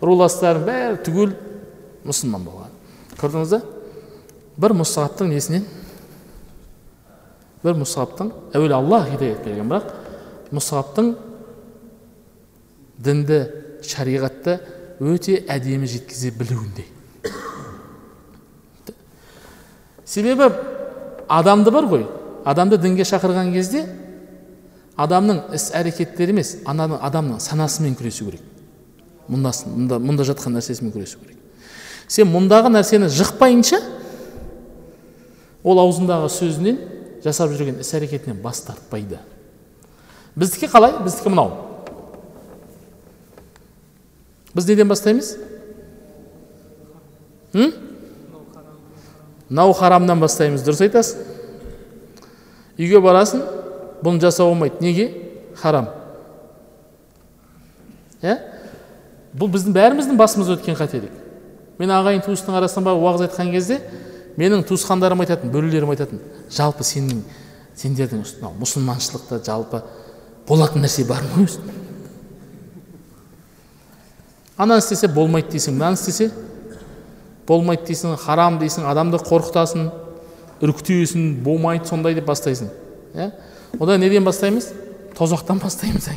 руластарының 0.00 0.66
бәрі 0.66 1.00
түгел 1.06 1.34
мұсылман 2.08 2.44
болған. 2.46 2.76
Көрдіңіз 3.20 3.56
ба 3.56 3.60
бір 4.60 4.76
мұсаптың 4.80 5.32
несінен? 5.32 5.66
Бір 7.64 7.76
мұсаптың 7.82 8.30
әуелі 8.56 8.76
алла 8.78 9.02
хидаят 9.08 9.44
берген 9.44 9.68
бірақ 9.72 9.90
мұсаптың 10.56 11.12
дінді 13.00 13.42
шариғатты 13.86 14.56
өте 15.00 15.42
әдемі 15.48 15.88
жеткізе 15.88 16.32
білуінде 16.36 16.86
себебі 20.10 20.50
адамды 21.28 21.70
бар 21.70 21.86
ғой. 21.86 22.06
Адамды 22.44 22.78
дінге 22.80 23.04
шақырған 23.06 23.52
кезде 23.54 23.84
адамның 25.00 25.42
іс 25.56 25.70
әрекеттері 25.76 26.34
емес 26.34 26.54
ананың 26.68 27.00
адамның 27.06 27.40
санасымен 27.42 27.96
күресу 27.98 28.26
керек. 28.28 28.42
Мұнда, 29.30 29.52
мұнда, 29.70 29.98
мұнда 30.02 30.26
жатқан 30.28 30.56
нәрсесімен 30.58 30.92
күресу 30.94 31.20
керек. 31.22 31.38
Сен 32.10 32.28
мұндағы 32.32 32.72
нәрсені 32.74 33.08
жықпайынша 33.14 33.78
ол 35.62 35.80
аузындағы 35.84 36.30
сөзінен 36.34 36.80
жасап 37.24 37.52
жүрген 37.54 37.80
іс 37.84 37.92
әрекетінен 37.94 38.40
бас 38.42 38.64
тартпайды. 38.66 39.20
Біздікі 40.36 40.70
қалай? 40.72 40.96
Біздікі 41.04 41.32
мынау. 41.32 41.52
Біз 44.54 44.66
неден 44.66 44.88
бастаймыз? 44.90 45.36
Мынау 49.50 49.72
харамнан 49.74 50.20
бастаймыз 50.22 50.64
дұрыс 50.66 50.82
айтасың? 50.86 51.22
Үйге 52.80 53.00
барасың? 53.04 53.42
Бұны 54.04 54.22
жасауға 54.22 54.52
болмайды 54.52 54.84
неге 54.84 55.06
харам 55.60 55.90
иә 58.22 58.38
бұл 59.36 59.50
біздің 59.54 59.76
бәріміздің 59.76 60.20
басымызда 60.20 60.58
өткен 60.58 60.78
қателік 60.78 61.78
мен 61.80 61.92
ағайын 61.96 62.24
туыстың 62.26 62.56
арасынан 62.58 62.88
барып 62.88 63.04
уағыз 63.04 63.26
айтқан 63.28 63.52
кезде 63.54 63.80
менің 64.40 64.64
туысқандарым 64.68 65.22
айтатын 65.24 65.52
бөрелерім 65.52 65.92
айтатын 65.94 66.20
жалпы 66.52 66.84
сенің 66.84 67.22
сендердің 67.76 68.24
мынау 68.24 68.56
мұсылманшылықта 68.60 69.40
жалпы 69.46 69.82
болатын 70.48 70.84
нәрсе 70.84 71.06
бар 71.08 71.24
ма 71.30 71.44
өзі 71.44 71.62
ананы 74.60 74.82
істесе 74.82 75.08
болмайды 75.08 75.54
дейсің 75.54 75.78
мынаны 75.78 75.96
істесе? 75.96 76.30
Болмайды 77.48 77.88
дейсің 77.88 78.18
харам 78.20 78.58
дейсің 78.60 78.84
адамды 78.90 79.18
қорқытасың 79.24 79.86
үркітесің 80.60 81.30
болмайды 81.44 81.88
сондай 81.88 82.14
деп 82.14 82.26
бастайсың. 82.28 82.68
иә 83.14 83.30
одан 83.78 84.00
неден 84.00 84.24
бастаймыз 84.24 84.72
тозақтан 85.16 85.60
бастаймыз 85.62 86.08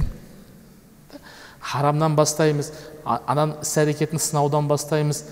харамнан 1.60 2.16
бастаймыз 2.16 2.72
ананың 3.06 3.62
іс 3.64 3.76
әрекетін 3.82 4.22
сынаудан 4.22 4.68
бастаймыз 4.68 5.24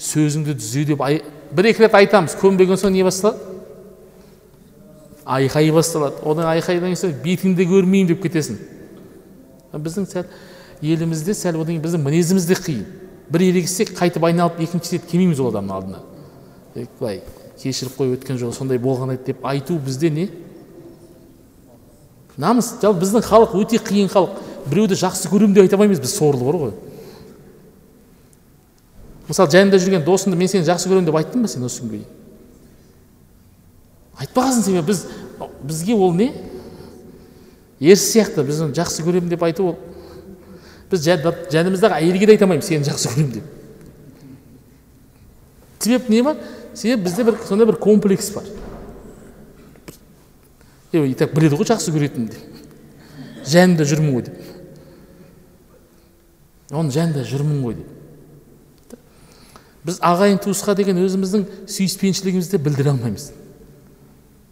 сөзіңді 0.00 0.56
түзе 0.58 0.84
деп 0.92 1.02
ай... 1.04 1.22
бір 1.52 1.70
екі 1.70 1.84
рет 1.84 1.94
айтамыз 1.94 2.36
көнбеген 2.40 2.80
соң 2.80 2.94
не 2.94 3.04
басталады 3.06 3.52
айқай 5.24 5.70
басталады 5.72 6.20
одан 6.24 6.50
айқайдан 6.52 6.94
кейін 6.94 7.14
бетіңді 7.24 7.68
көрмеймін 7.70 8.10
деп 8.12 8.22
кетесің 8.24 8.58
біздің 9.74 10.08
сәл 10.10 10.26
елімізде 10.82 11.34
сәл 11.36 11.60
одан 11.60 11.74
кейін 11.74 11.84
біздің 11.84 12.04
мінезіміз 12.04 12.48
де 12.48 12.58
қиын 12.58 12.84
бір 13.30 13.46
ерегіссек 13.48 13.94
қайтып 13.96 14.26
айналып 14.28 14.60
екінші 14.66 14.98
рет 14.98 15.06
келмейміз 15.08 15.40
ол 15.40 15.52
адамның 15.52 15.76
алдына 15.78 16.02
былай 16.98 17.22
кешіріп 17.62 17.96
қой 17.96 18.16
өткен 18.18 18.38
жолы 18.40 18.52
сондай 18.52 18.78
болған 18.82 19.14
еді 19.14 19.32
деп 19.32 19.46
айту 19.46 19.78
бізде 19.78 20.10
не 20.10 20.28
намыс 22.40 22.74
жалпы 22.82 23.04
біздің 23.04 23.24
халық 23.28 23.54
өте 23.60 23.78
қиын 23.78 24.10
халық. 24.10 24.42
Біреуді 24.64 24.96
жақсы 24.96 25.28
көремін 25.28 25.54
деп 25.54 25.66
айта 25.66 25.76
алмаймыз 25.76 26.00
біз 26.00 26.14
сорлы 26.16 26.44
бар 26.46 26.56
ғой. 26.56 26.72
Мысалы 29.28 29.50
жанымда 29.52 29.78
жүрген 29.80 30.04
досымды 30.04 30.38
мен 30.38 30.48
сені 30.48 30.64
жақсы 30.66 30.88
көремін 30.88 31.08
деп 31.08 31.18
айттым 31.20 31.44
ба 31.44 31.48
сен 31.48 31.64
осы 31.64 31.82
күнге 31.82 32.00
дейін? 32.00 32.08
Айтпағансың 34.24 34.64
себебі 34.64 34.86
біз 34.88 35.06
бізге 35.62 35.94
ол 35.94 36.14
не? 36.16 36.32
Ерсі 37.80 38.18
сияқты 38.18 38.44
біз 38.44 38.62
оны 38.64 38.76
жақсы 38.76 39.04
көремін 39.04 39.28
деп 39.32 39.44
айту 39.44 39.70
ол. 39.72 39.78
Біз 40.90 41.04
жанымыздағы 41.04 42.00
әйелге 42.00 42.26
де 42.26 42.36
айта 42.36 42.48
алмаймыз 42.48 42.68
сені 42.68 42.88
жақсы 42.88 43.12
көремін 43.12 43.32
деп. 43.38 43.44
Себеп 45.84 46.08
не 46.08 46.22
бар? 46.22 46.36
Себебі 46.74 47.04
бізде 47.04 47.24
бір 47.24 47.40
сондай 47.48 47.66
бір 47.68 47.76
комплекс 47.76 48.30
бар. 48.32 48.44
И 51.02 51.14
так 51.18 51.34
біледі 51.34 51.58
ғой 51.58 51.68
жақсы 51.74 51.94
көретінін 51.94 52.30
деп 52.30 52.54
жанында 53.48 53.84
жүрмін 53.88 54.14
ғой 54.14 54.24
деп. 54.28 54.38
Оның 56.72 56.92
жанында 56.94 57.24
жүрмін 57.28 57.60
ғой 57.64 57.76
деп. 57.78 57.90
Біз 59.84 59.98
ағайын 60.04 60.40
туысқа 60.40 60.74
деген 60.78 61.00
өзіміздің 61.02 61.44
сүйіспеншілігімізді 61.68 62.60
білдіре 62.64 62.94
алмаймыз. 62.94 63.28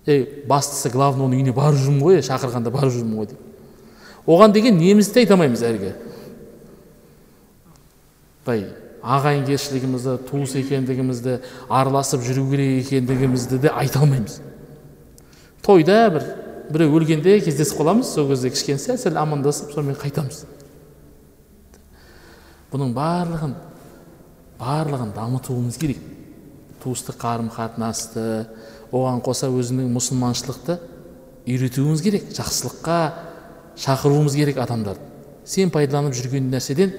Ей 0.06 0.26
бастысы 0.48 0.92
главный 0.92 1.24
оның 1.24 1.40
үйіне 1.40 1.56
барып 1.56 1.80
жүрмін 1.80 2.04
ғой 2.04 2.20
шақырғанда 2.26 2.72
барып 2.74 2.92
жүрмін 2.92 3.16
ғой 3.22 3.30
деп. 3.32 3.40
Оған 4.26 4.52
деген 4.52 4.76
немізді 4.76 5.14
де 5.14 5.24
айта 5.24 5.38
алмаймыз 5.38 5.64
әлгі. 5.66 5.94
Былай 8.44 8.66
ағайынкершілігімізді 9.02 10.18
туыс 10.28 10.54
екендігімізді 10.60 11.40
араласып 11.70 12.22
жүру 12.26 12.44
керек 12.52 12.84
екендігімізді 12.84 13.62
де 13.64 13.72
айта 13.72 14.02
алмаймыз. 14.04 14.42
Тойда 15.62 15.98
бір 16.10 16.24
біреу 16.72 16.96
өлгенде 16.98 17.38
кездесіп 17.44 17.80
қаламыз 17.80 18.14
сол 18.14 18.28
кезде 18.30 18.50
кішкене 18.50 18.80
сәл 18.82 18.98
сәл 19.00 19.18
амандасып 19.20 19.72
сонымен 19.74 19.98
қайтамыз. 20.00 20.44
Бұның 22.72 22.94
барлығын 22.96 23.54
барлығын 24.60 25.12
дамытуымыз 25.16 25.78
керек. 25.78 26.00
Туыстық 26.82 27.18
қарым 27.20 27.50
қатынасты 27.52 28.46
оған 28.92 29.22
қоса 29.22 29.50
өзінің 29.52 29.92
мұсылманшылықты 29.94 30.78
үйретуіміз 31.46 32.02
керек 32.02 32.30
жақсылыққа 32.34 32.98
шақыруымыз 33.82 34.36
керек 34.38 34.58
адамдарды 34.62 35.10
сен 35.44 35.70
пайдаланып 35.74 36.14
жүрген 36.16 36.50
нәрседен 36.52 36.92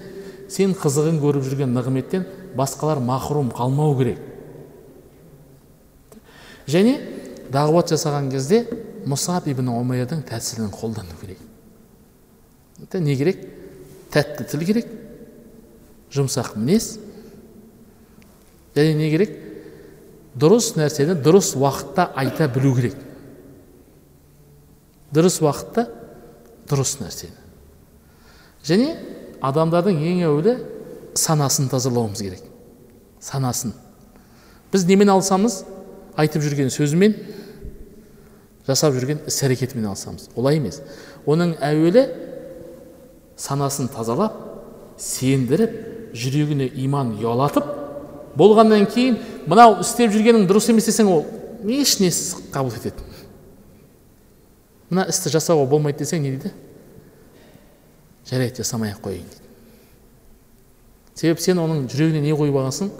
сен 0.51 0.73
қызығын 0.77 1.19
көріп 1.21 1.45
жүрген 1.47 1.73
нығметтен 1.75 2.25
басқалар 2.57 2.99
махрұм 3.03 3.51
қалмау 3.55 3.95
керек. 3.97 4.19
Және 6.67 6.97
дағуат 7.53 7.93
жасаған 7.93 8.31
кезде 8.33 8.63
мұсаб 9.09 9.47
ибн 9.51 9.69
омейрдің 9.73 10.23
тәсілін 10.27 10.71
қолдану 10.73 11.15
керек. 11.21 11.39
Не 12.93 13.15
керек? 13.15 13.41
Тәтті 14.13 14.47
тіл 14.49 14.65
керек. 14.65 14.89
Жұмсақ 16.13 16.55
мінез. 16.57 16.97
Және 18.75 18.95
не 18.97 19.09
керек? 19.13 19.35
Дұрыс 20.37 20.73
нәрсені 20.77 21.15
дұрыс 21.21 21.53
уақытта 21.57 22.09
айта 22.17 22.47
білу 22.49 22.73
керек. 22.77 22.97
Дұрыс 25.13 25.39
уақытта 25.43 25.87
дұрыс 26.69 26.97
нәрсені. 27.03 27.37
Және 28.65 28.95
адамдардың 29.45 29.99
ең 29.99 30.23
әуелі 30.29 30.55
санасын 31.19 31.69
тазалауымыз 31.69 32.23
керек. 32.23 32.41
Санасын. 33.21 33.75
Біз 34.73 34.87
немен 34.89 35.11
алсамыз 35.13 35.61
айтып 36.19 36.43
жүрген 36.45 36.71
сөзімен 36.73 37.15
жасап 38.67 38.95
жүрген 38.95 39.23
іс 39.27 39.39
әрекетімен 39.43 39.89
алсамыз 39.91 40.29
олай 40.35 40.59
емес. 40.59 40.81
Оның 41.25 41.55
әуелі 41.63 42.05
санасын 43.39 43.89
тазалап 43.91 44.35
сендіріп 45.01 45.79
жүрегіне 46.15 46.69
иман 46.85 47.15
ұялатып 47.17 47.65
болғаннан 48.37 48.85
кейін 48.91 49.17
мынау 49.49 49.79
істеп 49.83 50.13
жүргенің 50.13 50.45
дұрыс 50.49 50.69
емес 50.71 50.87
десең 50.89 51.09
ол 51.11 51.25
еш 51.69 51.97
несіз 52.01 52.37
қабыл 52.53 52.77
етеді 52.77 53.13
мына 54.93 55.07
істі 55.09 55.31
жасауға 55.33 55.65
болмайды 55.69 56.03
десең 56.03 56.21
не 56.21 56.35
дейді? 56.35 56.51
Жарайды 58.29 58.61
жасамай 58.61 58.93
ақ 58.93 59.01
қояйын 59.07 59.25
дейді. 59.25 59.41
Себебі 61.17 61.41
сен 61.43 61.61
оның 61.61 61.87
жүрегіне 61.91 62.21
не 62.21 62.35
қойып 62.37 62.59
алғансың 62.61 62.91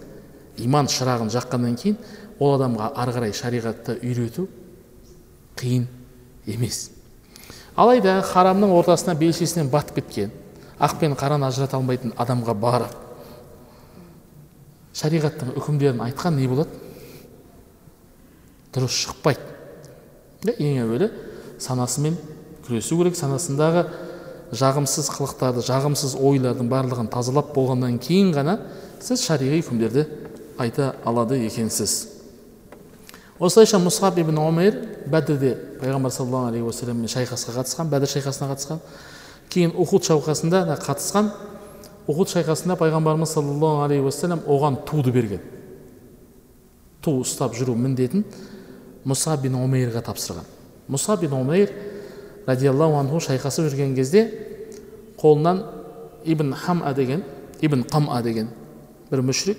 иман 0.65 0.89
шырағын 0.91 1.31
жаққаннан 1.33 1.77
кейін 1.79 1.99
ол 2.39 2.55
адамға 2.57 2.91
ары 2.95 3.13
қарай 3.15 3.33
шариғатты 3.35 3.97
үйрету 4.01 4.47
қиын 5.59 5.87
емес. 6.47 6.89
Алайда 7.75 8.21
харамның 8.25 8.73
ортасына 8.77 9.15
белшесінен 9.17 9.69
батып 9.73 10.01
кеткен 10.01 10.31
ақ 10.79 10.99
пен 10.99 11.15
қараны 11.17 11.47
ажырата 11.47 11.77
алмайтын 11.77 12.13
адамға 12.17 12.53
барып 12.59 12.99
шариғаттың 14.93 15.55
үкімдерін 15.57 16.01
айтқан 16.05 16.37
не 16.37 16.47
болады? 16.47 16.69
Дұрыс 18.73 18.93
шықпайды. 19.03 19.41
Ең 20.53 20.83
әуелі 20.83 21.09
санасымен 21.61 22.17
күресу 22.65 22.97
керек. 22.99 23.17
Санасындағы 23.17 23.87
жағымсыз 24.53 25.09
қылықтарды 25.13 25.63
жағымсыз 25.65 26.15
ойлардың 26.19 26.69
барлығын 26.69 27.09
тазалап 27.13 27.53
болғаннан 27.55 27.97
кейін 28.01 28.33
ғана 28.35 28.57
сіз 29.01 29.25
шариғи 29.25 29.63
үкімдерді 29.63 30.05
айта 30.61 30.93
алады 31.05 31.39
екенсіз. 31.47 32.12
Осылайша 33.43 33.79
мұсхаб 33.81 34.19
ибн 34.21 34.37
омейр 34.39 34.77
бәдірде 35.11 35.55
пайғамбар 35.81 36.11
саллаллаху 36.15 36.51
алейхи 36.53 36.63
уассаламмен 36.63 37.11
шайқасқа 37.11 37.57
қатысқан 37.57 37.89
бәдір 37.91 38.11
шайқасына 38.13 38.47
қатысқан. 38.53 38.79
Кейін 39.51 39.73
ухуд 39.75 40.05
шайқасында 40.07 40.63
да 40.69 40.77
қатысқан. 40.79 41.31
Ухуд 42.07 42.31
шайқасында 42.31 42.77
пайғамбарымыз 42.79 43.33
саллаллаху 43.35 43.83
алейхи 43.83 44.05
уассалам 44.05 44.45
оған 44.47 44.77
туды 44.87 45.11
берген. 45.11 45.41
Ту 47.01 47.19
ұстап 47.23 47.57
жүру 47.57 47.75
міндетін 47.75 48.23
мұса 49.03 49.35
бин 49.41 49.57
омейрға 49.59 50.05
тапсырған. 50.07 50.47
Мұса 50.87 51.17
бин 51.19 51.35
омейр 51.35 51.73
радиаллаху 52.47 53.01
анху 53.01 53.19
шайқасып 53.27 53.67
жүрген 53.67 53.95
кезде 53.95 54.29
қолынан 55.19 55.65
ибн 56.23 56.53
хама 56.53 56.93
деген 56.93 57.23
ибн 57.61 57.83
қама 57.83 58.21
деген 58.23 58.47
бір 59.11 59.21
мүшрик 59.21 59.57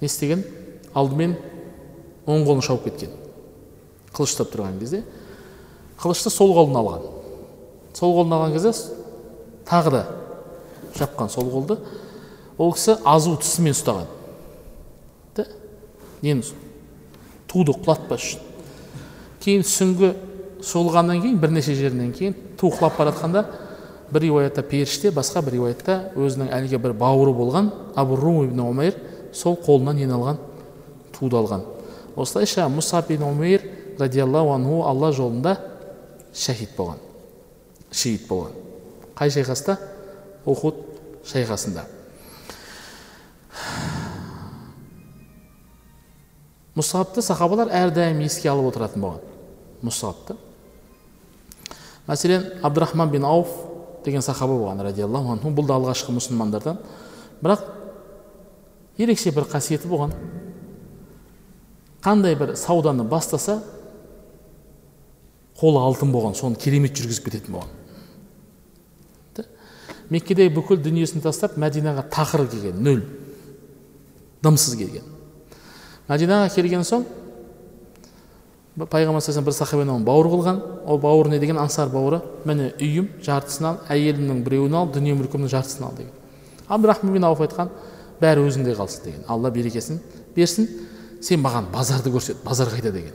не 0.00 0.06
істеген? 0.06 0.44
Алдымен 0.94 1.36
оң 2.28 2.44
қолын 2.44 2.64
шауып 2.64 2.88
кеткен. 2.90 3.14
Қылыш 4.12 4.34
ұстап 4.34 4.52
тұрған 4.52 4.78
кезде 4.82 5.02
қылышты 5.98 6.30
сол 6.30 6.52
қолына 6.56 6.82
алған. 6.82 7.06
Сол 7.96 8.14
қолына 8.18 8.38
алған 8.38 8.54
кезде 8.56 8.72
тағы 9.68 9.94
да 9.94 10.04
жапқан 10.98 11.32
сол 11.32 11.48
қолды. 11.52 11.78
Ол 12.58 12.72
кісі 12.74 12.98
азу 13.04 13.36
тісімен 13.40 13.76
ұстаған. 13.76 14.08
Да 15.36 15.46
нені 16.22 16.44
туды 17.48 17.72
құлатпас 17.72 18.20
үшін. 18.20 18.44
Кейін 19.42 19.64
сүңгі 19.64 20.12
соғылғаннан 20.66 21.22
кейін 21.22 21.40
бірнеше 21.40 21.74
жерінен 21.78 22.12
кейін 22.12 22.34
ту 22.58 22.72
құлап 22.74 22.98
бара 22.98 23.14
жатқанда 23.14 23.44
бір 24.12 24.26
риуаятта 24.26 24.62
періште 24.66 25.12
басқа 25.14 25.44
бір 25.46 25.58
риуаятта 25.58 25.98
өзінің 26.18 26.50
әлгі 26.56 26.80
бір 26.82 26.96
бауыры 26.98 27.34
болған 27.36 27.70
абу 27.96 28.16
рум 28.18 28.42
ибн 28.44 28.64
омейр 28.66 28.98
сол 29.32 29.56
қолынан 29.56 30.00
нені 30.00 30.16
алған 30.16 30.40
туды 31.14 31.38
алған. 31.38 31.77
Осылайша 32.16 32.68
мұсаб 32.72 33.12
ибн 33.14 33.28
омейр 33.32 33.66
радиаллаху 33.98 34.54
анху 34.54 34.82
алла 34.86 35.12
жолында 35.12 35.58
шахид 36.32 36.76
болған 36.76 37.08
шейіт 37.92 38.26
болған. 38.28 38.52
Қай 39.16 39.32
шайқаста? 39.32 39.78
Ухуд 40.46 40.76
шайқасында. 41.26 41.84
Мұсабты 46.78 47.24
сахабалар 47.24 47.72
әрдайым 47.74 48.20
еске 48.22 48.50
алып 48.52 48.70
отыратын 48.70 49.02
болған. 49.02 49.24
Мұсабты 49.82 50.36
мәселен 52.08 52.46
абдурахман 52.64 53.10
бин 53.10 53.24
ауф 53.28 53.50
деген 54.04 54.22
сахаба 54.22 54.54
болған 54.54 54.84
радиаллаху 54.86 55.34
анху. 55.34 55.50
Бұл 55.50 55.66
да 55.66 55.76
алғашқы 55.76 56.14
мұсылмандардан. 56.14 56.78
Бірақ 57.42 57.64
ерекше 58.98 59.32
бір 59.34 59.48
қасиеті 59.50 59.90
болған. 59.90 60.14
Қандай 62.04 62.36
бір 62.38 62.54
сауданы 62.56 63.04
бастаса 63.04 63.58
қолы 65.58 65.82
алтын 65.82 66.12
болған 66.14 66.36
соны 66.38 66.58
керемет 66.60 66.96
жүргізіп 66.96 67.28
кететін 67.28 67.58
болған. 67.58 67.74
Меккедегі 70.08 70.54
бүкіл 70.56 70.78
дүниесін 70.80 71.20
тастап 71.20 71.58
мәдинаға 71.60 72.06
тақыр 72.08 72.46
келген 72.48 72.78
нөл. 72.80 73.02
Дымсыз 74.42 74.78
келген. 74.78 75.04
Мәдинаға 76.08 76.48
келген 76.54 76.86
соң 76.86 77.04
пайғамбар 78.78 79.20
саллаллаху 79.20 79.50
бір 79.50 79.56
сахабамен 79.56 79.94
оны 79.96 80.06
бауыр 80.06 80.30
қылған. 80.32 80.62
Ол 80.86 80.98
бауыр 81.02 81.28
не 81.28 81.38
деген? 81.42 81.58
Ансар 81.58 81.90
бауыры. 81.90 82.22
Міне 82.46 82.70
үйім 82.78 83.10
жартысын 83.26 83.66
ал 83.66 83.80
әйелімнің 83.90 84.44
біреуін 84.46 84.76
ал 84.78 84.88
дүние 84.94 85.16
мүлкімнің 85.18 85.50
жартысын 85.50 85.88
ал 85.88 85.96
деген. 85.98 86.12
Абдурахман 86.68 87.12
бин 87.12 87.26
ауф 87.26 87.42
айтқан 87.42 87.72
бәрі 88.20 88.46
өзіңде 88.46 88.76
қалсын 88.78 89.04
деген. 89.04 89.24
Алла 89.28 89.50
берекесін 89.50 90.00
берсін. 90.36 90.68
Сен 91.20 91.42
маған 91.42 91.70
базарды 91.72 92.10
көрсет 92.14 92.42
базар 92.44 92.68
қайда 92.72 92.92
деген. 92.92 93.14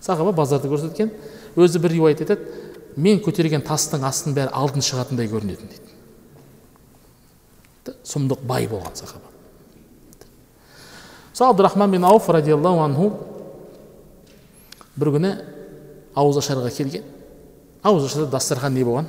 Сахаба 0.00 0.32
базарды 0.32 0.68
көрсеткен 0.68 1.10
өзі 1.56 1.80
бір 1.82 1.96
риуаят 1.96 2.20
айтады 2.24 2.46
мен 2.96 3.20
көтерген 3.22 3.64
тастың 3.66 4.04
астының 4.06 4.36
бәрі 4.36 4.54
алтын 4.54 4.84
шығатындай 4.84 5.28
көрінетін 5.30 5.72
дейді. 5.72 5.88
Сұмдық 8.06 8.44
бай 8.46 8.68
болған 8.70 8.94
сахаба 8.94 9.30
сол 11.32 11.48
абдурахман 11.48 11.90
бин 11.90 12.04
ауф 12.04 12.28
радиаллаху 12.28 12.82
анху 12.84 13.06
бір 14.96 15.08
күні 15.14 15.30
ауызашарға 16.14 16.70
келген. 16.74 17.04
Ауызашарда 17.82 18.28
дастархан 18.34 18.74
не 18.74 18.84
болған? 18.84 19.06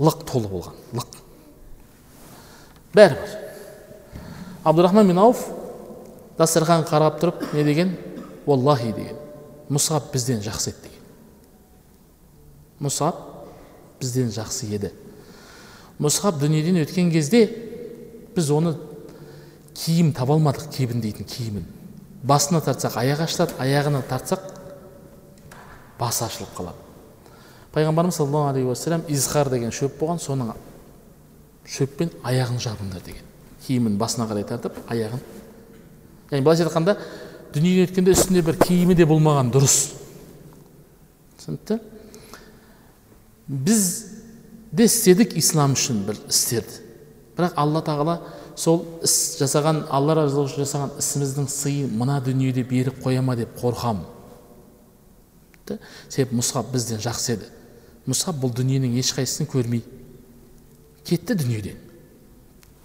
Лық 0.00 0.22
толы 0.24 0.48
болған 0.48 0.78
лық. 0.96 1.18
Бәрі 2.94 3.18
бар. 3.18 3.47
Абдурахман 4.68 5.08
бин 5.08 5.18
ауф 5.22 5.46
дастархан 6.38 6.84
қарап 6.88 7.18
тұрып 7.22 7.48
не 7.56 7.64
деген 7.64 7.96
уаллахи 8.46 8.92
деген 8.92 9.16
мұсап 9.70 10.12
бізден 10.12 10.44
жақсы 10.44 10.74
еді 10.74 10.88
деген 10.88 10.98
мұсап 12.80 13.24
бізден 14.00 14.30
жақсы 14.32 14.68
еді. 14.74 14.92
Мұсап 15.98 16.38
дүниеден 16.38 16.78
өткен 16.84 17.10
кезде 17.10 17.46
біз 18.36 18.50
оны 18.54 18.76
киім 19.74 20.12
таба 20.14 20.36
алмадық 20.36 20.68
кебіндейтін 20.76 21.26
киімін 21.26 21.66
басына 22.22 22.60
тартсақ 22.62 23.00
аяғы 23.00 23.26
ашылады 23.26 23.56
аяғына 23.58 24.02
тартсақ 24.06 24.44
басы 25.98 26.24
ашылып 26.26 26.54
қалады 26.56 26.86
пайғамбарымыз 27.74 28.20
саллаллаху 28.20 28.52
алейхи 28.52 28.70
уассалам 28.70 29.02
изхар 29.08 29.50
деген 29.50 29.74
шөп 29.74 29.98
болған 29.98 30.22
соның 30.22 30.54
шөппен 31.66 32.14
аяғын 32.22 32.62
жабыңдар 32.62 33.02
деген 33.06 33.26
киімін 33.66 33.98
басына 34.00 34.28
қарай 34.30 34.46
тартып 34.48 34.76
аяғын. 34.88 35.22
Яғни 36.30 36.44
былайша 36.44 36.66
айтқанда 36.66 36.96
дүниеден 37.54 37.88
өткенде 37.88 38.14
үстінде 38.16 38.42
бір 38.46 38.58
киімі 38.60 38.96
де 38.98 39.06
болмаған 39.08 39.52
дұрыс. 39.54 39.78
Түсінікті? 41.38 41.78
Біз 43.48 43.88
де 44.72 44.84
істедік 44.84 45.34
ислам 45.40 45.74
үшін 45.78 46.04
бір 46.08 46.20
істерді. 46.28 46.84
Бірақ 47.38 47.56
алла 47.56 47.82
тағала 47.86 48.20
сол 48.58 48.84
іс 49.06 49.38
жасаған 49.40 49.84
алла 49.94 50.18
разылығы 50.18 50.52
үшін 50.52 50.64
жасаған 50.64 50.94
ісіміздің 51.00 51.50
сыйын 51.52 51.98
мына 51.98 52.18
дүниеде 52.24 52.64
беріп 52.66 53.02
қоя 53.04 53.22
ма 53.24 53.36
деп 53.38 53.54
қорқамын 53.60 54.06
себебі 56.08 56.38
мұсхаб 56.38 56.70
бізден 56.72 57.00
жақсы 57.02 57.34
еді. 57.34 57.48
Мұсхаб 58.08 58.38
бұл 58.40 58.54
дүниенің 58.56 58.94
ешқайсысын 59.02 59.48
көрмей 59.50 59.82
кетті 61.04 61.36
дүниеден. 61.36 61.76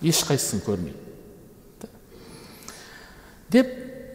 Ешқайсысын 0.04 0.62
көрмей 0.66 0.94
деп 3.54 3.70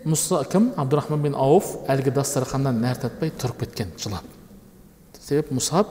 мұса 0.09 0.43
кім? 0.51 0.73
Абдурахман 0.79 1.23
бин 1.23 1.37
ауф 1.39 1.71
әлгі 1.91 2.13
дастарханнан 2.17 2.81
нәр 2.83 2.99
татпай 2.99 3.31
тұрып 3.31 3.63
кеткен 3.63 3.93
жылап. 4.01 4.25
Себебі 5.21 5.59
мұсаб 5.59 5.91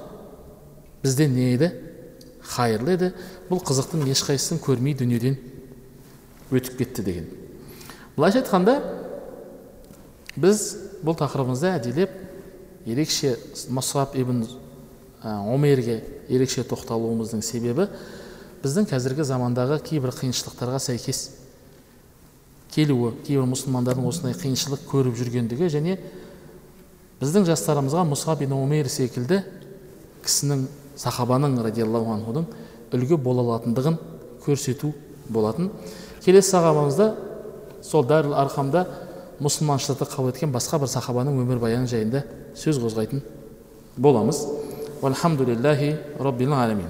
бізден 1.04 1.36
не 1.36 1.54
еді? 1.54 1.72
Хайырлы 2.44 2.96
еді. 2.98 3.12
Бұл 3.50 3.62
қызықтың 3.64 4.08
ешқайсысын 4.12 4.62
көрмей 4.64 4.98
дүниеден 4.98 5.38
өтіп 6.52 6.78
кетті 6.82 7.06
деген. 7.06 7.28
Былайша 8.18 8.42
айтқанда 8.42 8.80
біз 10.36 10.64
бұл 11.06 11.18
тақырыбымызды 11.20 11.72
әдейілеп 11.76 12.16
ерекше 12.88 13.36
мұсаб 13.70 14.16
ибн 14.18 14.46
омерге 15.24 16.02
ерекше 16.30 16.64
тоқталуымыздың 16.68 17.44
себебі 17.46 17.88
біздің 18.64 18.88
қазіргі 18.90 19.26
замандағы 19.28 19.78
кейбір 19.86 20.14
қиыншылықтарға 20.18 20.80
сәйкес 20.82 21.22
келуі 22.74 23.14
кейбір 23.26 23.46
мұсылмандардың 23.52 24.08
осындай 24.10 24.36
қиыншылық 24.38 24.88
көріп 24.90 25.18
жүргендігі 25.20 25.70
және 25.74 25.98
біздің 27.22 27.48
жастарымызға 27.48 28.04
мұсаб 28.10 28.44
ибн 28.46 28.58
омер 28.58 28.90
секілді 28.92 29.42
кісінің 30.26 30.66
сахабаның 30.98 31.60
радиаллаху 31.66 32.14
анхудың 32.18 32.48
үлгі 32.94 33.18
бола 33.22 33.44
алатындығын 33.46 33.98
көрсету 34.46 34.94
болатын. 35.30 35.72
Келесі 36.24 36.52
сахабамызда 36.56 37.12
сол 37.84 38.06
дәріл 38.08 38.36
арқамда 38.38 38.86
мұсылманшылықты 39.44 40.08
қабыл 40.10 40.32
еткен 40.34 40.54
басқа 40.54 40.80
бір 40.82 40.92
сахабаның 40.92 41.42
өмірбаяны 41.44 41.90
жайында 41.90 42.24
сөз 42.58 42.82
қозғайтын 42.82 43.22
боламыз. 43.98 44.46
Walhamdulillahi 45.02 45.94
rabbil 46.20 46.54
alamin 46.54 46.90